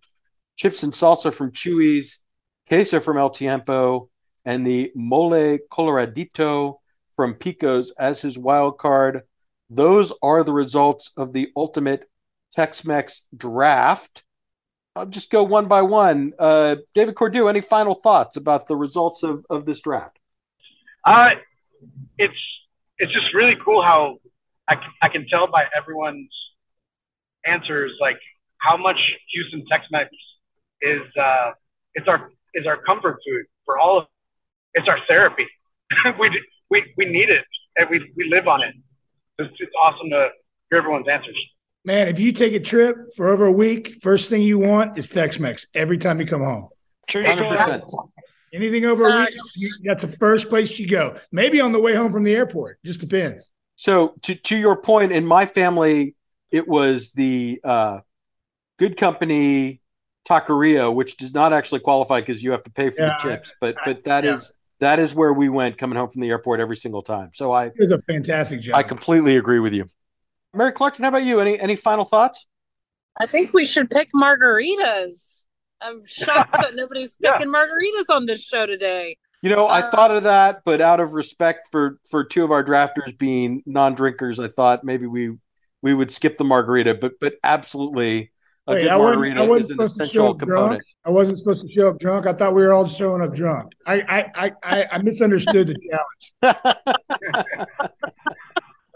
chips 0.56 0.84
and 0.84 0.94
salsa 0.94 1.34
from 1.34 1.52
Chuy's, 1.52 2.20
queso 2.68 3.00
from 3.00 3.18
El 3.18 3.32
Tiempo, 3.32 4.10
and 4.46 4.66
the 4.66 4.92
mole 4.96 5.58
coloradito 5.72 6.76
from 7.16 7.34
Pico's 7.34 7.92
as 8.00 8.22
his 8.22 8.38
wild 8.38 8.78
card. 8.78 9.24
Those 9.70 10.14
are 10.22 10.44
the 10.44 10.54
results 10.54 11.12
of 11.18 11.34
the 11.34 11.50
ultimate 11.56 12.10
Tex-Mex 12.54 13.28
draft. 13.36 14.24
I'll 14.96 15.06
just 15.06 15.30
go 15.30 15.44
one 15.44 15.68
by 15.68 15.82
one. 15.82 16.34
Uh, 16.38 16.78
David 16.94 17.16
Cordu, 17.16 17.48
any 17.48 17.62
final 17.62 17.94
thoughts 17.94 18.36
about 18.36 18.68
the 18.68 18.76
results 18.76 19.24
of, 19.24 19.46
of 19.50 19.66
this 19.66 19.82
draft? 19.82 20.20
Uh, 21.06 21.30
it's 22.18 22.34
it's 22.98 23.14
just 23.14 23.34
really 23.34 23.56
cool 23.64 23.82
how 23.82 24.18
I, 24.68 24.76
I 25.02 25.10
can 25.10 25.26
tell 25.30 25.48
by 25.48 25.66
everyone's 25.78 26.30
answers 27.46 27.94
like 28.02 28.18
how 28.58 28.76
much 28.76 28.98
Houston 29.32 29.66
Tex-Mex 29.72 30.10
is 30.82 31.02
uh, 31.20 31.52
it's 31.96 32.08
our 32.08 32.32
is 32.54 32.66
our 32.68 32.82
comfort 32.84 33.20
food 33.26 33.46
for 33.66 33.80
all 33.80 34.00
of 34.00 34.06
it's 34.74 34.88
our 34.88 35.00
therapy. 35.08 35.48
we 36.20 36.30
we 36.70 36.94
we 36.98 37.06
need 37.06 37.30
it 37.30 37.46
and 37.78 37.90
we 37.90 38.00
we 38.18 38.30
live 38.30 38.48
on 38.48 38.62
it. 38.62 38.76
It's, 39.38 39.54
it's 39.60 39.72
awesome 39.82 40.10
to 40.10 40.30
hear 40.70 40.80
everyone's 40.80 41.08
answers. 41.08 41.38
Man, 41.90 42.08
if 42.08 42.20
you 42.20 42.32
take 42.32 42.54
a 42.54 42.60
trip 42.60 42.98
for 43.16 43.30
over 43.30 43.48
a 43.48 43.52
week, 43.52 43.96
first 44.04 44.30
thing 44.30 44.44
you 44.44 44.60
want 44.60 45.00
is 45.00 45.10
Tex-Mex 45.10 45.66
every 45.74 45.98
time 45.98 46.20
you 46.20 46.28
come 46.28 46.44
home. 46.44 46.70
True 47.08 47.24
100%. 47.24 47.82
Anything 48.54 48.86
over 48.86 49.10
a 49.10 49.22
week, 49.22 49.30
that's 49.84 50.02
the 50.04 50.16
first 50.20 50.50
place 50.50 50.78
you 50.78 50.88
go. 50.88 51.18
Maybe 51.32 51.60
on 51.60 51.72
the 51.72 51.80
way 51.80 51.96
home 51.96 52.12
from 52.12 52.26
the 52.26 52.36
airport. 52.36 52.78
Just 52.86 53.00
depends. 53.00 53.50
So 53.76 54.14
to 54.22 54.36
to 54.36 54.56
your 54.56 54.80
point, 54.80 55.12
in 55.12 55.26
my 55.26 55.48
family, 55.48 56.14
it 56.52 56.68
was 56.68 57.12
the 57.14 57.60
uh, 57.64 58.02
Good 58.78 58.96
Company 58.96 59.82
Taqueria, 60.30 60.94
which 60.94 61.18
does 61.18 61.34
not 61.34 61.54
actually 61.54 61.80
qualify 61.80 62.20
because 62.20 62.44
you 62.44 62.52
have 62.52 62.64
to 62.66 62.72
pay 62.72 62.92
for 62.92 63.02
Yeah, 63.02 63.18
the 63.20 63.30
chips. 63.30 63.52
But 63.60 63.78
but 63.84 64.04
that 64.04 64.26
yeah. 64.26 64.36
is 64.36 64.54
that 64.80 65.00
is 65.00 65.16
where 65.16 65.34
we 65.34 65.50
went 65.50 65.80
coming 65.80 65.98
home 65.98 66.12
from 66.12 66.22
the 66.22 66.30
airport 66.30 66.60
every 66.60 66.78
single 66.78 67.02
time. 67.02 67.32
So 67.34 67.52
I 67.52 67.66
It 67.66 67.74
was 67.80 67.90
a 67.90 68.00
fantastic 68.00 68.62
job. 68.62 68.76
I 68.76 68.84
completely 68.84 69.38
agree 69.38 69.60
with 69.60 69.74
you. 69.74 69.90
Mary 70.54 70.72
Clarkson, 70.72 71.04
how 71.04 71.10
about 71.10 71.24
you? 71.24 71.39
Any 71.39 71.60
any 71.60 71.76
final 71.76 72.06
thoughts? 72.06 72.45
I 73.20 73.26
think 73.26 73.54
we 73.54 73.66
should 73.66 73.89
pick 73.89 74.10
margaritas. 74.16 75.47
I'm 75.82 76.06
shocked 76.06 76.54
that 76.54 76.72
nobody's 76.76 77.18
Yeah. 77.22 77.34
picking 77.34 77.52
margaritas 77.54 78.10
on 78.14 78.26
this 78.26 78.43
show 78.43 78.66
today. 78.66 79.18
You 79.41 79.50
know, 79.56 79.68
I 79.68 79.82
uh, 79.82 79.89
thought 79.91 80.12
of 80.16 80.24
that, 80.24 80.62
but 80.66 80.82
out 80.82 81.00
of 81.00 81.14
respect 81.14 81.68
for 81.72 82.00
for 82.10 82.24
two 82.24 82.43
of 82.43 82.52
our 82.52 82.64
drafters 82.64 83.18
being 83.18 83.62
non-drinkers, 83.66 84.39
I 84.39 84.47
thought 84.47 84.84
maybe 84.84 85.06
we 85.08 85.36
we 85.82 85.93
would 85.93 86.12
skip 86.12 86.38
the 86.38 86.43
margarita. 86.43 86.95
But 86.95 87.14
but 87.22 87.36
absolutely, 87.43 88.32
a 88.68 88.74
Wait, 88.74 88.82
good 88.82 88.89
I 88.91 88.97
margarita 88.97 89.41
I 89.41 89.43
is 89.45 89.70
an 89.72 89.78
supposed 89.78 89.95
to 90.00 90.06
show 90.06 90.34
essential 90.34 90.34
component. 90.36 90.70
drunk? 90.70 90.84
I 91.06 91.10
wasn't 91.12 91.38
supposed 91.39 91.66
to 91.66 91.72
show 91.72 91.88
up 91.89 92.00
drunk. 92.00 92.28
I 92.28 92.34
thought 92.34 92.54
we 92.54 92.64
were 92.64 92.74
all 92.74 92.88
showing 92.89 93.22
up 93.22 93.34
drunk. 93.34 93.72
I 93.88 94.02
I 94.02 94.26
I, 94.36 94.52
I, 94.64 94.88
I 94.93 94.97
misunderstood 94.97 95.68
the 95.68 95.76
challenge. 96.41 96.74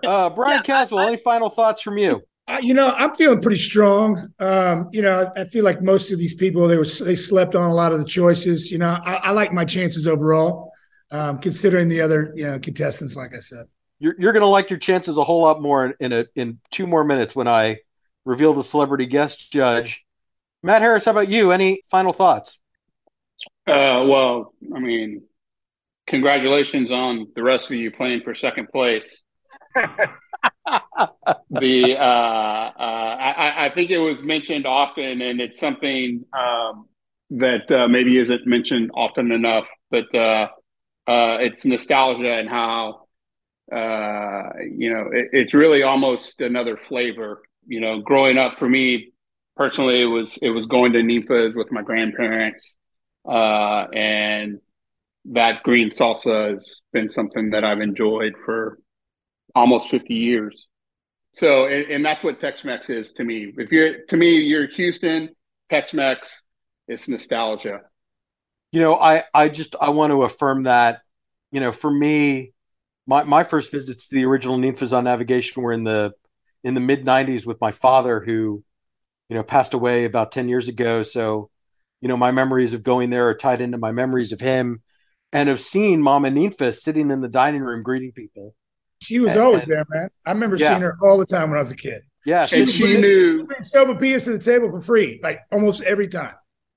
uh, 0.03 0.29
Bryan 0.29 0.63
Caswell, 0.63 1.07
any 1.07 1.17
final 1.17 1.49
thoughts 1.49 1.81
from 1.81 1.97
you? 1.97 2.21
Uh, 2.45 2.59
you 2.61 2.73
know, 2.73 2.89
I'm 2.89 3.13
feeling 3.13 3.41
pretty 3.41 3.57
strong. 3.57 4.33
Um, 4.39 4.89
you 4.91 5.01
know, 5.01 5.31
I, 5.35 5.41
I 5.41 5.45
feel 5.45 5.63
like 5.63 5.81
most 5.81 6.11
of 6.11 6.19
these 6.19 6.33
people 6.33 6.67
they 6.67 6.77
were 6.77 6.85
they 6.85 7.15
slept 7.15 7.55
on 7.55 7.69
a 7.69 7.73
lot 7.73 7.93
of 7.93 7.99
the 7.99 8.05
choices. 8.05 8.69
You 8.69 8.79
know, 8.79 8.99
I, 9.05 9.15
I 9.15 9.31
like 9.31 9.53
my 9.53 9.63
chances 9.63 10.05
overall, 10.07 10.71
um, 11.11 11.39
considering 11.39 11.87
the 11.87 12.01
other 12.01 12.33
you 12.35 12.43
know 12.43 12.59
contestants. 12.59 13.15
Like 13.15 13.33
I 13.33 13.39
said, 13.39 13.65
You're 13.99 14.15
you're 14.19 14.33
gonna 14.33 14.45
like 14.45 14.69
your 14.69 14.79
chances 14.79 15.17
a 15.17 15.23
whole 15.23 15.41
lot 15.41 15.61
more 15.61 15.85
in, 15.85 15.93
in 15.99 16.13
a 16.13 16.25
in 16.35 16.59
two 16.69 16.85
more 16.85 17.05
minutes 17.05 17.33
when 17.33 17.47
I 17.47 17.77
reveal 18.25 18.53
the 18.53 18.63
celebrity 18.63 19.05
guest 19.05 19.51
judge. 19.51 20.05
Matt 20.61 20.81
Harris, 20.81 21.05
how 21.05 21.11
about 21.11 21.29
you? 21.29 21.51
Any 21.51 21.81
final 21.89 22.13
thoughts? 22.13 22.59
Uh, 23.67 24.03
well, 24.07 24.53
I 24.75 24.79
mean, 24.79 25.23
congratulations 26.07 26.91
on 26.91 27.27
the 27.35 27.43
rest 27.43 27.65
of 27.69 27.77
you 27.77 27.91
playing 27.91 28.21
for 28.21 28.35
second 28.35 28.67
place. 28.69 29.23
the 31.49 31.97
uh, 31.97 32.03
uh, 32.03 33.17
I, 33.19 33.65
I 33.65 33.69
think 33.69 33.91
it 33.91 33.99
was 33.99 34.21
mentioned 34.21 34.65
often, 34.65 35.21
and 35.21 35.39
it's 35.39 35.59
something 35.59 36.25
um, 36.33 36.87
that 37.31 37.69
uh, 37.71 37.87
maybe 37.87 38.17
isn't 38.17 38.45
mentioned 38.45 38.91
often 38.93 39.31
enough. 39.31 39.67
But 39.89 40.13
uh, 40.13 40.47
uh, 41.07 41.37
it's 41.39 41.65
nostalgia 41.65 42.33
and 42.33 42.49
how 42.49 43.07
uh, 43.71 44.49
you 44.71 44.93
know 44.93 45.09
it, 45.11 45.29
it's 45.31 45.53
really 45.53 45.83
almost 45.83 46.41
another 46.41 46.77
flavor. 46.77 47.41
You 47.67 47.79
know, 47.79 48.01
growing 48.01 48.37
up 48.37 48.57
for 48.59 48.67
me 48.67 49.13
personally, 49.55 50.01
it 50.01 50.05
was 50.05 50.37
it 50.41 50.49
was 50.49 50.65
going 50.65 50.93
to 50.93 50.99
Ninfa's 50.99 51.55
with 51.55 51.71
my 51.71 51.81
grandparents, 51.81 52.73
and 53.25 54.59
that 55.25 55.63
green 55.63 55.89
salsa 55.89 56.53
has 56.53 56.81
been 56.91 57.09
something 57.09 57.51
that 57.51 57.63
I've 57.63 57.79
enjoyed 57.79 58.33
for 58.45 58.77
almost 59.55 59.89
50 59.89 60.13
years. 60.13 60.67
So, 61.31 61.67
and, 61.67 61.89
and 61.89 62.05
that's 62.05 62.23
what 62.23 62.39
Tex-Mex 62.39 62.89
is 62.89 63.11
to 63.13 63.23
me. 63.23 63.51
If 63.57 63.71
you're, 63.71 64.05
to 64.09 64.17
me, 64.17 64.37
you're 64.37 64.67
Houston, 64.67 65.29
Tex-Mex, 65.69 66.43
it's 66.87 67.07
nostalgia. 67.07 67.81
You 68.71 68.81
know, 68.81 68.95
I 68.95 69.23
I 69.33 69.49
just 69.49 69.75
I 69.79 69.89
want 69.91 70.11
to 70.11 70.23
affirm 70.23 70.63
that. 70.63 71.01
You 71.51 71.59
know, 71.59 71.71
for 71.71 71.91
me, 71.91 72.53
my 73.05 73.23
my 73.23 73.43
first 73.43 73.71
visits 73.71 74.07
to 74.07 74.15
the 74.15 74.25
original 74.25 74.57
Ninfas 74.57 74.97
on 74.97 75.03
Navigation 75.03 75.61
were 75.61 75.71
in 75.71 75.83
the 75.83 76.13
in 76.63 76.73
the 76.73 76.79
mid 76.79 77.05
'90s 77.05 77.45
with 77.45 77.61
my 77.61 77.71
father, 77.71 78.19
who 78.19 78.63
you 79.29 79.35
know 79.35 79.43
passed 79.43 79.73
away 79.73 80.05
about 80.05 80.31
10 80.31 80.49
years 80.49 80.67
ago. 80.67 81.03
So, 81.03 81.49
you 82.01 82.07
know, 82.07 82.17
my 82.17 82.31
memories 82.31 82.73
of 82.73 82.83
going 82.83 83.09
there 83.11 83.27
are 83.29 83.35
tied 83.35 83.61
into 83.61 83.77
my 83.77 83.91
memories 83.91 84.31
of 84.31 84.41
him 84.41 84.81
and 85.31 85.49
of 85.49 85.59
seeing 85.59 86.01
Mama 86.01 86.29
Ninfa 86.29 86.75
sitting 86.75 87.11
in 87.11 87.21
the 87.21 87.29
dining 87.29 87.61
room 87.61 87.83
greeting 87.83 88.11
people. 88.11 88.55
She 89.03 89.19
was 89.19 89.31
And- 89.31 89.39
always 89.41 89.63
and- 89.63 89.71
there, 89.71 89.85
man. 89.89 90.09
I 90.25 90.31
remember 90.31 90.55
Yeah. 90.57 90.69
seeing 90.71 90.81
her 90.81 90.97
all 91.01 91.17
the 91.17 91.25
time 91.25 91.49
when 91.49 91.57
I 91.57 91.61
was 91.61 91.71
a 91.71 91.75
kid. 91.75 92.01
Yeah, 92.25 92.47
And 92.53 92.69
she, 92.69 92.85
she 92.93 92.97
knew, 93.01 93.45
Bring 93.45 93.63
Selma 93.63 93.95
Pias 93.95 94.23
to 94.25 94.31
the 94.31 94.39
table 94.39 94.71
for 94.71 94.81
free, 94.81 95.19
like 95.21 95.39
almost 95.51 95.81
every 95.83 96.07
time. 96.07 96.33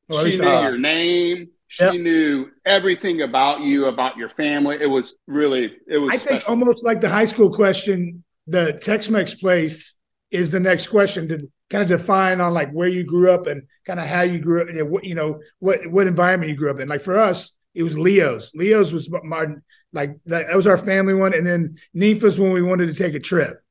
Well, 0.08 0.20
she 0.20 0.32
least 0.32 0.42
knew 0.42 0.48
I- 0.48 0.68
your 0.68 0.78
name. 0.78 1.48
She 1.68 1.84
Yep. 1.84 1.94
knew 1.94 2.46
everything 2.64 3.22
about 3.22 3.60
you, 3.60 3.86
about 3.86 4.16
your 4.16 4.28
family. 4.28 4.78
It 4.80 4.86
was 4.86 5.14
really, 5.26 5.72
it 5.88 5.98
was 5.98 6.10
I 6.14 6.16
think 6.18 6.48
almost 6.48 6.84
like 6.84 7.00
the 7.00 7.08
high 7.08 7.24
school 7.24 7.52
question, 7.52 8.22
the 8.46 8.72
Tex-Mex 8.74 9.34
place 9.34 9.94
is 10.30 10.50
the 10.52 10.60
next 10.60 10.86
question 10.88 11.28
to 11.28 11.38
kind 11.70 11.82
of 11.82 11.88
define 11.88 12.40
on 12.40 12.54
like 12.54 12.70
where 12.70 12.86
you 12.88 13.02
grew 13.04 13.30
up 13.32 13.46
and 13.48 13.62
kind 13.84 13.98
of 13.98 14.06
how 14.06 14.22
you 14.22 14.38
grew 14.38 14.62
up, 14.62 14.68
you 14.68 14.74
know, 14.74 14.84
what 14.84 15.04
you 15.04 15.14
know, 15.16 15.40
what 15.58 15.84
what 15.88 16.06
environment 16.06 16.50
you 16.50 16.56
grew 16.56 16.70
up 16.70 16.78
in. 16.78 16.88
Like 16.88 17.00
for 17.00 17.16
us, 17.18 17.52
it 17.74 17.82
was 17.82 17.98
Leo's. 17.98 18.52
Leo's 18.54 18.92
was 18.92 19.10
my 19.24 19.46
like 19.92 20.18
that, 20.26 20.46
that 20.48 20.56
was 20.56 20.66
our 20.66 20.78
family 20.78 21.14
one, 21.14 21.34
and 21.34 21.46
then 21.46 21.78
Ninfa's 21.94 22.38
when 22.38 22.52
we 22.52 22.62
wanted 22.62 22.86
to 22.86 22.94
take 22.94 23.14
a 23.14 23.20
trip. 23.20 23.62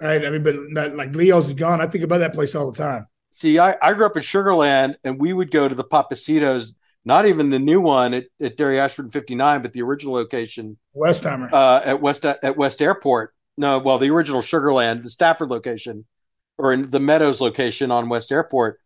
Right. 0.00 0.24
I 0.24 0.30
mean, 0.30 0.42
but 0.42 0.56
not, 0.68 0.94
like 0.96 1.14
Leo's 1.14 1.46
is 1.46 1.52
gone. 1.54 1.80
I 1.80 1.86
think 1.86 2.04
about 2.04 2.18
that 2.18 2.34
place 2.34 2.54
all 2.54 2.70
the 2.70 2.76
time. 2.76 3.06
see, 3.30 3.58
I, 3.58 3.76
I 3.80 3.94
grew 3.94 4.06
up 4.06 4.16
in 4.16 4.22
Sugarland, 4.22 4.96
and 5.04 5.20
we 5.20 5.32
would 5.32 5.50
go 5.50 5.68
to 5.68 5.74
the 5.74 5.84
Pappasitos, 5.84 6.72
not 7.04 7.26
even 7.26 7.50
the 7.50 7.58
new 7.58 7.80
one 7.80 8.12
at, 8.14 8.26
at 8.40 8.56
Dairy 8.56 8.78
Ashford 8.80 9.12
59, 9.12 9.62
but 9.62 9.72
the 9.72 9.82
original 9.82 10.14
location 10.14 10.78
Westheimer. 10.96 11.48
uh, 11.52 11.80
at 11.84 12.00
West 12.00 12.24
at 12.24 12.56
West 12.56 12.82
Airport. 12.82 13.34
No, 13.56 13.78
well, 13.78 13.98
the 13.98 14.10
original 14.10 14.40
Sugarland, 14.42 15.02
the 15.02 15.08
Stafford 15.08 15.48
location, 15.50 16.06
or 16.58 16.72
in 16.72 16.90
the 16.90 17.00
Meadows 17.00 17.40
location 17.40 17.90
on 17.90 18.08
West 18.08 18.32
Airport. 18.32 18.80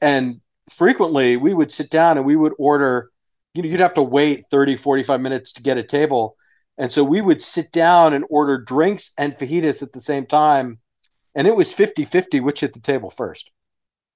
And 0.00 0.40
frequently 0.68 1.36
we 1.36 1.54
would 1.54 1.70
sit 1.70 1.90
down 1.90 2.16
and 2.16 2.26
we 2.26 2.36
would 2.36 2.54
order, 2.58 3.10
you 3.54 3.62
know, 3.62 3.68
you'd 3.68 3.80
have 3.80 3.94
to 3.94 4.02
wait 4.02 4.44
30, 4.50 4.76
45 4.76 5.20
minutes 5.20 5.52
to 5.54 5.62
get 5.62 5.78
a 5.78 5.82
table. 5.82 6.36
And 6.76 6.90
so 6.90 7.04
we 7.04 7.20
would 7.20 7.40
sit 7.40 7.70
down 7.70 8.12
and 8.12 8.24
order 8.28 8.58
drinks 8.58 9.12
and 9.16 9.34
fajitas 9.34 9.82
at 9.82 9.92
the 9.92 10.00
same 10.00 10.26
time. 10.26 10.80
And 11.34 11.46
it 11.46 11.56
was 11.56 11.72
50 11.72 12.04
50 12.04 12.40
which 12.40 12.60
hit 12.60 12.74
the 12.74 12.80
table 12.80 13.10
first. 13.10 13.50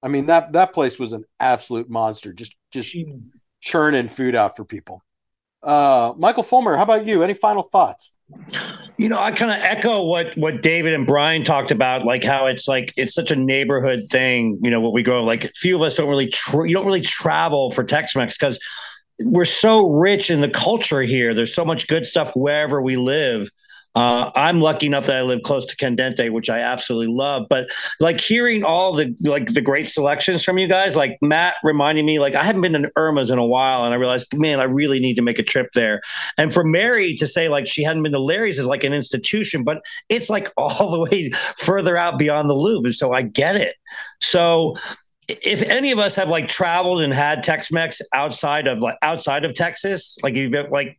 I 0.03 0.07
mean, 0.07 0.27
that, 0.27 0.53
that 0.53 0.73
place 0.73 0.99
was 0.99 1.13
an 1.13 1.25
absolute 1.39 1.89
monster, 1.89 2.31
just, 2.31 2.55
just 2.71 2.95
churning 3.61 4.07
food 4.07 4.35
out 4.35 4.55
for 4.55 4.63
people. 4.63 5.03
Uh, 5.61 6.13
Michael 6.17 6.43
Fulmer, 6.43 6.77
how 6.77 6.83
about 6.83 7.05
you? 7.05 7.23
Any 7.23 7.33
final 7.33 7.63
thoughts? 7.63 8.13
You 8.97 9.09
know, 9.09 9.19
I 9.19 9.31
kind 9.31 9.51
of 9.51 9.57
echo 9.57 10.03
what 10.05 10.37
what 10.37 10.61
David 10.61 10.93
and 10.93 11.05
Bryan 11.07 11.43
talked 11.43 11.71
about, 11.71 12.05
like 12.05 12.23
how 12.23 12.45
it's 12.45 12.67
like 12.67 12.93
it's 12.95 13.13
such 13.13 13.31
a 13.31 13.35
neighborhood 13.35 14.01
thing. 14.09 14.59
You 14.61 14.69
know, 14.69 14.79
what 14.79 14.93
we 14.93 15.03
go 15.03 15.23
like, 15.23 15.51
few 15.55 15.75
of 15.75 15.81
us 15.81 15.95
don't 15.97 16.09
really 16.09 16.27
tra- 16.27 16.67
you 16.67 16.75
don't 16.75 16.85
really 16.85 17.01
travel 17.01 17.71
for 17.71 17.83
Tex-Mex 17.83 18.37
because 18.37 18.59
we're 19.25 19.45
so 19.45 19.89
rich 19.89 20.29
in 20.29 20.41
the 20.41 20.49
culture 20.49 21.01
here. 21.01 21.33
There's 21.33 21.53
so 21.53 21.65
much 21.65 21.87
good 21.87 22.05
stuff 22.05 22.35
wherever 22.35 22.81
we 22.81 22.95
live. 22.95 23.49
Uh, 23.95 24.29
I'm 24.35 24.61
lucky 24.61 24.85
enough 24.85 25.07
that 25.07 25.17
I 25.17 25.21
live 25.23 25.41
close 25.41 25.65
to 25.65 25.75
Candente, 25.75 26.29
which 26.29 26.49
I 26.49 26.59
absolutely 26.59 27.13
love. 27.13 27.47
But 27.49 27.69
like 27.99 28.21
hearing 28.21 28.63
all 28.63 28.93
the 28.93 29.15
like 29.23 29.53
the 29.53 29.61
great 29.61 29.87
selections 29.87 30.43
from 30.43 30.59
you 30.59 30.67
guys, 30.67 30.95
like 30.95 31.17
Matt 31.21 31.55
reminding 31.63 32.05
me, 32.05 32.19
like 32.19 32.35
I 32.35 32.43
haven't 32.43 32.61
been 32.61 32.73
to 32.73 32.91
Irma's 32.95 33.31
in 33.31 33.39
a 33.39 33.45
while, 33.45 33.85
and 33.85 33.93
I 33.93 33.97
realized, 33.97 34.37
man, 34.37 34.59
I 34.59 34.65
really 34.65 34.99
need 34.99 35.15
to 35.15 35.23
make 35.23 35.39
a 35.39 35.43
trip 35.43 35.69
there. 35.73 36.01
And 36.37 36.53
for 36.53 36.63
Mary 36.63 37.15
to 37.15 37.25
say 37.25 37.49
like 37.49 37.67
she 37.67 37.83
hadn't 37.83 38.03
been 38.03 38.11
to 38.11 38.19
Larry's 38.19 38.59
is 38.59 38.65
like 38.65 38.83
an 38.83 38.93
institution, 38.93 39.63
but 39.63 39.81
it's 40.07 40.29
like 40.29 40.49
all 40.57 40.91
the 40.91 40.99
way 40.99 41.31
further 41.57 41.97
out 41.97 42.19
beyond 42.19 42.49
the 42.49 42.55
loop. 42.55 42.85
And 42.85 42.95
so 42.95 43.11
I 43.11 43.23
get 43.23 43.55
it. 43.55 43.75
So 44.21 44.75
if 45.29 45.61
any 45.63 45.91
of 45.91 45.99
us 45.99 46.15
have 46.15 46.29
like 46.29 46.47
traveled 46.47 47.01
and 47.01 47.13
had 47.13 47.43
Tex-Mex 47.43 48.01
outside 48.13 48.67
of 48.67 48.79
like 48.79 48.97
outside 49.03 49.45
of 49.45 49.53
Texas, 49.53 50.17
like 50.23 50.35
you've 50.35 50.53
like 50.71 50.97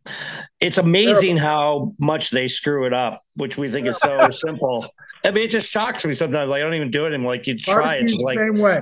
it's 0.59 0.77
amazing 0.77 1.37
how 1.37 1.93
much 1.99 2.29
they 2.31 2.47
screw 2.47 2.85
it 2.85 2.93
up, 2.93 3.23
which 3.35 3.57
we 3.57 3.67
think 3.69 3.87
is 3.87 3.97
so 3.97 4.29
simple. 4.31 4.87
I 5.25 5.31
mean, 5.31 5.43
it 5.43 5.51
just 5.51 5.69
shocks 5.69 6.05
me 6.05 6.13
sometimes. 6.13 6.49
Like 6.49 6.59
I 6.59 6.63
don't 6.63 6.75
even 6.75 6.91
do 6.91 7.05
it, 7.05 7.13
and 7.13 7.25
like 7.25 7.45
you 7.45 7.57
try, 7.57 7.95
it's 7.95 8.13
Barbecue's 8.13 8.13
just 8.13 8.23
like 8.23 8.37
same 8.37 8.57
way. 8.59 8.81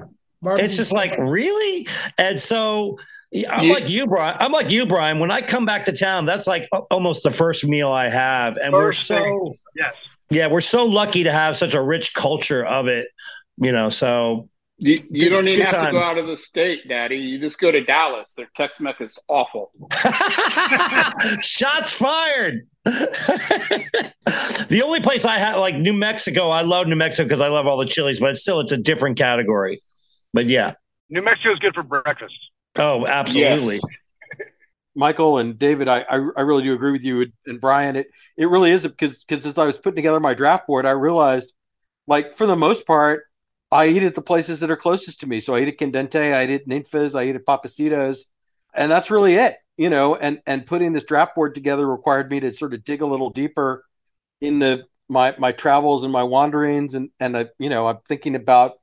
it's 0.64 0.76
just 0.78 0.92
like 0.94 1.18
really 1.18 1.86
and 2.18 2.40
so 2.40 2.98
i'm 3.52 3.66
You- 3.66 3.74
like 3.74 3.90
you 3.90 4.08
bryan 4.08 4.38
i'm 4.40 4.52
like 4.54 4.70
you 4.72 4.86
bryan 4.86 5.20
when 5.20 5.30
i 5.32 5.42
come 5.42 5.66
back 5.66 5.84
to 5.86 5.92
town 5.92 6.26
that's 6.26 6.48
like 6.48 6.68
almost 6.90 7.24
the 7.24 7.30
first 7.30 7.66
meal 7.68 7.90
i 7.90 8.08
have 8.10 8.56
and 8.58 8.72
we're 8.74 8.92
so 8.94 9.18
thing. 9.20 9.54
Yes. 9.76 9.94
yeah 10.30 10.48
we're 10.48 10.62
so 10.62 10.86
lucky 10.86 11.24
to 11.26 11.32
have 11.32 11.58
such 11.58 11.74
a 11.76 11.82
rich 11.82 12.14
culture 12.14 12.66
of 12.66 12.88
it 12.88 13.08
you 13.58 13.72
know 13.74 13.90
so 13.90 14.48
You, 14.80 14.94
you 15.10 15.30
Good- 15.30 15.34
don't 15.34 15.48
even 15.48 15.66
have 15.66 15.76
time. 15.76 15.86
to 15.88 15.92
go 15.92 16.02
out 16.04 16.18
of 16.18 16.28
the 16.28 16.38
state, 16.38 16.88
Daddy. 16.88 17.18
You 17.18 17.40
just 17.40 17.60
go 17.60 17.72
to 17.72 17.84
Dallas. 17.84 18.34
Their 18.36 18.48
Tex-Mex 18.56 19.02
is 19.02 19.20
awful. 19.28 19.72
shots 21.44 21.94
fired 21.94 22.68
the 22.86 24.82
only 24.84 25.00
place 25.02 25.26
i 25.26 25.38
have 25.38 25.58
like 25.60 25.76
new 25.76 25.94
mexico 25.94 26.50
i 26.50 26.62
love 26.62 26.88
new 26.88 26.96
mexico 26.96 27.26
because 27.26 27.42
i 27.42 27.48
love 27.48 27.68
all 27.68 27.78
the 27.78 27.86
chilies 27.86 28.20
but 28.20 28.36
still 28.38 28.60
it's 28.60 28.72
a 28.72 28.78
different 28.78 29.18
category 29.18 29.82
but 30.34 30.48
yeah 30.50 30.74
New 31.12 31.22
Mexico 31.24 31.54
is 31.54 31.60
good 31.60 31.74
for 31.74 31.84
breakfast. 31.84 32.34
oh 32.78 33.06
absolutely 33.08 33.76
Yes. 33.76 33.84
Michael 34.96 35.38
and 35.38 35.58
David, 35.58 35.88
I, 35.88 36.02
I 36.10 36.16
I 36.38 36.42
really 36.42 36.64
do 36.64 36.74
agree 36.74 36.92
with 36.92 37.04
you 37.04 37.28
and 37.46 37.62
Bryan. 37.62 37.96
It 37.96 38.08
it 38.38 38.46
really 38.48 38.72
is 38.72 38.84
because 38.86 39.24
because 39.24 39.46
as 39.46 39.58
I 39.58 39.66
was 39.66 39.78
putting 39.78 39.96
together 39.96 40.20
my 40.20 40.34
draft 40.34 40.68
board, 40.68 40.86
I 40.86 40.92
realized 40.92 41.54
like 42.08 42.36
for 42.36 42.46
the 42.48 42.56
most 42.56 42.86
part, 42.88 43.24
I 43.72 43.88
eat 43.88 44.04
at 44.04 44.16
the 44.16 44.22
places 44.22 44.60
that 44.60 44.72
are 44.72 44.76
closest 44.76 45.20
to 45.22 45.28
me. 45.28 45.40
So 45.40 45.56
I 45.56 45.62
eat 45.62 45.68
at 45.68 45.78
Candente, 45.78 46.34
I 46.34 46.44
eat 46.44 46.62
at 46.62 46.68
Ninfas, 46.68 47.18
I 47.18 47.26
eat 47.26 47.36
at 47.36 47.46
Pappasitos, 47.46 48.26
and 48.74 48.92
that's 48.92 49.12
really 49.12 49.36
it. 49.36 49.56
You 49.78 49.90
know, 49.90 50.16
and 50.16 50.42
and 50.46 50.66
putting 50.66 50.94
this 50.94 51.04
draft 51.04 51.36
board 51.36 51.56
together 51.56 51.88
required 51.88 52.30
me 52.30 52.40
to 52.42 52.52
sort 52.52 52.74
of 52.74 52.84
dig 52.84 53.02
a 53.02 53.06
little 53.06 53.30
deeper 53.30 53.86
into 54.42 54.86
my 55.08 55.36
my 55.38 55.52
travels 55.52 56.04
and 56.04 56.12
my 56.12 56.24
wanderings, 56.24 56.96
and 56.96 57.10
and 57.20 57.38
I, 57.38 57.48
you 57.60 57.70
know 57.70 57.88
I'm 57.88 58.00
thinking 58.08 58.36
about 58.36 58.74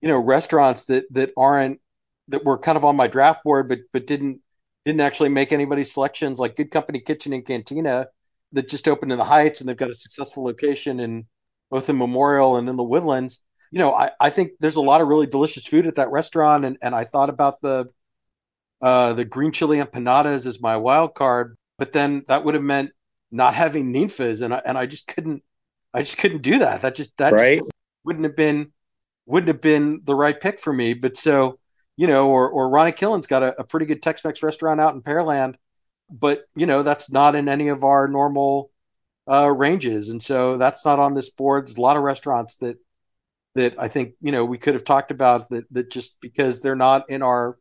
you 0.00 0.08
know 0.08 0.18
restaurants 0.18 0.84
that 0.86 1.06
that 1.12 1.32
aren't 1.36 1.80
that 2.28 2.44
were 2.44 2.58
kind 2.58 2.76
of 2.76 2.84
on 2.84 2.96
my 2.96 3.06
draft 3.08 3.44
board, 3.44 3.68
but 3.68 3.80
but 3.92 4.06
didn't 4.06 4.40
didn't 4.84 5.00
actually 5.00 5.30
make 5.30 5.52
anybody's 5.52 5.92
selections, 5.92 6.38
like 6.38 6.56
Good 6.56 6.70
Company 6.70 7.00
Kitchen 7.00 7.32
and 7.32 7.44
Cantina 7.44 8.08
that 8.52 8.68
just 8.68 8.86
opened 8.86 9.12
in 9.12 9.18
the 9.18 9.24
Heights 9.24 9.60
and 9.60 9.68
they've 9.68 9.76
got 9.76 9.90
a 9.90 9.94
successful 9.94 10.44
location 10.44 11.00
in 11.00 11.26
both 11.70 11.88
in 11.88 11.98
Memorial 11.98 12.56
and 12.56 12.68
in 12.68 12.76
the 12.76 12.84
Woodlands. 12.84 13.40
You 13.70 13.78
know, 13.80 13.92
I, 13.92 14.10
I 14.20 14.30
think 14.30 14.52
there's 14.60 14.76
a 14.76 14.80
lot 14.80 15.00
of 15.00 15.08
really 15.08 15.26
delicious 15.26 15.66
food 15.66 15.86
at 15.86 15.96
that 15.96 16.10
restaurant. 16.10 16.64
And, 16.64 16.78
and 16.80 16.94
I 16.94 17.04
thought 17.04 17.28
about 17.30 17.60
the 17.60 17.90
uh, 18.80 19.14
the 19.14 19.24
green 19.24 19.50
chili 19.50 19.78
empanadas 19.78 20.46
as 20.46 20.60
my 20.60 20.76
wild 20.76 21.14
card, 21.14 21.56
but 21.78 21.92
then 21.92 22.22
that 22.28 22.44
would 22.44 22.54
have 22.54 22.62
meant 22.62 22.90
not 23.30 23.54
having 23.54 23.92
ninfas, 23.92 24.42
and 24.42 24.52
I, 24.54 24.62
and 24.64 24.76
I 24.76 24.86
just 24.86 25.06
couldn't 25.06 25.42
I 25.94 26.00
just 26.00 26.18
couldn't 26.18 26.42
do 26.42 26.58
that. 26.58 26.82
That 26.82 26.94
just 26.94 27.16
that 27.16 27.32
right. 27.32 27.60
just 27.60 27.70
wouldn't 28.04 28.24
have 28.24 28.36
been 28.36 28.72
wouldn't 29.26 29.48
have 29.48 29.60
been 29.60 30.02
the 30.04 30.14
right 30.14 30.38
pick 30.38 30.60
for 30.60 30.72
me. 30.72 30.92
But 30.92 31.16
so 31.16 31.58
you 31.96 32.06
know, 32.06 32.28
or 32.28 32.48
or 32.50 32.68
Ronnie 32.68 32.92
Killen's 32.92 33.26
got 33.26 33.42
a, 33.42 33.60
a 33.60 33.64
pretty 33.64 33.86
good 33.86 34.02
Tex-Mex 34.02 34.42
restaurant 34.42 34.80
out 34.80 34.94
in 34.94 35.02
Pearland, 35.02 35.54
but 36.10 36.44
you 36.54 36.66
know 36.66 36.82
that's 36.82 37.10
not 37.10 37.34
in 37.34 37.48
any 37.48 37.68
of 37.68 37.84
our 37.84 38.06
normal 38.06 38.70
uh, 39.30 39.50
ranges, 39.50 40.08
and 40.08 40.22
so 40.22 40.56
that's 40.56 40.84
not 40.84 40.98
on 40.98 41.14
this 41.14 41.30
board. 41.30 41.66
There's 41.66 41.78
a 41.78 41.80
lot 41.80 41.96
of 41.96 42.02
restaurants 42.02 42.56
that 42.58 42.76
that 43.54 43.74
I 43.78 43.88
think 43.88 44.14
you 44.20 44.32
know 44.32 44.44
we 44.44 44.58
could 44.58 44.74
have 44.74 44.84
talked 44.84 45.10
about 45.10 45.48
that 45.50 45.64
that 45.72 45.90
just 45.90 46.20
because 46.20 46.60
they're 46.60 46.76
not 46.76 47.08
in 47.08 47.22
our 47.22 47.58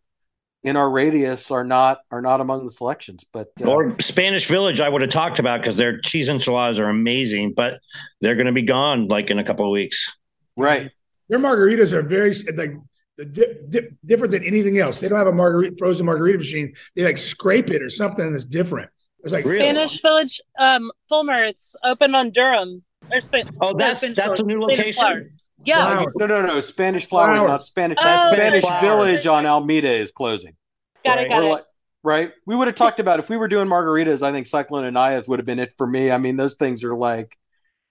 in 0.63 0.77
our 0.77 0.89
radius 0.89 1.51
are 1.51 1.63
not 1.63 1.99
are 2.09 2.21
not 2.21 2.41
among 2.41 2.63
the 2.63 2.71
selections. 2.71 3.25
But 3.31 3.49
uh, 3.61 3.69
or 3.69 3.95
Spanish 3.99 4.47
Village, 4.47 4.79
I 4.79 4.89
would 4.89 5.01
have 5.01 5.11
talked 5.11 5.39
about 5.39 5.61
because 5.61 5.75
their 5.75 5.99
cheese 5.99 6.29
enchiladas 6.29 6.79
are 6.79 6.89
amazing, 6.89 7.53
but 7.53 7.79
they're 8.21 8.35
going 8.35 8.47
to 8.47 8.53
be 8.53 8.61
gone 8.61 9.07
like 9.07 9.29
in 9.29 9.39
a 9.39 9.43
couple 9.43 9.65
of 9.65 9.71
weeks. 9.71 10.11
Right. 10.55 10.91
Their 11.29 11.39
margaritas 11.39 11.91
are 11.91 12.01
very 12.01 12.33
like 12.55 12.75
di- 13.17 13.55
di- 13.69 13.89
different 14.05 14.31
than 14.31 14.43
anything 14.43 14.77
else. 14.77 14.99
They 14.99 15.09
don't 15.09 15.17
have 15.17 15.27
a 15.27 15.33
margarita 15.33 15.75
frozen 15.77 16.05
margarita 16.05 16.37
machine. 16.37 16.73
They 16.95 17.03
like 17.03 17.17
scrape 17.17 17.69
it 17.69 17.81
or 17.81 17.89
something 17.89 18.31
that's 18.31 18.45
different. 18.45 18.89
It's 19.23 19.31
like 19.31 19.43
Spanish 19.43 20.01
Village, 20.01 20.41
um, 20.59 20.91
Fulmer. 21.07 21.43
It's 21.45 21.75
open 21.83 22.13
on 22.13 22.31
Durham. 22.31 22.83
Or 23.11 23.19
Sp- 23.23 23.47
oh, 23.61 23.73
that's 23.73 24.01
that's 24.01 24.15
Village, 24.15 24.39
a 24.39 24.43
new 24.43 24.59
location. 24.59 25.27
Yeah. 25.63 25.85
Flowers. 25.85 26.13
No, 26.15 26.25
no, 26.27 26.45
no. 26.45 26.61
Spanish 26.61 27.05
flowers, 27.07 27.39
flowers. 27.39 27.51
not 27.51 27.65
Spanish. 27.65 27.97
Oh, 28.01 28.33
Spanish 28.33 28.61
flowers. 28.63 28.81
Village 28.81 29.27
on 29.27 29.45
Alameda 29.45 29.89
is 29.89 30.11
closing. 30.11 30.55
Got 31.03 31.17
right. 31.17 31.25
it. 31.25 31.29
Got 31.29 31.59
it. 31.59 31.65
right. 32.03 32.31
We 32.45 32.55
would 32.55 32.67
have 32.67 32.75
talked 32.75 32.99
about 32.99 33.19
if 33.19 33.29
we 33.29 33.37
were 33.37 33.47
doing 33.47 33.67
margaritas. 33.67 34.23
I 34.23 34.31
think 34.31 34.47
Cyclone 34.47 34.85
Anaya's 34.85 35.27
would 35.27 35.39
have 35.39 35.45
been 35.45 35.59
it 35.59 35.73
for 35.77 35.87
me. 35.87 36.11
I 36.11 36.17
mean, 36.17 36.37
those 36.37 36.55
things 36.55 36.83
are 36.83 36.95
like 36.95 37.37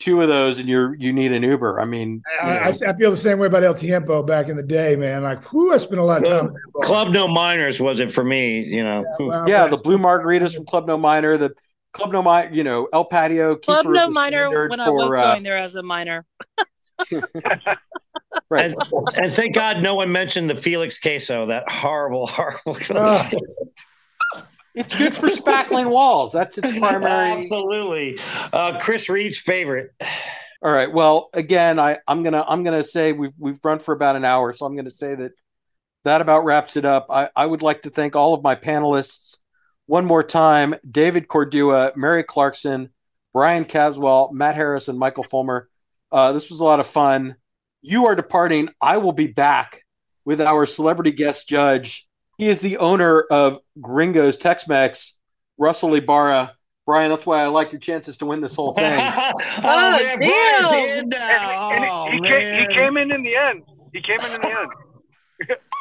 two 0.03 0.21
of 0.21 0.29
those, 0.29 0.59
and 0.59 0.69
you're 0.69 0.95
you 0.97 1.13
need 1.13 1.33
an 1.33 1.43
Uber. 1.43 1.81
I 1.81 1.85
mean, 1.85 2.23
I, 2.43 2.59
I, 2.59 2.69
I, 2.69 2.97
feel 2.97 3.11
the 3.11 3.17
same 3.17 3.39
way 3.39 3.47
about 3.47 3.63
El 3.63 3.75
Tiempo 3.75 4.23
back 4.23 4.49
in 4.49 4.57
the 4.57 4.63
day, 4.63 4.97
man. 4.97 5.23
Like, 5.23 5.45
who 5.45 5.73
I 5.73 5.77
spent 5.77 6.01
a 6.01 6.05
lot 6.05 6.23
of 6.23 6.29
time. 6.29 6.55
Club 6.83 7.09
No 7.09 7.29
Minors 7.29 7.81
was 7.81 8.01
it 8.01 8.13
for 8.13 8.25
me? 8.25 8.63
You 8.63 8.83
know. 8.83 9.05
Yeah, 9.19 9.27
well, 9.27 9.49
yeah 9.49 9.67
the 9.69 9.77
blue 9.77 9.99
margaritas 9.99 10.55
from 10.55 10.67
Club 10.67 10.87
No 10.87 10.99
Minor. 10.99 11.37
The 11.37 11.55
Club 11.93 12.13
No 12.13 12.23
Minor, 12.23 12.53
you 12.53 12.65
know, 12.65 12.89
El 12.93 13.05
Patio. 13.05 13.57
Club 13.57 13.87
No 13.87 14.11
Minor 14.11 14.69
when 14.69 14.81
I 14.81 14.91
was 14.91 15.13
uh, 15.13 15.33
going 15.33 15.43
there 15.43 15.59
as 15.59 15.75
a 15.75 15.83
minor. 15.83 16.27
right. 18.51 18.73
And, 18.73 18.77
and, 19.17 19.33
thank 19.33 19.55
God 19.55 19.83
no 19.83 19.95
one 19.95 20.13
mentioned 20.13 20.51
the 20.51 20.57
Felix 20.57 20.99
queso, 20.99 21.47
that 21.47 21.69
horrible, 21.69 22.27
horrible. 22.29 22.77
Uh, 22.91 23.31
it's 24.75 24.97
good 24.97 25.15
for 25.15 25.29
spackling 25.29 25.91
walls. 25.91 26.33
That's 26.33 26.59
its 26.59 26.79
primary. 26.79 27.33
Absolutely, 27.33 28.19
uh, 28.53 28.79
Chris 28.79 29.09
Reed's 29.09 29.39
favorite. 29.39 29.93
All 30.65 30.71
right. 30.71 30.93
Well, 30.93 31.29
again, 31.35 31.81
I, 31.81 31.99
I'm 32.07 32.23
gonna 32.23 32.45
I'm 32.47 32.63
gonna 32.63 32.85
say 32.85 33.13
we've 33.13 33.33
we've 33.37 33.59
run 33.65 33.81
for 33.81 33.93
about 33.93 34.15
an 34.15 34.25
hour, 34.25 34.53
so 34.53 34.65
I'm 34.65 34.77
gonna 34.77 34.91
say 34.91 35.17
that 35.17 35.33
that 36.05 36.21
about 36.21 36.45
wraps 36.45 36.77
it 36.77 36.85
up. 36.85 37.07
I, 37.11 37.31
I 37.35 37.47
would 37.47 37.63
like 37.63 37.83
to 37.83 37.91
thank 37.91 38.15
all 38.15 38.33
of 38.33 38.45
my 38.45 38.55
panelists 38.55 39.39
one 39.87 40.05
more 40.05 40.23
time: 40.23 40.77
David 40.89 41.27
Cordúa, 41.27 41.97
Mary 41.97 42.23
Clarkson, 42.23 42.91
Bryan 43.33 43.65
Caswell, 43.65 44.31
Matt 44.33 44.55
Harris, 44.55 44.87
and 44.87 44.99
Michael 44.99 45.25
Fulmer. 45.25 45.69
Uh, 46.13 46.33
this 46.33 46.51
was 46.51 46.61
a 46.61 46.65
lot 46.65 46.79
of 46.79 46.87
fun. 46.87 47.37
You 47.81 48.07
are 48.07 48.15
departing. 48.15 48.69
I 48.81 48.99
will 48.99 49.13
be 49.13 49.27
back 49.27 49.83
with 50.25 50.41
our 50.41 50.67
celebrity 50.67 51.11
guest 51.11 51.49
judge. 51.49 52.07
He 52.39 52.49
is 52.49 52.61
the 52.61 52.77
owner 52.77 53.21
of 53.23 53.59
Gringo's 53.81 54.37
Tex 54.37 54.69
Mex, 54.69 55.19
Russell 55.59 55.95
Ybarra. 55.95 56.53
Bryan, 56.85 57.11
that's 57.11 57.25
why 57.25 57.43
I 57.43 57.47
like 57.47 57.73
your 57.73 57.79
chances 57.79 58.19
to 58.19 58.27
win 58.27 58.41
this 58.41 58.57
whole 58.57 58.75
thing. 58.75 58.99
oh, 59.01 59.33
oh 59.59 60.17
man, 60.19 60.19
damn. 60.19 60.75
And, 60.75 61.15
and 61.15 61.85
oh, 61.85 62.09
he, 62.11 62.21
came, 62.21 62.69
he, 62.69 62.75
came, 62.75 62.97
in 62.97 63.13
in 63.13 63.23
the 63.23 63.37
end. 63.37 63.63
He 63.93 64.01
came 64.03 64.19
in 64.21 64.33
in 64.33 64.41
the 64.41 64.69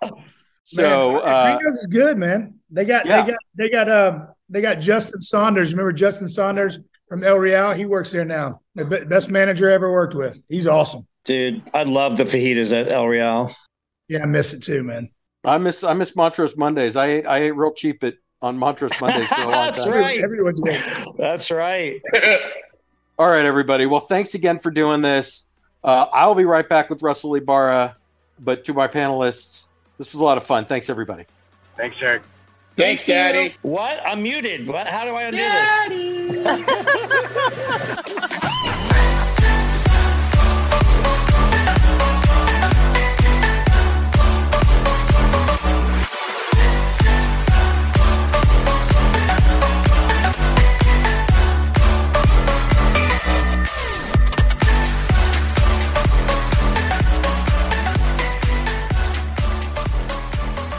end. 0.10 0.24
so 0.64 1.14
man, 1.14 1.22
uh, 1.24 1.58
Gringo's 1.58 1.80
is 1.80 1.88
good, 1.88 2.18
man. 2.18 2.56
They 2.70 2.86
got 2.86 3.06
yeah. 3.06 3.24
they 3.24 3.32
got 3.32 3.40
they 3.58 3.70
got 3.70 3.90
uh 3.90 4.26
they 4.50 4.62
got 4.62 4.80
Justin 4.80 5.22
Saunders. 5.22 5.72
Remember 5.72 5.92
Justin 5.92 6.30
Saunders 6.30 6.80
from 7.12 7.26
El 7.26 7.40
Real? 7.40 7.74
He 7.74 7.84
works 7.84 8.10
there 8.14 8.24
now. 8.24 8.62
The 8.74 8.86
best 8.86 9.30
manager 9.30 9.70
I 9.70 9.74
ever 9.74 9.92
worked 9.92 10.16
with. 10.16 10.42
He's 10.48 10.66
awesome. 10.66 11.06
Dude, 11.26 11.62
I 11.74 11.84
love 11.84 12.16
the 12.16 12.24
fajitas 12.24 12.72
at 12.72 12.90
El 12.90 13.06
Real. 13.06 13.54
Yeah, 14.08 14.24
I 14.24 14.26
miss 14.28 14.54
it 14.54 14.64
too, 14.64 14.82
man. 14.82 15.10
I 15.44 15.58
miss 15.58 15.84
I 15.84 15.94
miss 15.94 16.16
Montrose 16.16 16.56
Mondays. 16.56 16.96
I 16.96 17.08
ate 17.08 17.28
I 17.28 17.40
ate 17.40 17.52
real 17.52 17.74
cheap 17.74 18.02
at 18.06 18.14
on 18.42 18.58
Montrose 18.58 18.94
Mondays 19.02 19.28
for 19.28 19.42
a 19.42 19.44
long 19.44 19.52
That's 19.52 19.84
time. 19.84 19.94
Right. 19.94 20.22
Everyone's 20.22 20.62
That's 21.18 21.52
right. 21.52 22.02
All 23.20 23.28
right, 23.28 23.46
everybody. 23.46 23.86
Well, 23.88 24.00
thanks 24.00 24.34
again 24.34 24.60
for 24.60 24.72
doing 24.72 25.02
this. 25.02 25.46
Uh, 25.84 26.06
I'll 26.14 26.34
be 26.34 26.46
right 26.46 26.68
back 26.68 26.90
with 26.90 27.04
Russell 27.04 27.36
Ybarra, 27.36 27.98
but 28.40 28.64
to 28.66 28.74
my 28.74 28.88
panelists, 28.88 29.68
this 29.98 30.14
was 30.14 30.22
a 30.22 30.24
lot 30.24 30.38
of 30.38 30.44
fun. 30.44 30.64
Thanks, 30.64 30.90
everybody. 30.90 31.26
Thanks, 31.76 31.98
Eric. 32.00 32.24
Thanks, 32.78 33.04
Thank 33.04 33.34
Daddy. 33.36 33.56
What? 33.64 34.02
I'm 34.06 34.24
muted. 34.24 34.66
What? 34.68 34.88
How 34.88 35.06
do 35.06 35.12
I 35.12 35.24
undo 35.24 35.38
Daddy. 35.38 36.28
this? 36.30 36.46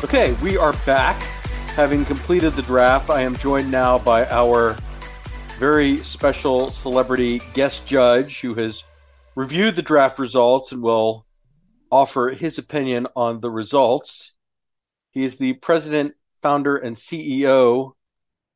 Okay, 0.04 0.32
we 0.42 0.56
are 0.58 0.72
back. 0.84 1.31
Having 1.74 2.04
completed 2.04 2.52
the 2.52 2.60
draft, 2.60 3.08
I 3.08 3.22
am 3.22 3.34
joined 3.36 3.70
now 3.70 3.98
by 3.98 4.26
our 4.26 4.76
very 5.58 5.96
special 6.02 6.70
celebrity 6.70 7.40
guest 7.54 7.86
judge 7.86 8.42
who 8.42 8.52
has 8.56 8.84
reviewed 9.34 9.76
the 9.76 9.82
draft 9.82 10.18
results 10.18 10.70
and 10.70 10.82
will 10.82 11.26
offer 11.90 12.28
his 12.28 12.58
opinion 12.58 13.06
on 13.16 13.40
the 13.40 13.50
results. 13.50 14.34
He 15.12 15.24
is 15.24 15.38
the 15.38 15.54
president, 15.54 16.12
founder, 16.42 16.76
and 16.76 16.94
CEO 16.94 17.92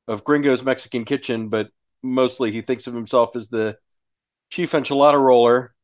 of 0.06 0.22
Gringo's 0.22 0.62
Mexican 0.62 1.06
Kitchen, 1.06 1.48
but 1.48 1.70
mostly 2.02 2.52
he 2.52 2.60
thinks 2.60 2.86
of 2.86 2.92
himself 2.92 3.34
as 3.34 3.48
the 3.48 3.78
chief 4.50 4.72
enchilada 4.72 5.18
roller. 5.18 5.74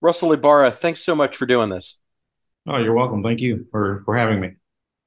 Russell 0.00 0.32
Ybarra, 0.32 0.70
thanks 0.70 1.00
so 1.00 1.16
much 1.16 1.36
for 1.36 1.46
doing 1.46 1.68
this. 1.68 1.98
Oh, 2.68 2.78
you're 2.78 2.94
welcome. 2.94 3.24
Thank 3.24 3.40
you 3.40 3.66
for, 3.72 4.02
for 4.04 4.16
having 4.16 4.38
me. 4.38 4.52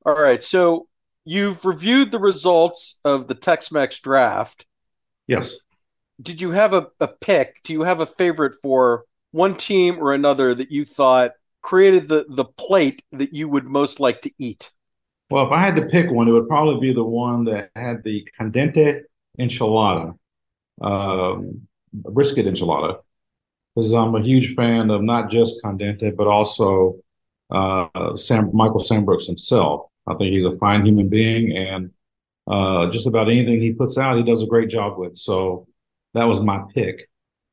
All 0.05 0.13
right. 0.13 0.43
So 0.43 0.87
you've 1.25 1.65
reviewed 1.65 2.11
the 2.11 2.19
results 2.19 2.99
of 3.03 3.27
the 3.27 3.35
Tex 3.35 3.71
Mex 3.71 3.99
draft. 3.99 4.65
Yes. 5.27 5.57
Did 6.21 6.41
you 6.41 6.51
have 6.51 6.73
a, 6.73 6.87
a 6.99 7.07
pick? 7.07 7.61
Do 7.63 7.73
you 7.73 7.83
have 7.83 7.99
a 7.99 8.05
favorite 8.05 8.55
for 8.61 9.05
one 9.31 9.55
team 9.55 9.97
or 9.99 10.13
another 10.13 10.53
that 10.53 10.71
you 10.71 10.85
thought 10.85 11.31
created 11.61 12.07
the, 12.07 12.25
the 12.29 12.45
plate 12.45 13.03
that 13.11 13.33
you 13.33 13.49
would 13.49 13.67
most 13.67 13.99
like 13.99 14.21
to 14.21 14.31
eat? 14.37 14.71
Well, 15.29 15.45
if 15.45 15.51
I 15.51 15.65
had 15.65 15.75
to 15.77 15.85
pick 15.85 16.11
one, 16.11 16.27
it 16.27 16.31
would 16.31 16.47
probably 16.47 16.79
be 16.79 16.93
the 16.93 17.03
one 17.03 17.45
that 17.45 17.71
had 17.75 18.03
the 18.03 18.27
candente 18.39 19.01
enchilada, 19.39 20.15
um, 20.81 21.67
brisket 21.91 22.45
enchilada, 22.45 22.99
because 23.75 23.93
I'm 23.93 24.13
a 24.13 24.21
huge 24.21 24.53
fan 24.53 24.91
of 24.91 25.01
not 25.01 25.31
just 25.31 25.63
candente, 25.63 26.15
but 26.15 26.27
also 26.27 26.97
uh, 27.49 28.15
Sam, 28.15 28.51
Michael 28.53 28.81
Sambrooks 28.81 29.25
himself. 29.25 29.87
I 30.07 30.15
think 30.15 30.31
he's 30.31 30.45
a 30.45 30.57
fine 30.57 30.85
human 30.85 31.09
being, 31.09 31.55
and 31.55 31.91
uh, 32.47 32.89
just 32.89 33.07
about 33.07 33.29
anything 33.29 33.61
he 33.61 33.73
puts 33.73 33.97
out, 33.97 34.17
he 34.17 34.23
does 34.23 34.43
a 34.43 34.47
great 34.47 34.69
job 34.69 34.97
with. 34.97 35.17
So 35.17 35.67
that 36.13 36.25
was 36.25 36.41
my 36.41 36.63
pick. 36.73 37.09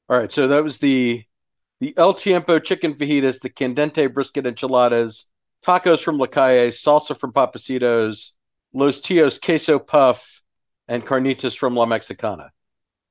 All 0.08 0.18
right, 0.18 0.32
so 0.32 0.48
that 0.48 0.64
was 0.64 0.78
the 0.78 1.24
the 1.80 1.94
El 1.96 2.14
Tiempo 2.14 2.58
chicken 2.58 2.94
fajitas, 2.94 3.40
the 3.40 3.50
candente 3.50 4.12
brisket 4.12 4.46
enchiladas, 4.46 5.26
tacos 5.64 6.02
from 6.02 6.18
La 6.18 6.26
Calle, 6.26 6.70
salsa 6.70 7.16
from 7.16 7.32
Pappasitos, 7.32 8.32
Los 8.72 9.00
Tios 9.00 9.40
queso 9.40 9.78
puff, 9.78 10.42
and 10.88 11.06
carnitas 11.06 11.56
from 11.56 11.74
La 11.74 11.86
Mexicana. 11.86 12.50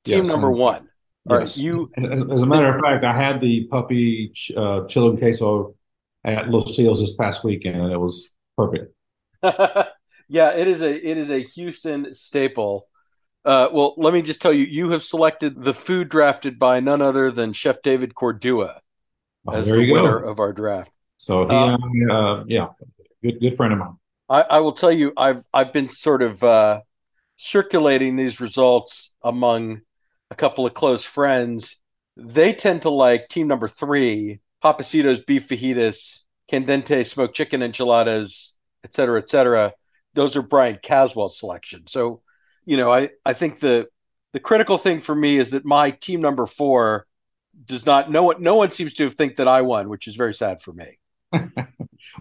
Team 0.04 0.20
yes, 0.20 0.28
number 0.28 0.52
one. 0.52 0.90
All 1.30 1.40
yes. 1.40 1.58
right, 1.58 1.64
you. 1.64 1.92
As, 1.98 2.42
a 2.42 2.46
matter 2.46 2.74
of 2.74 2.82
fact, 2.82 3.04
I 3.04 3.14
had 3.14 3.42
the 3.42 3.66
puppy 3.68 4.34
uh, 4.56 4.86
chili 4.88 5.18
queso 5.18 5.76
at 6.24 6.50
Los 6.50 6.78
Tios 6.78 7.00
this 7.00 7.14
past 7.16 7.44
weekend, 7.44 7.82
and 7.82 7.92
it 7.92 7.98
was 7.98 8.36
perfect. 8.58 8.94
Yeah, 10.32 10.52
it 10.56 10.68
is 10.68 10.84
a 10.84 10.94
it 11.10 11.18
is 11.18 11.32
a 11.32 11.40
Houston 11.42 12.14
staple. 12.14 12.88
Uh, 13.46 13.70
well, 13.74 13.96
let 13.98 14.14
me 14.14 14.22
just 14.22 14.42
tell 14.42 14.54
you, 14.54 14.66
you 14.66 14.92
have 14.92 15.04
selected 15.04 15.64
the 15.64 15.74
food 15.74 16.10
drafted 16.10 16.60
by 16.60 16.80
none 16.80 17.02
other 17.02 17.32
than 17.32 17.54
Chef 17.54 17.82
David 17.82 18.14
Cordúa 18.16 18.80
Oh, 19.48 19.54
as 19.54 19.68
the 19.68 19.92
winner 19.92 20.20
go. 20.20 20.30
of 20.30 20.40
our 20.40 20.54
draft. 20.54 20.92
So 21.18 21.48
he, 21.48 21.56
Uh, 21.56 21.78
I, 22.10 22.14
uh, 22.14 22.44
yeah, 22.48 22.68
good 23.24 23.40
good 23.40 23.56
friend 23.58 23.74
of 23.74 23.80
mine. 23.80 23.96
I, 24.30 24.42
I 24.44 24.60
will 24.60 24.74
tell 24.74 24.92
you, 24.92 25.14
I've 25.18 25.46
I've 25.54 25.74
been 25.74 25.90
sort 25.90 26.22
of 26.22 26.44
uh, 26.44 26.82
circulating 27.38 28.16
these 28.16 28.40
results 28.42 29.16
among 29.24 29.82
a 30.32 30.36
couple 30.36 30.66
of 30.66 30.74
close 30.74 31.04
friends. 31.04 31.78
They 32.18 32.54
tend 32.54 32.84
to 32.84 32.90
like 32.90 33.30
team 33.30 33.48
number 33.48 33.68
three, 33.68 34.42
Pappasitos 34.64 35.26
beef 35.26 35.48
fajitas, 35.50 36.24
candente 36.52 37.06
smoked 37.08 37.36
chicken 37.36 37.64
enchiladas, 37.64 38.58
et 38.84 38.93
cetera, 38.93 39.19
et 39.19 39.30
cetera. 39.30 39.73
Those 40.13 40.36
are 40.36 40.41
Bryan 40.41 40.80
Caswell's 40.82 41.39
selection. 41.39 41.88
So, 41.88 42.21
you 42.65 42.77
know, 42.77 42.91
I, 42.91 43.09
I 43.25 43.34
think 43.34 43.59
the 43.59 43.88
the 44.34 44.39
critical 44.39 44.77
thing 44.77 44.99
for 44.99 45.15
me 45.15 45.38
is 45.38 45.51
that 45.51 45.65
my 45.65 45.91
team 45.91 46.21
number 46.21 46.45
four 46.45 47.07
does 47.65 47.86
not 47.86 48.11
no 48.11 48.23
one 48.23 48.41
no 48.41 48.55
one 48.55 48.71
seems 48.71 48.93
to 48.95 49.09
think 49.09 49.38
that 49.38 49.47
I 49.47 49.61
won, 49.61 49.89
which 49.89 50.07
is 50.07 50.15
very 50.15 50.34
sad 50.34 50.61
for 50.61 50.73
me. 50.73 50.99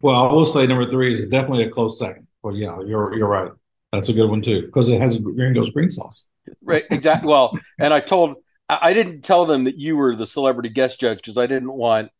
Well, 0.03 0.17
I 0.17 0.33
will 0.33 0.45
say 0.45 0.67
number 0.67 0.91
three 0.91 1.13
is 1.13 1.29
definitely 1.29 1.65
a 1.65 1.71
close 1.71 1.99
second. 1.99 2.27
But 2.43 2.55
yeah, 2.55 2.79
you're 2.85 3.15
you're 3.17 3.29
right. 3.29 3.51
That's 3.93 4.09
a 4.09 4.13
good 4.13 4.29
one 4.29 4.43
too 4.43 4.63
because 4.67 4.89
it 4.89 5.01
has 5.01 5.19
Gringo's 5.19 5.71
green 5.71 5.91
sauce. 5.91 6.29
Right, 6.63 6.85
exactly. 6.91 7.29
Well, 7.29 7.59
and 7.79 7.93
I 7.93 8.01
told 8.01 8.37
I 8.69 8.79
I 8.83 8.93
didn't 8.93 9.23
tell 9.23 9.47
them 9.47 9.65
that 9.65 9.79
you 9.79 9.97
were 9.97 10.15
the 10.15 10.27
celebrity 10.27 10.69
guest 10.69 11.01
judge 11.01 11.19
because 11.19 11.39
I 11.39 11.47
didn't 11.47 11.73
want 11.73 12.11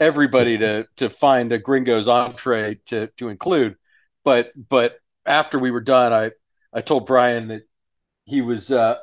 everybody 0.00 0.58
to 0.58 0.86
to 0.96 1.10
find 1.10 1.52
a 1.52 1.58
Gringo's 1.58 2.08
entree 2.08 2.80
to 2.86 3.08
to 3.18 3.28
include. 3.28 3.76
But 4.24 4.52
but 4.68 4.96
after 5.26 5.58
we 5.58 5.70
were 5.70 5.80
done, 5.80 6.12
I 6.12 6.32
I 6.72 6.80
told 6.80 7.06
Bryan 7.06 7.48
that 7.48 7.62
he 8.24 8.40
was 8.40 8.70
uh, 8.70 8.96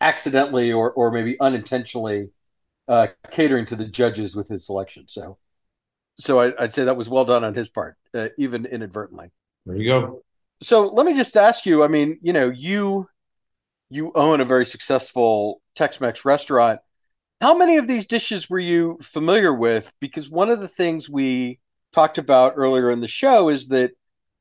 accidentally 0.00 0.72
or 0.72 0.92
or 0.92 1.10
maybe 1.10 1.38
unintentionally 1.40 2.30
uh, 2.88 3.08
catering 3.30 3.66
to 3.66 3.76
the 3.76 3.86
judges 3.86 4.34
with 4.34 4.48
his 4.48 4.66
selection. 4.66 5.06
So 5.08 5.38
so 6.16 6.40
I, 6.40 6.52
I'd 6.58 6.72
say 6.72 6.84
that 6.84 6.96
was 6.96 7.08
well 7.08 7.24
done 7.24 7.44
on 7.44 7.54
his 7.54 7.68
part, 7.68 7.96
uh, 8.14 8.28
even 8.38 8.66
inadvertently. 8.66 9.30
There 9.66 9.76
you 9.76 9.86
go. 9.86 10.22
So 10.60 10.86
let 10.88 11.06
me 11.06 11.14
just 11.14 11.36
ask 11.36 11.66
you. 11.66 11.82
I 11.82 11.88
mean, 11.88 12.18
you 12.22 12.32
know, 12.32 12.50
you 12.50 13.08
you 13.90 14.12
own 14.14 14.40
a 14.40 14.44
very 14.44 14.66
successful 14.66 15.60
Tex-Mex 15.74 16.24
restaurant. 16.24 16.80
How 17.44 17.54
many 17.54 17.76
of 17.76 17.86
these 17.86 18.06
dishes 18.06 18.48
were 18.48 18.58
you 18.58 18.98
familiar 19.02 19.52
with? 19.52 19.92
Because 20.00 20.30
one 20.30 20.48
of 20.48 20.62
the 20.62 20.66
things 20.66 21.10
we 21.10 21.60
talked 21.92 22.16
about 22.16 22.54
earlier 22.56 22.90
in 22.90 23.00
the 23.00 23.06
show 23.06 23.50
is 23.50 23.68
that 23.68 23.90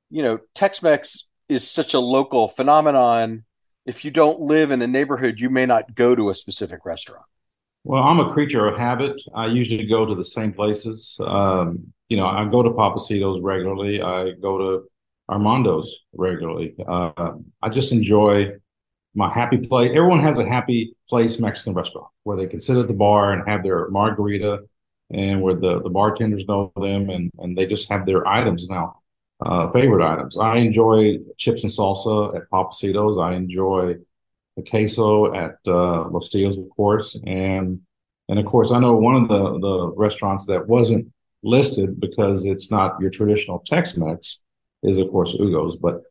you 0.10 0.24
know 0.24 0.39
Tex-Mex 0.56 1.28
is 1.49 1.70
such 1.70 1.93
a 1.93 1.99
local 1.99 2.47
phenomenon. 2.47 3.43
If 3.86 4.06
you 4.06 4.12
don't 4.12 4.39
live 4.39 4.72
in 4.72 4.82
a 4.82 4.88
neighborhood, 4.88 5.41
you 5.41 5.49
may 5.49 5.66
not 5.66 5.95
go 5.95 6.16
to 6.16 6.30
a 6.30 6.34
specific 6.34 6.86
restaurant. 6.86 7.26
Well, 7.84 8.01
I'm 8.01 8.22
a 8.22 8.32
creature 8.32 8.68
of 8.68 8.78
habit. 8.78 9.22
I 9.36 9.47
usually 9.47 9.86
go 9.86 10.06
to 10.06 10.16
the 10.16 10.24
same 10.24 10.54
places. 10.54 11.18
Um, 11.20 11.91
you 12.08 12.16
know, 12.16 12.28
I 12.28 12.45
go 12.45 12.64
to 12.64 12.70
Pappasitos 12.70 13.43
regularly. 13.43 14.01
I 14.01 14.32
go 14.32 14.58
to 14.58 14.88
Armando's 15.28 16.06
regularly. 16.14 16.74
Uh, 16.88 17.34
I 17.62 17.68
just 17.68 17.91
enjoy 17.91 18.54
my 19.16 19.32
happy 19.32 19.57
place. 19.57 19.91
Everyone 19.93 20.20
has 20.20 20.39
a 20.39 20.47
happy 20.47 20.95
place 21.07 21.39
Mexican 21.39 21.74
restaurant 21.74 22.07
where 22.24 22.38
they 22.38 22.47
can 22.47 22.59
sit 22.59 22.78
at 22.78 22.88
the 22.88 22.93
bar 22.93 23.34
and 23.34 23.47
have 23.47 23.64
their 23.64 23.88
margarita 23.89 24.64
and 25.11 25.41
where 25.41 25.53
the, 25.53 25.82
the 25.82 25.89
bartenders 25.89 26.47
know 26.47 26.72
them 26.76 27.09
and, 27.09 27.32
and 27.39 27.57
they 27.57 27.66
just 27.66 27.89
have 27.89 28.05
their 28.05 28.28
items 28.28 28.68
now, 28.70 29.01
uh, 29.45 29.70
favorite 29.72 30.03
items. 30.03 30.38
I 30.38 30.57
enjoy 30.57 31.20
chips 31.38 31.64
and 31.64 31.72
salsa 31.72 32.36
at 32.36 32.49
Pappasitos. 32.49 33.24
I 33.24 33.36
enjoy 33.36 33.97
the 34.55 34.64
queso 34.64 35.34
at 35.34 35.57
uh, 35.68 36.09
Los 36.09 36.30
Tios, 36.30 36.57
of 36.57 36.70
course, 36.70 37.18
and 37.26 37.82
and 38.30 38.39
of 38.39 38.45
course 38.45 38.72
I 38.72 38.80
know 38.80 38.93
one 38.95 39.16
of 39.16 39.28
the 39.28 39.59
the 39.59 39.93
restaurants 39.95 40.45
that 40.45 40.68
wasn't 40.68 41.11
listed 41.43 41.99
because 41.99 42.45
it's 42.45 42.72
not 42.72 42.99
your 43.01 43.09
traditional 43.09 43.59
Tex-Mex 43.59 44.43
is 44.84 44.99
of 44.99 45.09
course 45.09 45.34
Hugo's, 45.34 45.76
but 45.76 46.03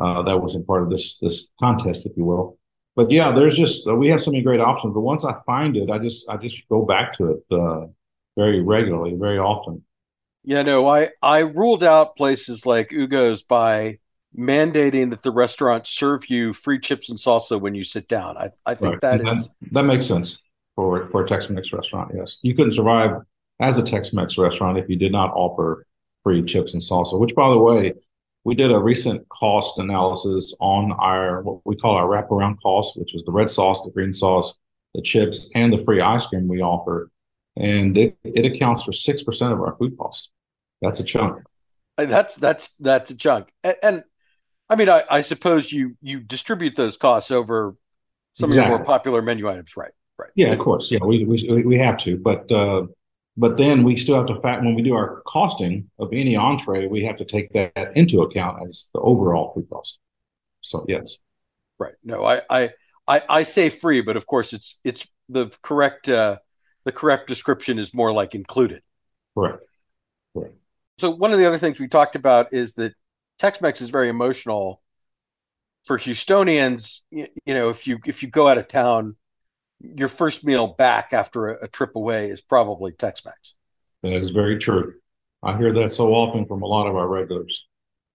uh, 0.00 0.22
that 0.22 0.40
wasn't 0.40 0.66
part 0.66 0.82
of 0.82 0.90
this 0.90 1.18
this 1.20 1.50
contest, 1.60 2.06
if 2.06 2.16
you 2.16 2.24
will. 2.24 2.58
But 2.96 3.10
yeah, 3.10 3.32
there's 3.32 3.56
just 3.56 3.86
uh, 3.88 3.94
we 3.94 4.08
have 4.10 4.20
so 4.22 4.30
many 4.30 4.42
great 4.42 4.60
options. 4.60 4.94
But 4.94 5.00
once 5.02 5.24
I 5.24 5.34
find 5.46 5.76
it, 5.76 5.90
I 5.90 5.98
just 5.98 6.28
I 6.28 6.36
just 6.36 6.68
go 6.68 6.84
back 6.84 7.12
to 7.14 7.32
it 7.32 7.44
uh, 7.52 7.86
very 8.36 8.60
regularly, 8.62 9.14
very 9.16 9.38
often. 9.38 9.84
Yeah, 10.42 10.62
no, 10.62 10.86
I 10.86 11.10
I 11.22 11.40
ruled 11.40 11.84
out 11.84 12.16
places 12.16 12.64
like 12.66 12.90
Hugo's 12.90 13.42
by 13.42 13.98
mandating 14.36 15.10
that 15.10 15.22
the 15.22 15.30
restaurant 15.30 15.86
serve 15.86 16.30
you 16.30 16.52
free 16.52 16.78
chips 16.78 17.10
and 17.10 17.18
salsa 17.18 17.60
when 17.60 17.74
you 17.74 17.84
sit 17.84 18.08
down. 18.08 18.36
I 18.36 18.50
I 18.64 18.74
think 18.74 18.94
Right. 18.94 19.00
that 19.02 19.20
And 19.20 19.28
is 19.38 19.50
that 19.72 19.82
makes 19.84 20.06
sense 20.06 20.42
for 20.76 21.08
for 21.10 21.24
a 21.24 21.26
Tex-Mex 21.26 21.72
restaurant. 21.72 22.12
Yes, 22.14 22.38
you 22.42 22.54
couldn't 22.54 22.72
survive 22.72 23.22
as 23.60 23.78
a 23.78 23.84
Tex-Mex 23.84 24.38
restaurant 24.38 24.78
if 24.78 24.88
you 24.88 24.96
did 24.96 25.12
not 25.12 25.30
offer 25.34 25.86
free 26.22 26.42
chips 26.42 26.72
and 26.72 26.82
salsa. 26.82 27.18
Which, 27.20 27.34
by 27.34 27.50
the 27.50 27.58
way, 27.58 27.92
we 28.44 28.54
did 28.54 28.70
a 28.70 28.78
recent 28.78 29.28
cost 29.28 29.78
analysis 29.78 30.54
on 30.60 30.92
our 30.92 31.42
what 31.42 31.60
we 31.64 31.76
call 31.76 31.94
our 31.94 32.06
wraparound 32.06 32.60
cost, 32.60 32.98
which 32.98 33.14
is 33.14 33.22
the 33.24 33.32
red 33.32 33.50
sauce, 33.50 33.84
the 33.84 33.90
green 33.90 34.12
sauce, 34.12 34.54
the 34.94 35.02
chips, 35.02 35.50
and 35.54 35.72
the 35.72 35.82
free 35.84 36.00
ice 36.00 36.26
cream 36.26 36.48
we 36.48 36.62
offer, 36.62 37.10
and 37.56 37.96
it 37.98 38.16
it 38.24 38.46
accounts 38.46 38.82
for 38.82 38.92
six 38.92 39.22
percent 39.22 39.52
of 39.52 39.60
our 39.60 39.76
food 39.76 39.96
cost. 39.98 40.30
That's 40.80 41.00
a 41.00 41.04
chunk. 41.04 41.42
that's 41.96 42.36
that's 42.36 42.76
that's 42.76 43.10
a 43.10 43.16
chunk. 43.16 43.52
And, 43.62 43.76
and 43.82 44.04
I 44.70 44.76
mean, 44.76 44.88
I, 44.88 45.04
I 45.10 45.20
suppose 45.20 45.70
you 45.70 45.96
you 46.00 46.20
distribute 46.20 46.76
those 46.76 46.96
costs 46.96 47.30
over 47.30 47.76
some 48.32 48.50
of 48.50 48.56
your 48.56 48.68
more 48.68 48.84
popular 48.84 49.20
menu 49.20 49.48
items, 49.48 49.76
right? 49.76 49.92
Right. 50.18 50.30
Yeah, 50.34 50.52
of 50.52 50.58
course. 50.58 50.90
Yeah, 50.90 51.04
we 51.04 51.24
we 51.24 51.62
we 51.62 51.78
have 51.78 51.98
to, 51.98 52.16
but 52.16 52.50
uh, 52.50 52.86
but 53.40 53.56
then 53.56 53.82
we 53.82 53.96
still 53.96 54.16
have 54.16 54.26
to 54.26 54.40
fact 54.40 54.62
when 54.62 54.74
we 54.74 54.82
do 54.82 54.94
our 54.94 55.22
costing 55.26 55.90
of 55.98 56.10
any 56.12 56.36
entree, 56.36 56.86
we 56.86 57.02
have 57.04 57.16
to 57.16 57.24
take 57.24 57.52
that 57.54 57.96
into 57.96 58.20
account 58.20 58.62
as 58.66 58.90
the 58.92 59.00
overall 59.00 59.52
food 59.54 59.68
cost. 59.70 59.98
So 60.60 60.84
yes, 60.86 61.18
Right. 61.80 61.94
No, 62.04 62.22
I, 62.22 62.42
I, 62.50 62.70
I, 63.08 63.22
I 63.26 63.42
say 63.42 63.70
free, 63.70 64.02
but 64.02 64.18
of 64.18 64.26
course 64.26 64.52
it's 64.52 64.78
it's 64.84 65.08
the 65.30 65.50
correct 65.62 66.10
uh, 66.10 66.36
the 66.84 66.92
correct 66.92 67.26
description 67.26 67.78
is 67.78 67.94
more 67.94 68.12
like 68.12 68.34
included. 68.34 68.82
correct. 69.34 69.64
Correct. 70.34 70.54
So 70.98 71.10
one 71.10 71.32
of 71.32 71.38
the 71.38 71.46
other 71.46 71.56
things 71.56 71.80
we 71.80 71.88
talked 71.88 72.16
about 72.16 72.52
is 72.52 72.74
that 72.74 72.92
Tex-Mex 73.38 73.80
is 73.80 73.88
very 73.88 74.10
emotional 74.10 74.82
for 75.84 75.96
Houstonians. 75.96 77.00
You, 77.10 77.28
you 77.46 77.54
know, 77.54 77.70
if 77.70 77.86
you 77.86 77.98
if 78.04 78.22
you 78.22 78.28
go 78.28 78.46
out 78.46 78.58
of 78.58 78.68
town, 78.68 79.16
your 79.80 80.08
first 80.08 80.44
meal 80.44 80.66
back 80.66 81.12
after 81.12 81.48
a, 81.48 81.64
a 81.64 81.68
trip 81.68 81.96
away 81.96 82.28
is 82.28 82.40
probably 82.40 82.92
Tex-Mex. 82.92 83.54
That 84.02 84.12
is 84.12 84.30
very 84.30 84.58
true. 84.58 84.94
I 85.42 85.56
hear 85.56 85.72
that 85.72 85.92
so 85.92 86.14
often 86.14 86.46
from 86.46 86.62
a 86.62 86.66
lot 86.66 86.86
of 86.86 86.96
our 86.96 87.08
regulars 87.08 87.66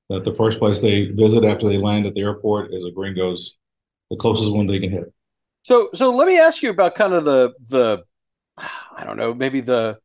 that 0.10 0.24
the 0.24 0.34
first 0.34 0.60
place 0.60 0.80
they 0.80 1.06
visit 1.06 1.44
after 1.44 1.68
they 1.68 1.78
land 1.78 2.06
at 2.06 2.14
the 2.14 2.22
airport 2.22 2.74
is 2.74 2.86
a 2.86 2.92
Gringo's, 2.92 3.58
the 4.12 4.18
closest 4.18 4.54
one 4.54 4.68
they 4.68 4.80
can 4.80 4.92
hit. 4.92 5.12
So 5.64 5.90
so 5.94 6.12
let 6.12 6.28
me 6.28 6.38
ask 6.38 6.62
you 6.62 6.70
about 6.70 6.94
kind 6.94 7.14
of 7.14 7.26
the 7.26 7.54
the 7.68 8.04
I 8.58 9.04
don't 9.04 9.18
know 9.18 9.34
maybe 9.34 9.62
the 9.62 9.98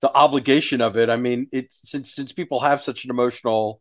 the 0.00 0.12
obligation 0.12 0.80
of 0.80 0.96
it. 0.96 1.08
I 1.08 1.16
mean, 1.16 1.46
it's 1.52 1.88
since 1.88 2.12
since 2.12 2.32
people 2.32 2.60
have 2.60 2.82
such 2.82 3.04
an 3.04 3.10
emotional 3.10 3.80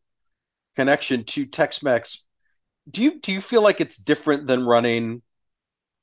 connection 0.76 1.24
to 1.24 1.46
Tex-Mex, 1.46 2.26
do 2.90 3.04
you 3.04 3.20
do 3.20 3.32
you 3.32 3.42
feel 3.42 3.64
like 3.64 3.82
it's 3.82 3.98
different 3.98 4.46
than 4.46 4.66
running, 4.66 5.24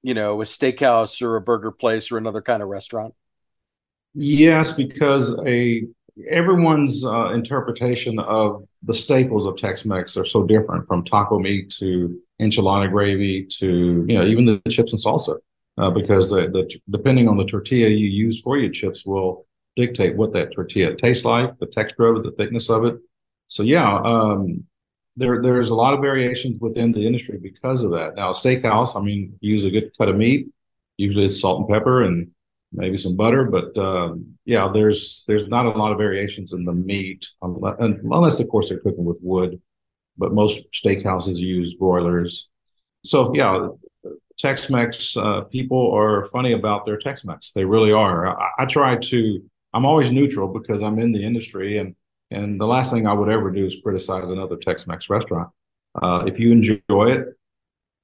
you 0.02 0.14
know, 0.14 0.40
a 0.40 0.44
steakhouse 0.44 1.22
or 1.22 1.36
a 1.36 1.40
burger 1.40 1.70
place 1.70 2.10
or 2.10 2.18
another 2.18 2.42
kind 2.42 2.62
of 2.62 2.68
restaurant? 2.68 3.14
Yes, 4.14 4.72
because 4.72 5.38
a 5.46 5.86
everyone's 6.28 7.04
uh, 7.04 7.30
interpretation 7.30 8.18
of 8.18 8.66
the 8.82 8.94
staples 8.94 9.46
of 9.46 9.56
Tex-Mex 9.56 10.16
are 10.16 10.24
so 10.24 10.42
different, 10.44 10.86
from 10.86 11.04
taco 11.04 11.38
meat 11.38 11.70
to 11.78 12.20
enchilada 12.40 12.90
gravy 12.90 13.44
to 13.44 14.04
you 14.08 14.18
know 14.18 14.24
even 14.24 14.44
the 14.44 14.60
chips 14.70 14.92
and 14.92 15.02
salsa, 15.02 15.38
uh, 15.78 15.90
because 15.90 16.30
the, 16.30 16.48
the 16.48 16.80
depending 16.90 17.28
on 17.28 17.36
the 17.36 17.44
tortilla 17.44 17.88
you 17.88 18.08
use 18.08 18.40
for 18.40 18.58
your 18.58 18.70
chips 18.70 19.06
will 19.06 19.46
dictate 19.76 20.16
what 20.16 20.32
that 20.32 20.52
tortilla 20.52 20.94
tastes 20.96 21.24
like, 21.24 21.56
the 21.58 21.66
texture 21.66 22.06
of 22.06 22.16
it, 22.16 22.22
the 22.24 22.32
thickness 22.32 22.68
of 22.68 22.84
it. 22.84 22.96
So 23.46 23.62
yeah, 23.62 24.00
um, 24.02 24.64
there 25.20 25.42
there's 25.42 25.68
a 25.68 25.74
lot 25.74 25.94
of 25.94 26.00
variations 26.00 26.60
within 26.60 26.92
the 26.92 27.06
industry 27.06 27.38
because 27.38 27.82
of 27.82 27.90
that. 27.92 28.16
Now, 28.16 28.32
steakhouse, 28.32 28.96
I 28.96 29.02
mean, 29.02 29.38
use 29.40 29.64
a 29.64 29.70
good 29.70 29.92
cut 29.96 30.08
of 30.08 30.16
meat. 30.16 30.48
Usually, 30.96 31.26
it's 31.26 31.40
salt 31.40 31.60
and 31.60 31.68
pepper 31.68 32.02
and 32.02 32.30
maybe 32.72 32.96
some 32.96 33.16
butter, 33.16 33.44
but 33.44 33.76
um, 33.78 34.38
yeah, 34.44 34.70
there's 34.72 35.24
there's 35.28 35.46
not 35.48 35.66
a 35.66 35.70
lot 35.70 35.92
of 35.92 35.98
variations 35.98 36.52
in 36.52 36.64
the 36.64 36.72
meat, 36.72 37.28
unless, 37.42 37.76
unless 37.78 38.40
of 38.40 38.48
course 38.48 38.68
they're 38.68 38.80
cooking 38.80 39.04
with 39.04 39.18
wood. 39.20 39.60
But 40.16 40.32
most 40.32 40.72
steakhouses 40.72 41.36
use 41.36 41.74
broilers. 41.74 42.48
So 43.04 43.34
yeah, 43.34 43.68
Tex-Mex 44.38 45.16
uh, 45.16 45.42
people 45.42 45.92
are 45.92 46.26
funny 46.26 46.52
about 46.52 46.86
their 46.86 46.96
Tex-Mex. 46.96 47.52
They 47.52 47.64
really 47.64 47.92
are. 47.92 48.38
I, 48.40 48.50
I 48.60 48.64
try 48.66 48.96
to. 48.96 49.42
I'm 49.72 49.86
always 49.86 50.10
neutral 50.10 50.48
because 50.48 50.82
I'm 50.82 50.98
in 50.98 51.12
the 51.12 51.22
industry, 51.22 51.78
and 51.78 51.94
and 52.30 52.60
the 52.60 52.66
last 52.66 52.92
thing 52.92 53.06
I 53.06 53.12
would 53.12 53.30
ever 53.30 53.50
do 53.50 53.64
is 53.64 53.80
criticize 53.82 54.30
another 54.30 54.56
Tex-Mex 54.56 55.10
restaurant. 55.10 55.50
Uh, 56.00 56.24
if 56.26 56.38
you 56.38 56.52
enjoy 56.52 57.10
it, 57.10 57.26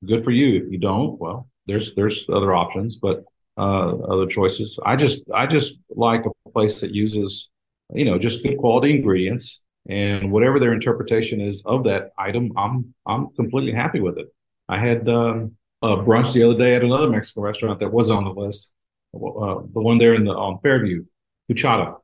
good 0.04 0.24
for 0.24 0.32
you. 0.32 0.62
If 0.62 0.72
you 0.72 0.78
don't, 0.78 1.18
well, 1.20 1.48
there's 1.66 1.94
there's 1.94 2.28
other 2.28 2.54
options, 2.54 2.96
but 2.96 3.24
uh, 3.56 3.96
other 3.98 4.26
choices. 4.26 4.78
I 4.84 4.96
just 4.96 5.22
I 5.32 5.46
just 5.46 5.78
like 5.90 6.24
a 6.26 6.50
place 6.50 6.80
that 6.80 6.94
uses 6.94 7.50
you 7.92 8.04
know 8.04 8.18
just 8.18 8.42
good 8.42 8.58
quality 8.58 8.96
ingredients 8.96 9.64
and 9.88 10.32
whatever 10.32 10.58
their 10.58 10.72
interpretation 10.72 11.40
is 11.40 11.62
of 11.64 11.84
that 11.84 12.10
item, 12.18 12.52
I'm 12.56 12.94
I'm 13.06 13.28
completely 13.30 13.72
happy 13.72 14.00
with 14.00 14.18
it. 14.18 14.26
I 14.68 14.78
had 14.78 15.08
um, 15.08 15.56
a 15.82 15.96
brunch 15.96 16.32
the 16.32 16.42
other 16.42 16.58
day 16.58 16.74
at 16.74 16.82
another 16.82 17.08
Mexican 17.08 17.42
restaurant 17.42 17.80
that 17.80 17.92
was 17.92 18.10
on 18.10 18.24
the 18.24 18.30
list, 18.30 18.72
uh, 19.14 19.18
the 19.18 19.80
one 19.80 19.98
there 19.98 20.14
in 20.14 20.24
the 20.24 20.32
on 20.32 20.58
Fairview, 20.60 21.04
Cuchara, 21.50 21.96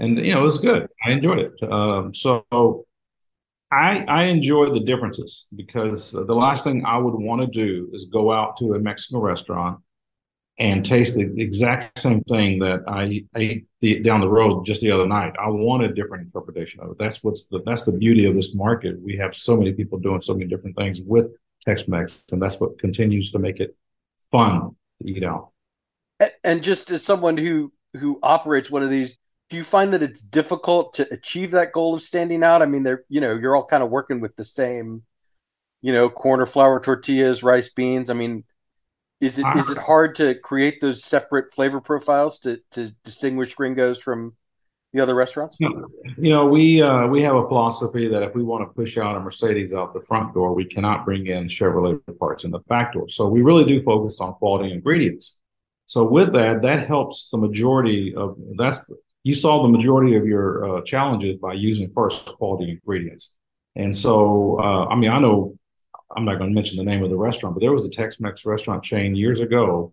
and 0.00 0.18
you 0.26 0.32
know 0.34 0.40
it 0.40 0.44
was 0.44 0.58
good. 0.58 0.88
I 1.04 1.12
enjoyed 1.12 1.38
it. 1.38 1.72
Um, 1.72 2.12
so 2.14 2.86
I 3.70 4.04
I 4.08 4.24
enjoy 4.24 4.70
the 4.70 4.80
differences 4.80 5.46
because 5.54 6.12
the 6.12 6.34
last 6.34 6.64
thing 6.64 6.84
I 6.84 6.98
would 6.98 7.14
want 7.14 7.42
to 7.42 7.46
do 7.46 7.90
is 7.92 8.06
go 8.06 8.32
out 8.32 8.56
to 8.58 8.74
a 8.74 8.80
Mexican 8.80 9.20
restaurant 9.20 9.80
and 10.58 10.84
taste 10.84 11.16
the 11.16 11.40
exact 11.40 11.98
same 11.98 12.22
thing 12.24 12.58
that 12.58 12.80
I 12.86 13.24
ate 13.34 13.66
the, 13.80 14.00
down 14.00 14.20
the 14.20 14.28
road 14.28 14.66
just 14.66 14.82
the 14.82 14.90
other 14.90 15.06
night. 15.06 15.32
I 15.40 15.48
want 15.48 15.84
a 15.84 15.88
different 15.88 16.26
interpretation 16.26 16.82
of 16.82 16.90
it. 16.90 16.98
That's 16.98 17.22
what's 17.22 17.44
the 17.44 17.62
that's 17.64 17.84
the 17.84 17.96
beauty 17.96 18.26
of 18.26 18.34
this 18.34 18.54
market. 18.54 19.00
We 19.00 19.16
have 19.18 19.36
so 19.36 19.56
many 19.56 19.72
people 19.72 19.98
doing 19.98 20.20
so 20.20 20.34
many 20.34 20.46
different 20.46 20.76
things 20.76 21.00
with 21.00 21.28
Tex-Mex, 21.64 22.24
and 22.32 22.42
that's 22.42 22.58
what 22.58 22.78
continues 22.78 23.32
to 23.32 23.38
make 23.38 23.60
it 23.60 23.76
fun 24.30 24.76
to 25.02 25.10
eat 25.10 25.24
out. 25.24 25.50
And 26.44 26.62
just 26.62 26.90
as 26.90 27.04
someone 27.04 27.36
who 27.36 27.72
who 27.94 28.18
operates 28.22 28.70
one 28.70 28.82
of 28.82 28.90
these, 28.90 29.18
do 29.50 29.56
you 29.56 29.64
find 29.64 29.92
that 29.92 30.02
it's 30.02 30.22
difficult 30.22 30.94
to 30.94 31.12
achieve 31.12 31.50
that 31.50 31.72
goal 31.72 31.94
of 31.94 32.02
standing 32.02 32.42
out? 32.42 32.62
I 32.62 32.66
mean, 32.66 32.84
they're 32.84 33.04
you 33.08 33.20
know 33.20 33.34
you're 33.34 33.56
all 33.56 33.64
kind 33.64 33.82
of 33.82 33.90
working 33.90 34.20
with 34.20 34.36
the 34.36 34.44
same, 34.44 35.02
you 35.82 35.92
know, 35.92 36.08
corner 36.08 36.46
flour 36.46 36.80
tortillas, 36.80 37.42
rice 37.42 37.68
beans. 37.68 38.08
I 38.08 38.14
mean, 38.14 38.44
is 39.20 39.38
it 39.38 39.46
is 39.56 39.68
it 39.68 39.78
hard 39.78 40.14
to 40.16 40.36
create 40.36 40.80
those 40.80 41.04
separate 41.04 41.52
flavor 41.52 41.80
profiles 41.80 42.38
to 42.40 42.60
to 42.70 42.92
distinguish 43.04 43.54
Gringos 43.54 44.00
from 44.00 44.36
the 44.92 45.00
other 45.00 45.16
restaurants? 45.16 45.58
You 45.58 46.30
know, 46.30 46.46
we 46.46 46.80
uh, 46.80 47.08
we 47.08 47.20
have 47.22 47.34
a 47.34 47.46
philosophy 47.48 48.06
that 48.06 48.22
if 48.22 48.36
we 48.36 48.44
want 48.44 48.68
to 48.68 48.72
push 48.72 48.98
out 48.98 49.16
a 49.16 49.20
Mercedes 49.20 49.74
out 49.74 49.94
the 49.94 50.00
front 50.00 50.32
door, 50.32 50.54
we 50.54 50.64
cannot 50.64 51.04
bring 51.04 51.26
in 51.26 51.48
Chevrolet 51.48 52.00
parts 52.20 52.44
in 52.44 52.52
the 52.52 52.60
back 52.60 52.92
door. 52.92 53.08
So 53.08 53.28
we 53.28 53.42
really 53.42 53.64
do 53.64 53.82
focus 53.82 54.20
on 54.20 54.34
quality 54.34 54.72
ingredients. 54.72 55.40
So 55.86 56.04
with 56.04 56.32
that, 56.34 56.62
that 56.62 56.86
helps 56.86 57.30
the 57.30 57.38
majority 57.38 58.14
of 58.14 58.36
that's 58.56 58.88
you 59.22 59.34
solve 59.34 59.62
the 59.62 59.76
majority 59.76 60.16
of 60.16 60.26
your 60.26 60.78
uh, 60.78 60.82
challenges 60.82 61.38
by 61.38 61.52
using 61.52 61.90
first 61.90 62.26
quality 62.26 62.70
ingredients. 62.70 63.34
And 63.76 63.96
so, 63.96 64.58
uh, 64.60 64.86
I 64.86 64.96
mean, 64.96 65.10
I 65.10 65.18
know 65.18 65.56
I'm 66.16 66.24
not 66.24 66.38
going 66.38 66.50
to 66.50 66.54
mention 66.54 66.76
the 66.76 66.90
name 66.90 67.04
of 67.04 67.10
the 67.10 67.16
restaurant, 67.16 67.54
but 67.54 67.60
there 67.60 67.72
was 67.72 67.84
a 67.84 67.90
Tex-Mex 67.90 68.44
restaurant 68.44 68.82
chain 68.82 69.14
years 69.14 69.40
ago 69.40 69.92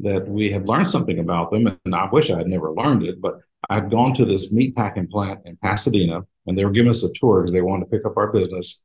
that 0.00 0.26
we 0.26 0.50
had 0.50 0.66
learned 0.66 0.90
something 0.90 1.18
about 1.18 1.50
them, 1.50 1.78
and 1.84 1.94
I 1.94 2.08
wish 2.10 2.30
I 2.30 2.38
had 2.38 2.46
never 2.46 2.72
learned 2.72 3.04
it. 3.04 3.20
But 3.20 3.38
I'd 3.68 3.90
gone 3.90 4.14
to 4.14 4.24
this 4.24 4.52
meat 4.52 4.74
packing 4.74 5.06
plant 5.06 5.40
in 5.44 5.56
Pasadena, 5.56 6.22
and 6.46 6.56
they 6.56 6.64
were 6.64 6.70
giving 6.70 6.90
us 6.90 7.02
a 7.02 7.12
tour 7.14 7.40
because 7.40 7.52
they 7.52 7.60
wanted 7.62 7.84
to 7.84 7.90
pick 7.90 8.06
up 8.06 8.16
our 8.16 8.32
business. 8.32 8.82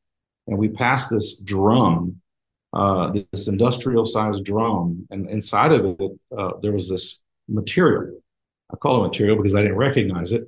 And 0.48 0.58
we 0.58 0.68
passed 0.68 1.10
this 1.10 1.40
drum, 1.40 2.22
uh, 2.74 3.14
this 3.32 3.48
industrial-sized 3.48 4.44
drum, 4.44 5.08
and 5.10 5.30
inside 5.30 5.72
of 5.72 5.86
it 5.86 6.12
uh, 6.38 6.52
there 6.62 6.74
was 6.74 6.90
this 6.90 7.24
material. 7.48 8.20
I 8.72 8.78
call 8.78 9.04
it 9.04 9.08
material 9.08 9.38
because 9.38 9.56
I 9.56 9.62
didn't 9.62 9.78
recognize 9.78 10.32
it. 10.32 10.44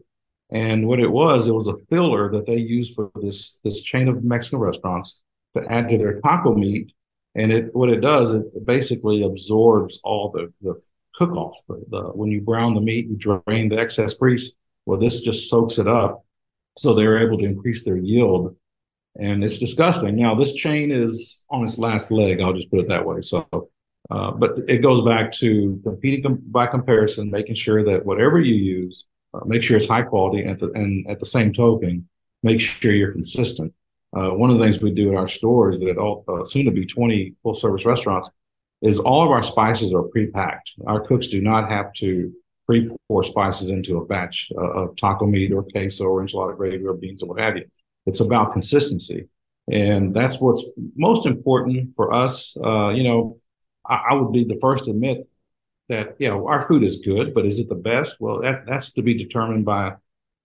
And 0.49 0.87
what 0.87 0.99
it 0.99 1.11
was, 1.11 1.47
it 1.47 1.53
was 1.53 1.67
a 1.67 1.77
filler 1.89 2.31
that 2.31 2.45
they 2.45 2.57
used 2.57 2.95
for 2.95 3.11
this 3.15 3.59
this 3.63 3.81
chain 3.81 4.07
of 4.07 4.23
Mexican 4.23 4.59
restaurants 4.59 5.23
to 5.55 5.71
add 5.71 5.89
to 5.89 5.97
their 5.97 6.21
taco 6.21 6.55
meat. 6.55 6.93
And 7.35 7.51
it 7.51 7.75
what 7.75 7.89
it 7.89 8.01
does, 8.01 8.33
it 8.33 8.65
basically 8.65 9.23
absorbs 9.23 9.99
all 10.03 10.31
the, 10.31 10.53
the 10.61 10.81
cook 11.15 11.31
off. 11.31 11.55
The, 11.67 11.83
the, 11.89 12.01
when 12.03 12.31
you 12.31 12.41
brown 12.41 12.75
the 12.75 12.81
meat, 12.81 13.07
you 13.07 13.17
drain 13.17 13.69
the 13.69 13.77
excess 13.77 14.13
grease. 14.13 14.53
Well, 14.85 14.99
this 14.99 15.21
just 15.21 15.49
soaks 15.49 15.77
it 15.77 15.87
up. 15.87 16.23
So 16.77 16.93
they're 16.93 17.25
able 17.25 17.37
to 17.39 17.45
increase 17.45 17.83
their 17.83 17.97
yield. 17.97 18.55
And 19.19 19.43
it's 19.43 19.57
disgusting. 19.57 20.15
Now, 20.15 20.35
this 20.35 20.53
chain 20.53 20.91
is 20.91 21.43
on 21.49 21.63
its 21.63 21.79
last 21.79 22.11
leg. 22.11 22.39
I'll 22.39 22.53
just 22.53 22.69
put 22.69 22.79
it 22.79 22.89
that 22.89 23.05
way. 23.05 23.21
So, 23.21 23.47
uh, 24.09 24.31
but 24.31 24.57
it 24.67 24.79
goes 24.79 25.03
back 25.03 25.31
to 25.33 25.79
competing 25.83 26.23
com- 26.23 26.41
by 26.47 26.67
comparison, 26.67 27.29
making 27.29 27.55
sure 27.55 27.83
that 27.83 28.05
whatever 28.05 28.39
you 28.39 28.55
use, 28.55 29.07
uh, 29.33 29.41
make 29.45 29.63
sure 29.63 29.77
it's 29.77 29.87
high 29.87 30.01
quality, 30.01 30.43
and, 30.43 30.59
the, 30.59 30.71
and 30.71 31.09
at 31.09 31.19
the 31.19 31.25
same 31.25 31.51
token, 31.51 32.07
make 32.43 32.59
sure 32.59 32.93
you're 32.93 33.11
consistent. 33.11 33.73
Uh, 34.15 34.29
one 34.29 34.49
of 34.49 34.57
the 34.57 34.63
things 34.63 34.81
we 34.81 34.91
do 34.91 35.11
at 35.11 35.17
our 35.17 35.27
stores 35.27 35.79
that 35.79 35.97
all 35.97 36.23
uh, 36.27 36.43
soon 36.45 36.65
to 36.65 36.71
be 36.71 36.85
20 36.85 37.35
full 37.43 37.53
service 37.53 37.85
restaurants 37.85 38.29
is 38.81 38.99
all 38.99 39.23
of 39.23 39.31
our 39.31 39.43
spices 39.43 39.91
are 39.93 40.03
pre-packed. 40.03 40.71
Our 40.85 41.01
cooks 41.01 41.27
do 41.27 41.41
not 41.41 41.69
have 41.69 41.91
to 41.93 42.31
pre-pour 42.67 43.23
spices 43.23 43.69
into 43.69 43.97
a 43.97 44.05
batch 44.05 44.51
uh, 44.55 44.61
of 44.61 44.95
taco 44.95 45.25
meat 45.25 45.51
or 45.51 45.63
queso 45.63 46.05
or 46.05 46.23
enchilada 46.23 46.55
gravy 46.55 46.85
or 46.85 46.93
beans 46.93 47.23
or 47.23 47.29
what 47.29 47.39
have 47.39 47.57
you. 47.57 47.65
It's 48.05 48.19
about 48.19 48.53
consistency. 48.53 49.27
And 49.69 50.15
that's 50.15 50.39
what's 50.39 50.63
most 50.95 51.25
important 51.25 51.95
for 51.95 52.13
us. 52.13 52.55
Uh, 52.63 52.89
you 52.89 53.03
know, 53.03 53.39
I, 53.87 54.01
I, 54.11 54.13
would 54.15 54.31
be 54.33 54.43
the 54.43 54.59
first 54.61 54.85
to 54.85 54.91
admit 54.91 55.27
that, 55.89 56.15
you 56.19 56.29
know, 56.29 56.47
our 56.47 56.67
food 56.67 56.83
is 56.83 56.99
good, 56.99 57.33
but 57.33 57.45
is 57.45 57.59
it 57.59 57.69
the 57.69 57.75
best? 57.75 58.17
Well, 58.19 58.41
that, 58.41 58.65
that's 58.65 58.93
to 58.93 59.01
be 59.01 59.13
determined 59.17 59.65
by 59.65 59.95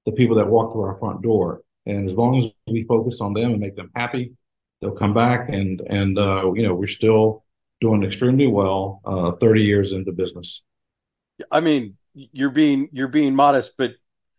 the 0.07 0.12
people 0.12 0.36
that 0.36 0.49
walk 0.49 0.72
through 0.72 0.82
our 0.82 0.97
front 0.97 1.22
door. 1.22 1.62
And 1.86 2.09
as 2.09 2.14
long 2.14 2.38
as 2.38 2.47
we 2.66 2.84
focus 2.84 3.20
on 3.20 3.34
them 3.34 3.53
and 3.53 3.61
make 3.61 3.76
them 3.76 3.90
happy, 3.95 4.34
they'll 4.80 4.93
come 4.93 5.14
back. 5.14 5.49
And 5.49 5.80
and 5.80 6.18
uh, 6.18 6.53
you 6.55 6.62
know 6.62 6.74
we're 6.74 6.86
still 6.86 7.45
doing 7.80 8.05
extremely 8.05 8.47
well. 8.47 9.01
Uh, 9.05 9.32
Thirty 9.32 9.62
years 9.62 9.93
into 9.93 10.12
business. 10.12 10.62
I 11.51 11.61
mean, 11.61 11.97
you're 12.14 12.51
being 12.51 12.88
you're 12.93 13.09
being 13.09 13.34
modest, 13.34 13.76
but 13.76 13.95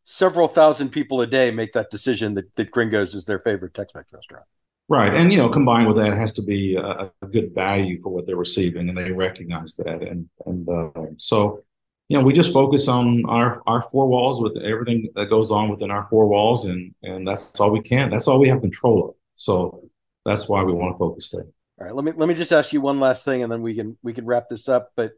several 0.05 0.47
thousand 0.47 0.89
people 0.89 1.21
a 1.21 1.27
day 1.27 1.51
make 1.51 1.73
that 1.73 1.89
decision 1.89 2.35
that, 2.35 2.55
that 2.55 2.71
Gringos 2.71 3.15
is 3.15 3.25
their 3.25 3.39
favorite 3.39 3.73
Tex-Mex 3.73 4.11
restaurant. 4.11 4.45
Right, 4.89 5.13
and 5.13 5.31
you 5.31 5.37
know, 5.37 5.49
combined 5.49 5.87
with 5.87 5.97
that 5.97 6.17
has 6.17 6.33
to 6.33 6.41
be 6.41 6.75
a, 6.75 7.09
a 7.21 7.27
good 7.31 7.55
value 7.55 8.01
for 8.01 8.09
what 8.09 8.25
they're 8.25 8.35
receiving, 8.35 8.89
and 8.89 8.97
they 8.97 9.11
recognize 9.11 9.75
that. 9.75 10.03
And 10.03 10.29
and 10.45 10.67
uh, 10.67 10.89
so 11.17 11.63
you 12.09 12.17
know, 12.17 12.23
we 12.23 12.33
just 12.33 12.51
focus 12.51 12.87
on 12.87 13.23
our 13.27 13.61
our 13.65 13.81
four 13.81 14.07
walls 14.07 14.41
with 14.41 14.61
everything 14.61 15.09
that 15.15 15.29
goes 15.29 15.51
on 15.51 15.69
within 15.69 15.89
our 15.89 16.05
four 16.07 16.27
walls, 16.27 16.65
and 16.65 16.93
and 17.01 17.27
that's 17.27 17.59
all 17.59 17.71
we 17.71 17.81
can. 17.81 18.09
That's 18.09 18.27
all 18.27 18.39
we 18.39 18.49
have 18.49 18.61
control 18.61 19.09
of. 19.09 19.15
So 19.35 19.89
that's 20.25 20.49
why 20.49 20.63
we 20.63 20.73
want 20.73 20.95
to 20.95 20.99
focus 20.99 21.31
there. 21.31 21.47
All 21.79 21.87
right, 21.87 21.95
let 21.95 22.03
me 22.03 22.11
let 22.11 22.27
me 22.27 22.35
just 22.35 22.51
ask 22.51 22.73
you 22.73 22.81
one 22.81 22.99
last 22.99 23.23
thing, 23.23 23.41
and 23.41 23.51
then 23.51 23.61
we 23.61 23.73
can 23.73 23.97
we 24.03 24.13
can 24.13 24.25
wrap 24.25 24.49
this 24.49 24.67
up. 24.67 24.91
But 24.97 25.13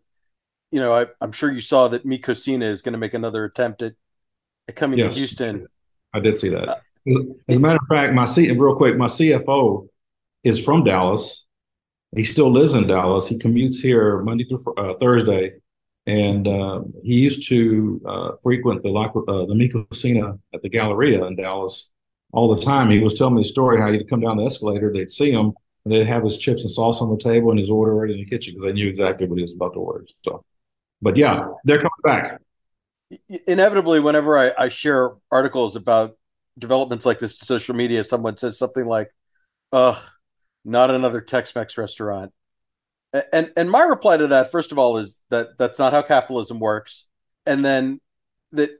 you 0.71 0.79
know, 0.79 0.93
I, 0.93 1.07
am 1.23 1.31
sure 1.31 1.51
you 1.51 1.61
saw 1.61 1.87
that 1.87 2.05
Mi 2.05 2.19
Cocina 2.19 2.65
is 2.65 2.81
going 2.81 2.93
to 2.93 2.99
make 2.99 3.13
another 3.13 3.43
attempt 3.45 3.81
at, 3.81 3.95
at 4.67 4.75
coming 4.75 4.99
yes, 4.99 5.13
to 5.13 5.19
Houston. 5.19 5.67
I 6.13 6.19
did 6.19 6.37
see 6.37 6.49
that. 6.49 6.69
As, 6.69 6.75
as 7.07 7.57
a 7.57 7.59
matter 7.59 7.79
of 7.81 7.87
fact, 7.87 8.13
my 8.13 8.25
C 8.25 8.51
real 8.51 8.75
quick, 8.75 8.97
my 8.97 9.07
CFO 9.07 9.87
is 10.43 10.63
from 10.63 10.83
Dallas. 10.83 11.45
He 12.15 12.23
still 12.23 12.51
lives 12.51 12.75
in 12.75 12.87
Dallas. 12.87 13.27
He 13.27 13.37
commutes 13.37 13.75
here 13.81 14.21
Monday 14.21 14.45
through 14.45 14.63
uh, 14.75 14.93
Thursday 14.95 15.55
and 16.07 16.47
uh, 16.47 16.81
he 17.03 17.15
used 17.15 17.47
to 17.49 18.01
uh, 18.07 18.31
frequent 18.43 18.81
the 18.83 18.89
uh, 18.89 19.45
the 19.45 20.39
at 20.53 20.61
the 20.61 20.69
Galleria 20.69 21.25
in 21.25 21.35
Dallas 21.35 21.89
all 22.31 22.53
the 22.53 22.61
time. 22.61 22.91
He 22.91 22.99
was 22.99 23.15
telling 23.15 23.35
me 23.35 23.41
a 23.41 23.45
story 23.45 23.79
how 23.79 23.91
he'd 23.91 24.09
come 24.09 24.21
down 24.21 24.37
the 24.37 24.45
escalator, 24.45 24.93
they'd 24.93 25.09
see 25.09 25.31
him, 25.31 25.53
and 25.83 25.93
they'd 25.93 26.05
have 26.05 26.23
his 26.23 26.37
chips 26.37 26.61
and 26.61 26.69
sauce 26.69 27.01
on 27.01 27.09
the 27.09 27.17
table 27.17 27.49
and 27.49 27.59
his 27.59 27.71
order 27.71 27.95
ready 27.95 28.13
in 28.13 28.19
the 28.19 28.25
kitchen 28.25 28.53
because 28.53 28.65
they 28.65 28.73
knew 28.73 28.87
exactly 28.87 29.27
what 29.27 29.37
he 29.37 29.41
was 29.41 29.55
about 29.55 29.73
to 29.73 29.79
order. 29.79 30.05
So, 30.23 30.43
but 31.01 31.17
yeah, 31.17 31.47
they're 31.63 31.79
coming 31.79 31.91
back. 32.03 32.41
Inevitably, 33.47 33.99
whenever 33.99 34.37
I, 34.37 34.51
I 34.57 34.69
share 34.69 35.11
articles 35.31 35.75
about 35.75 36.17
developments 36.57 37.05
like 37.05 37.19
this 37.19 37.39
to 37.39 37.45
social 37.45 37.75
media, 37.75 38.03
someone 38.03 38.37
says 38.37 38.57
something 38.57 38.85
like, 38.85 39.11
"Ugh, 39.71 39.97
not 40.63 40.91
another 40.91 41.21
Tex-Mex 41.21 41.77
restaurant." 41.77 42.33
And 43.31 43.51
and 43.55 43.71
my 43.71 43.83
reply 43.83 44.17
to 44.17 44.27
that, 44.27 44.51
first 44.51 44.71
of 44.71 44.79
all, 44.79 44.97
is 44.97 45.21
that 45.29 45.57
that's 45.57 45.79
not 45.79 45.93
how 45.93 46.01
capitalism 46.01 46.59
works, 46.59 47.07
and 47.45 47.63
then 47.63 48.01
that 48.51 48.71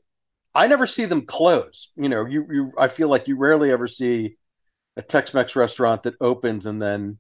I 0.54 0.68
never 0.68 0.88
see 0.88 1.06
them 1.06 1.26
close. 1.26 1.92
You 1.96 2.10
know, 2.10 2.26
you 2.26 2.46
you 2.52 2.72
I 2.78 2.88
feel 2.88 3.08
like 3.10 3.28
you 3.28 3.38
rarely 3.38 3.72
ever 3.72 3.88
see 3.88 4.38
a 4.98 5.02
Tex-Mex 5.02 5.56
restaurant 5.56 6.04
that 6.04 6.16
opens 6.20 6.66
and 6.66 6.82
then 6.82 7.20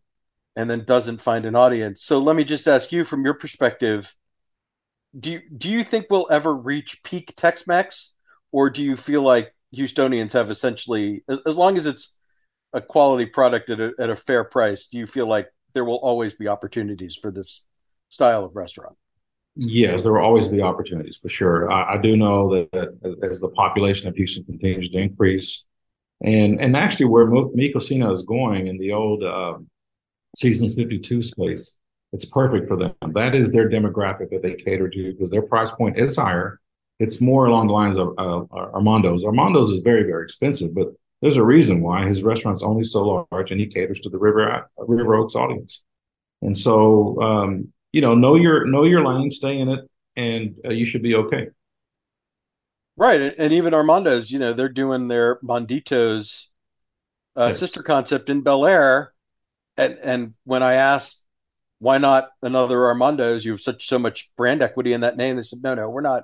and 0.55 0.69
then 0.69 0.83
doesn't 0.85 1.21
find 1.21 1.45
an 1.45 1.55
audience. 1.55 2.01
So 2.01 2.19
let 2.19 2.35
me 2.35 2.43
just 2.43 2.67
ask 2.67 2.91
you, 2.91 3.03
from 3.03 3.23
your 3.25 3.33
perspective, 3.33 4.15
do 5.17 5.31
you 5.31 5.41
do 5.55 5.69
you 5.69 5.83
think 5.83 6.07
we'll 6.09 6.27
ever 6.29 6.53
reach 6.53 7.01
peak 7.03 7.33
Tex-Mex, 7.37 8.13
or 8.51 8.69
do 8.69 8.83
you 8.83 8.97
feel 8.97 9.21
like 9.21 9.54
Houstonians 9.75 10.33
have 10.33 10.51
essentially, 10.51 11.23
as 11.45 11.57
long 11.57 11.77
as 11.77 11.85
it's 11.85 12.15
a 12.73 12.81
quality 12.81 13.25
product 13.25 13.69
at 13.69 13.79
a, 13.79 13.93
at 13.99 14.09
a 14.09 14.15
fair 14.15 14.43
price, 14.43 14.87
do 14.87 14.97
you 14.97 15.07
feel 15.07 15.27
like 15.27 15.49
there 15.73 15.85
will 15.85 15.97
always 15.97 16.33
be 16.33 16.47
opportunities 16.47 17.15
for 17.15 17.29
this 17.29 17.63
style 18.09 18.45
of 18.45 18.55
restaurant. 18.55 18.95
Yes, 19.55 20.03
there 20.03 20.13
will 20.13 20.23
always 20.23 20.47
be 20.47 20.61
opportunities 20.61 21.17
for 21.17 21.29
sure. 21.29 21.71
I, 21.71 21.93
I 21.93 21.97
do 21.97 22.17
know 22.17 22.49
that, 22.55 22.71
that, 22.71 23.29
as 23.31 23.39
the 23.39 23.49
population 23.49 24.09
of 24.09 24.15
Houston 24.15 24.43
continues 24.43 24.89
to 24.89 24.97
increase, 24.97 25.65
And 26.21 26.59
and 26.59 26.75
actually, 26.75 27.05
where 27.05 27.27
Mi 27.27 27.71
Cocina 27.71 28.11
is 28.11 28.23
going 28.23 28.67
in 28.67 28.77
the 28.77 28.91
old 28.91 29.23
uh, 29.23 29.57
Seasons 30.35 30.75
52 30.75 31.21
space, 31.21 31.77
it's 32.11 32.25
perfect 32.25 32.67
for 32.67 32.77
them. 32.77 32.93
That 33.13 33.35
is 33.35 33.51
their 33.51 33.69
demographic 33.69 34.29
that 34.31 34.41
they 34.41 34.55
cater 34.55 34.89
to 34.89 35.13
because 35.13 35.29
their 35.29 35.41
price 35.41 35.71
point 35.71 35.97
is 35.97 36.15
higher. 36.17 36.59
It's 36.99 37.21
more 37.21 37.45
along 37.45 37.67
the 37.67 37.73
lines 37.73 37.97
of 37.97 38.09
uh, 38.17 38.45
Armando's. 38.51 39.25
Armando's 39.25 39.69
is 39.69 39.79
very, 39.79 40.03
very 40.03 40.23
expensive, 40.23 40.73
but 40.73 40.87
there's 41.21 41.37
a 41.37 41.43
reason 41.43 41.81
why 41.81 42.05
his 42.05 42.23
restaurant's 42.23 42.63
only 42.63 42.83
so 42.83 43.27
large 43.31 43.51
and 43.51 43.59
he 43.59 43.67
caters 43.67 43.99
to 44.01 44.09
the 44.09 44.17
River 44.17 44.69
River 44.77 45.15
Oaks 45.15 45.35
audience. 45.35 45.83
And 46.41 46.57
so, 46.57 47.21
um, 47.21 47.73
you 47.91 48.01
know, 48.01 48.15
know 48.15 48.35
your 48.35 48.65
know 48.65 48.83
your 48.83 49.05
lane, 49.05 49.31
stay 49.31 49.57
in 49.57 49.69
it, 49.69 49.89
and 50.15 50.55
uh, 50.63 50.69
you 50.69 50.85
should 50.85 51.01
be 51.01 51.15
okay. 51.15 51.47
Right, 52.97 53.33
and 53.37 53.51
even 53.51 53.73
Armando's, 53.73 54.31
you 54.31 54.39
know, 54.39 54.53
they're 54.53 54.69
doing 54.69 55.09
their 55.09 55.39
Monditos 55.41 56.47
uh, 57.35 57.47
yes. 57.47 57.59
sister 57.59 57.83
concept 57.83 58.29
in 58.29 58.41
Bellaire, 58.41 59.07
and 59.75 59.97
and 60.01 60.33
when 60.45 60.63
I 60.63 60.75
asked 60.75 61.25
why 61.79 61.97
not 61.97 62.29
another 62.41 62.85
Armando's, 62.85 63.45
you 63.45 63.51
have 63.51 63.61
such 63.61 63.87
so 63.87 63.99
much 63.99 64.31
brand 64.35 64.61
equity 64.61 64.93
in 64.93 65.01
that 65.01 65.17
name, 65.17 65.35
they 65.35 65.43
said, 65.43 65.61
no, 65.61 65.75
no, 65.75 65.89
we're 65.89 66.01
not, 66.01 66.23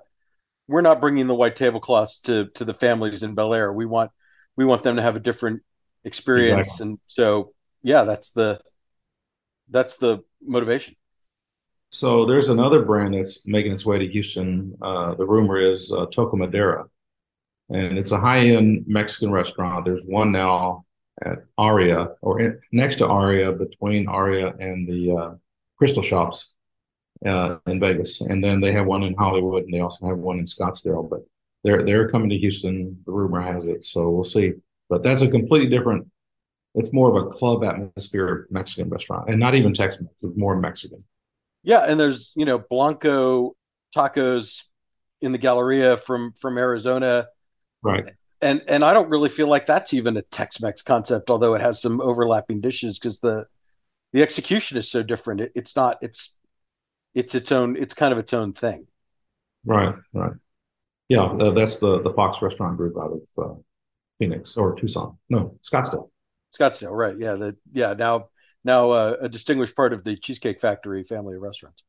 we're 0.67 0.81
not 0.81 1.01
bringing 1.01 1.27
the 1.27 1.35
white 1.35 1.55
tablecloths 1.55 2.19
to 2.21 2.47
to 2.55 2.65
the 2.65 2.73
families 2.73 3.23
in 3.23 3.35
Bellaire. 3.35 3.73
We 3.73 3.85
want 3.85 4.11
we 4.55 4.65
want 4.65 4.83
them 4.83 4.95
to 4.95 5.01
have 5.01 5.15
a 5.15 5.19
different 5.19 5.63
experience, 6.03 6.69
exactly. 6.69 6.89
and 6.89 6.99
so 7.05 7.53
yeah, 7.83 8.03
that's 8.03 8.31
the 8.31 8.61
that's 9.69 9.97
the 9.97 10.23
motivation. 10.41 10.95
So 11.89 12.25
there's 12.25 12.47
another 12.49 12.85
brand 12.85 13.13
that's 13.13 13.45
making 13.45 13.73
its 13.73 13.85
way 13.85 13.99
to 13.99 14.07
Houston. 14.07 14.77
Uh, 14.81 15.13
the 15.15 15.25
rumor 15.25 15.57
is 15.57 15.91
uh, 15.91 16.05
Toca 16.05 16.37
Madera, 16.37 16.85
and 17.69 17.97
it's 17.97 18.11
a 18.11 18.19
high-end 18.19 18.85
Mexican 18.87 19.29
restaurant. 19.31 19.83
There's 19.83 20.05
one 20.05 20.31
now 20.31 20.85
at 21.25 21.39
Aria 21.57 22.09
or 22.21 22.39
in, 22.39 22.59
next 22.71 22.97
to 22.97 23.07
Aria, 23.07 23.51
between 23.51 24.07
Aria 24.07 24.53
and 24.59 24.87
the 24.87 25.11
uh, 25.11 25.35
Crystal 25.77 26.01
Shops 26.01 26.55
uh, 27.25 27.57
in 27.67 27.79
Vegas, 27.79 28.21
and 28.21 28.43
then 28.43 28.61
they 28.61 28.71
have 28.71 28.85
one 28.85 29.03
in 29.03 29.15
Hollywood, 29.15 29.63
and 29.63 29.73
they 29.73 29.79
also 29.79 30.07
have 30.07 30.17
one 30.17 30.39
in 30.39 30.45
Scottsdale. 30.45 31.09
But 31.09 31.21
they're 31.63 31.83
they're 31.83 32.09
coming 32.09 32.29
to 32.29 32.37
Houston. 32.37 33.01
The 33.05 33.11
rumor 33.11 33.41
has 33.41 33.67
it, 33.67 33.83
so 33.83 34.09
we'll 34.09 34.25
see. 34.25 34.53
But 34.89 35.03
that's 35.03 35.21
a 35.21 35.29
completely 35.29 35.69
different. 35.69 36.07
It's 36.73 36.93
more 36.93 37.09
of 37.09 37.27
a 37.27 37.29
club 37.29 37.63
atmosphere 37.63 38.47
Mexican 38.49 38.89
restaurant, 38.89 39.29
and 39.29 39.39
not 39.39 39.55
even 39.55 39.73
Tex-Mex. 39.73 40.13
It's 40.21 40.37
more 40.37 40.55
Mexican. 40.55 40.99
Yeah, 41.63 41.85
and 41.87 41.99
there's 41.99 42.31
you 42.35 42.45
know 42.45 42.59
Blanco 42.59 43.55
tacos 43.95 44.63
in 45.21 45.31
the 45.31 45.37
Galleria 45.37 45.97
from 45.97 46.33
from 46.33 46.57
Arizona, 46.57 47.27
right? 47.83 48.05
And 48.41 48.63
and 48.67 48.83
I 48.83 48.93
don't 48.93 49.09
really 49.09 49.29
feel 49.29 49.47
like 49.47 49.67
that's 49.67 49.93
even 49.93 50.17
a 50.17 50.23
Tex-Mex 50.23 50.81
concept, 50.81 51.29
although 51.29 51.53
it 51.53 51.61
has 51.61 51.79
some 51.81 52.01
overlapping 52.01 52.61
dishes 52.61 52.97
because 52.97 53.19
the 53.19 53.45
the 54.13 54.23
execution 54.23 54.77
is 54.77 54.89
so 54.89 55.03
different. 55.03 55.41
It, 55.41 55.51
it's 55.53 55.75
not. 55.75 55.97
It's 56.01 56.37
it's 57.13 57.35
its 57.35 57.51
own. 57.51 57.75
It's 57.75 57.93
kind 57.93 58.11
of 58.11 58.19
its 58.19 58.33
own 58.33 58.53
thing. 58.53 58.87
Right. 59.65 59.95
Right. 60.13 60.33
Yeah, 61.11 61.23
uh, 61.23 61.51
that's 61.51 61.79
the 61.79 62.01
the 62.01 62.13
Fox 62.13 62.41
Restaurant 62.41 62.77
Group 62.77 62.95
out 62.97 63.11
of 63.11 63.21
uh, 63.37 63.53
Phoenix 64.17 64.55
or 64.55 64.73
Tucson. 64.75 65.17
No, 65.29 65.59
Scottsdale. 65.61 66.09
Scottsdale, 66.57 66.95
right? 66.95 67.17
Yeah, 67.17 67.33
the 67.33 67.57
yeah 67.73 67.93
now 67.93 68.29
now 68.63 68.91
uh, 68.91 69.17
a 69.19 69.27
distinguished 69.27 69.75
part 69.75 69.91
of 69.91 70.05
the 70.05 70.15
Cheesecake 70.15 70.61
Factory 70.61 71.03
family 71.03 71.35
of 71.35 71.41
restaurants. 71.41 71.83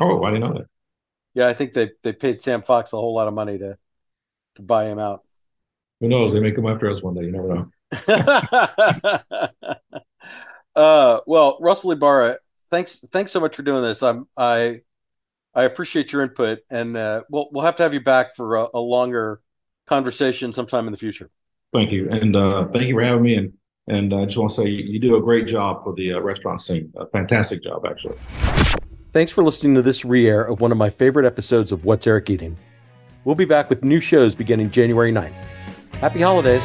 Oh, 0.00 0.24
I 0.24 0.30
didn't 0.30 0.48
know 0.48 0.54
that. 0.58 0.68
Yeah, 1.34 1.48
I 1.48 1.52
think 1.52 1.74
they 1.74 1.90
they 2.02 2.14
paid 2.14 2.40
Sam 2.40 2.62
Fox 2.62 2.94
a 2.94 2.96
whole 2.96 3.14
lot 3.14 3.28
of 3.28 3.34
money 3.34 3.58
to 3.58 3.76
to 4.54 4.62
buy 4.62 4.86
him 4.86 4.98
out. 4.98 5.22
Who 6.00 6.08
knows? 6.08 6.32
They 6.32 6.40
may 6.40 6.52
come 6.52 6.66
after 6.66 6.90
us 6.90 7.02
one 7.02 7.12
day. 7.14 7.20
You 7.22 7.32
never 7.32 7.54
know. 7.54 7.70
uh, 10.74 11.20
well, 11.26 11.58
Russell 11.60 11.92
Ybarra, 11.92 12.38
thanks 12.70 13.00
thanks 13.12 13.32
so 13.32 13.40
much 13.40 13.56
for 13.56 13.62
doing 13.62 13.82
this. 13.82 14.02
I'm 14.02 14.26
I 14.36 14.80
I 15.54 15.64
appreciate 15.64 16.12
your 16.12 16.22
input, 16.22 16.60
and 16.70 16.96
uh, 16.96 17.22
we'll 17.30 17.48
we'll 17.52 17.64
have 17.64 17.76
to 17.76 17.82
have 17.82 17.94
you 17.94 18.00
back 18.00 18.36
for 18.36 18.56
a, 18.56 18.68
a 18.74 18.80
longer 18.80 19.40
conversation 19.86 20.52
sometime 20.52 20.86
in 20.86 20.92
the 20.92 20.98
future. 20.98 21.30
Thank 21.72 21.92
you, 21.92 22.08
and 22.10 22.34
uh, 22.36 22.68
thank 22.68 22.86
you 22.86 22.94
for 22.94 23.02
having 23.02 23.22
me. 23.22 23.34
And 23.36 23.52
and 23.88 24.14
I 24.14 24.24
just 24.24 24.36
want 24.36 24.50
to 24.50 24.62
say 24.62 24.68
you, 24.68 24.84
you 24.84 24.98
do 24.98 25.16
a 25.16 25.20
great 25.20 25.46
job 25.46 25.82
for 25.82 25.92
the 25.94 26.14
uh, 26.14 26.20
restaurant 26.20 26.60
scene. 26.60 26.92
A 26.96 27.06
fantastic 27.06 27.62
job, 27.62 27.86
actually. 27.86 28.16
Thanks 29.12 29.32
for 29.32 29.42
listening 29.42 29.74
to 29.74 29.82
this 29.82 30.04
re-air 30.04 30.42
of 30.42 30.60
one 30.60 30.70
of 30.70 30.78
my 30.78 30.88
favorite 30.88 31.26
episodes 31.26 31.72
of 31.72 31.84
What's 31.84 32.06
Eric 32.06 32.30
Eating. 32.30 32.56
We'll 33.24 33.34
be 33.34 33.44
back 33.44 33.68
with 33.68 33.82
new 33.82 33.98
shows 33.98 34.36
beginning 34.36 34.70
January 34.70 35.12
9th. 35.12 35.44
Happy 35.94 36.20
holidays. 36.20 36.62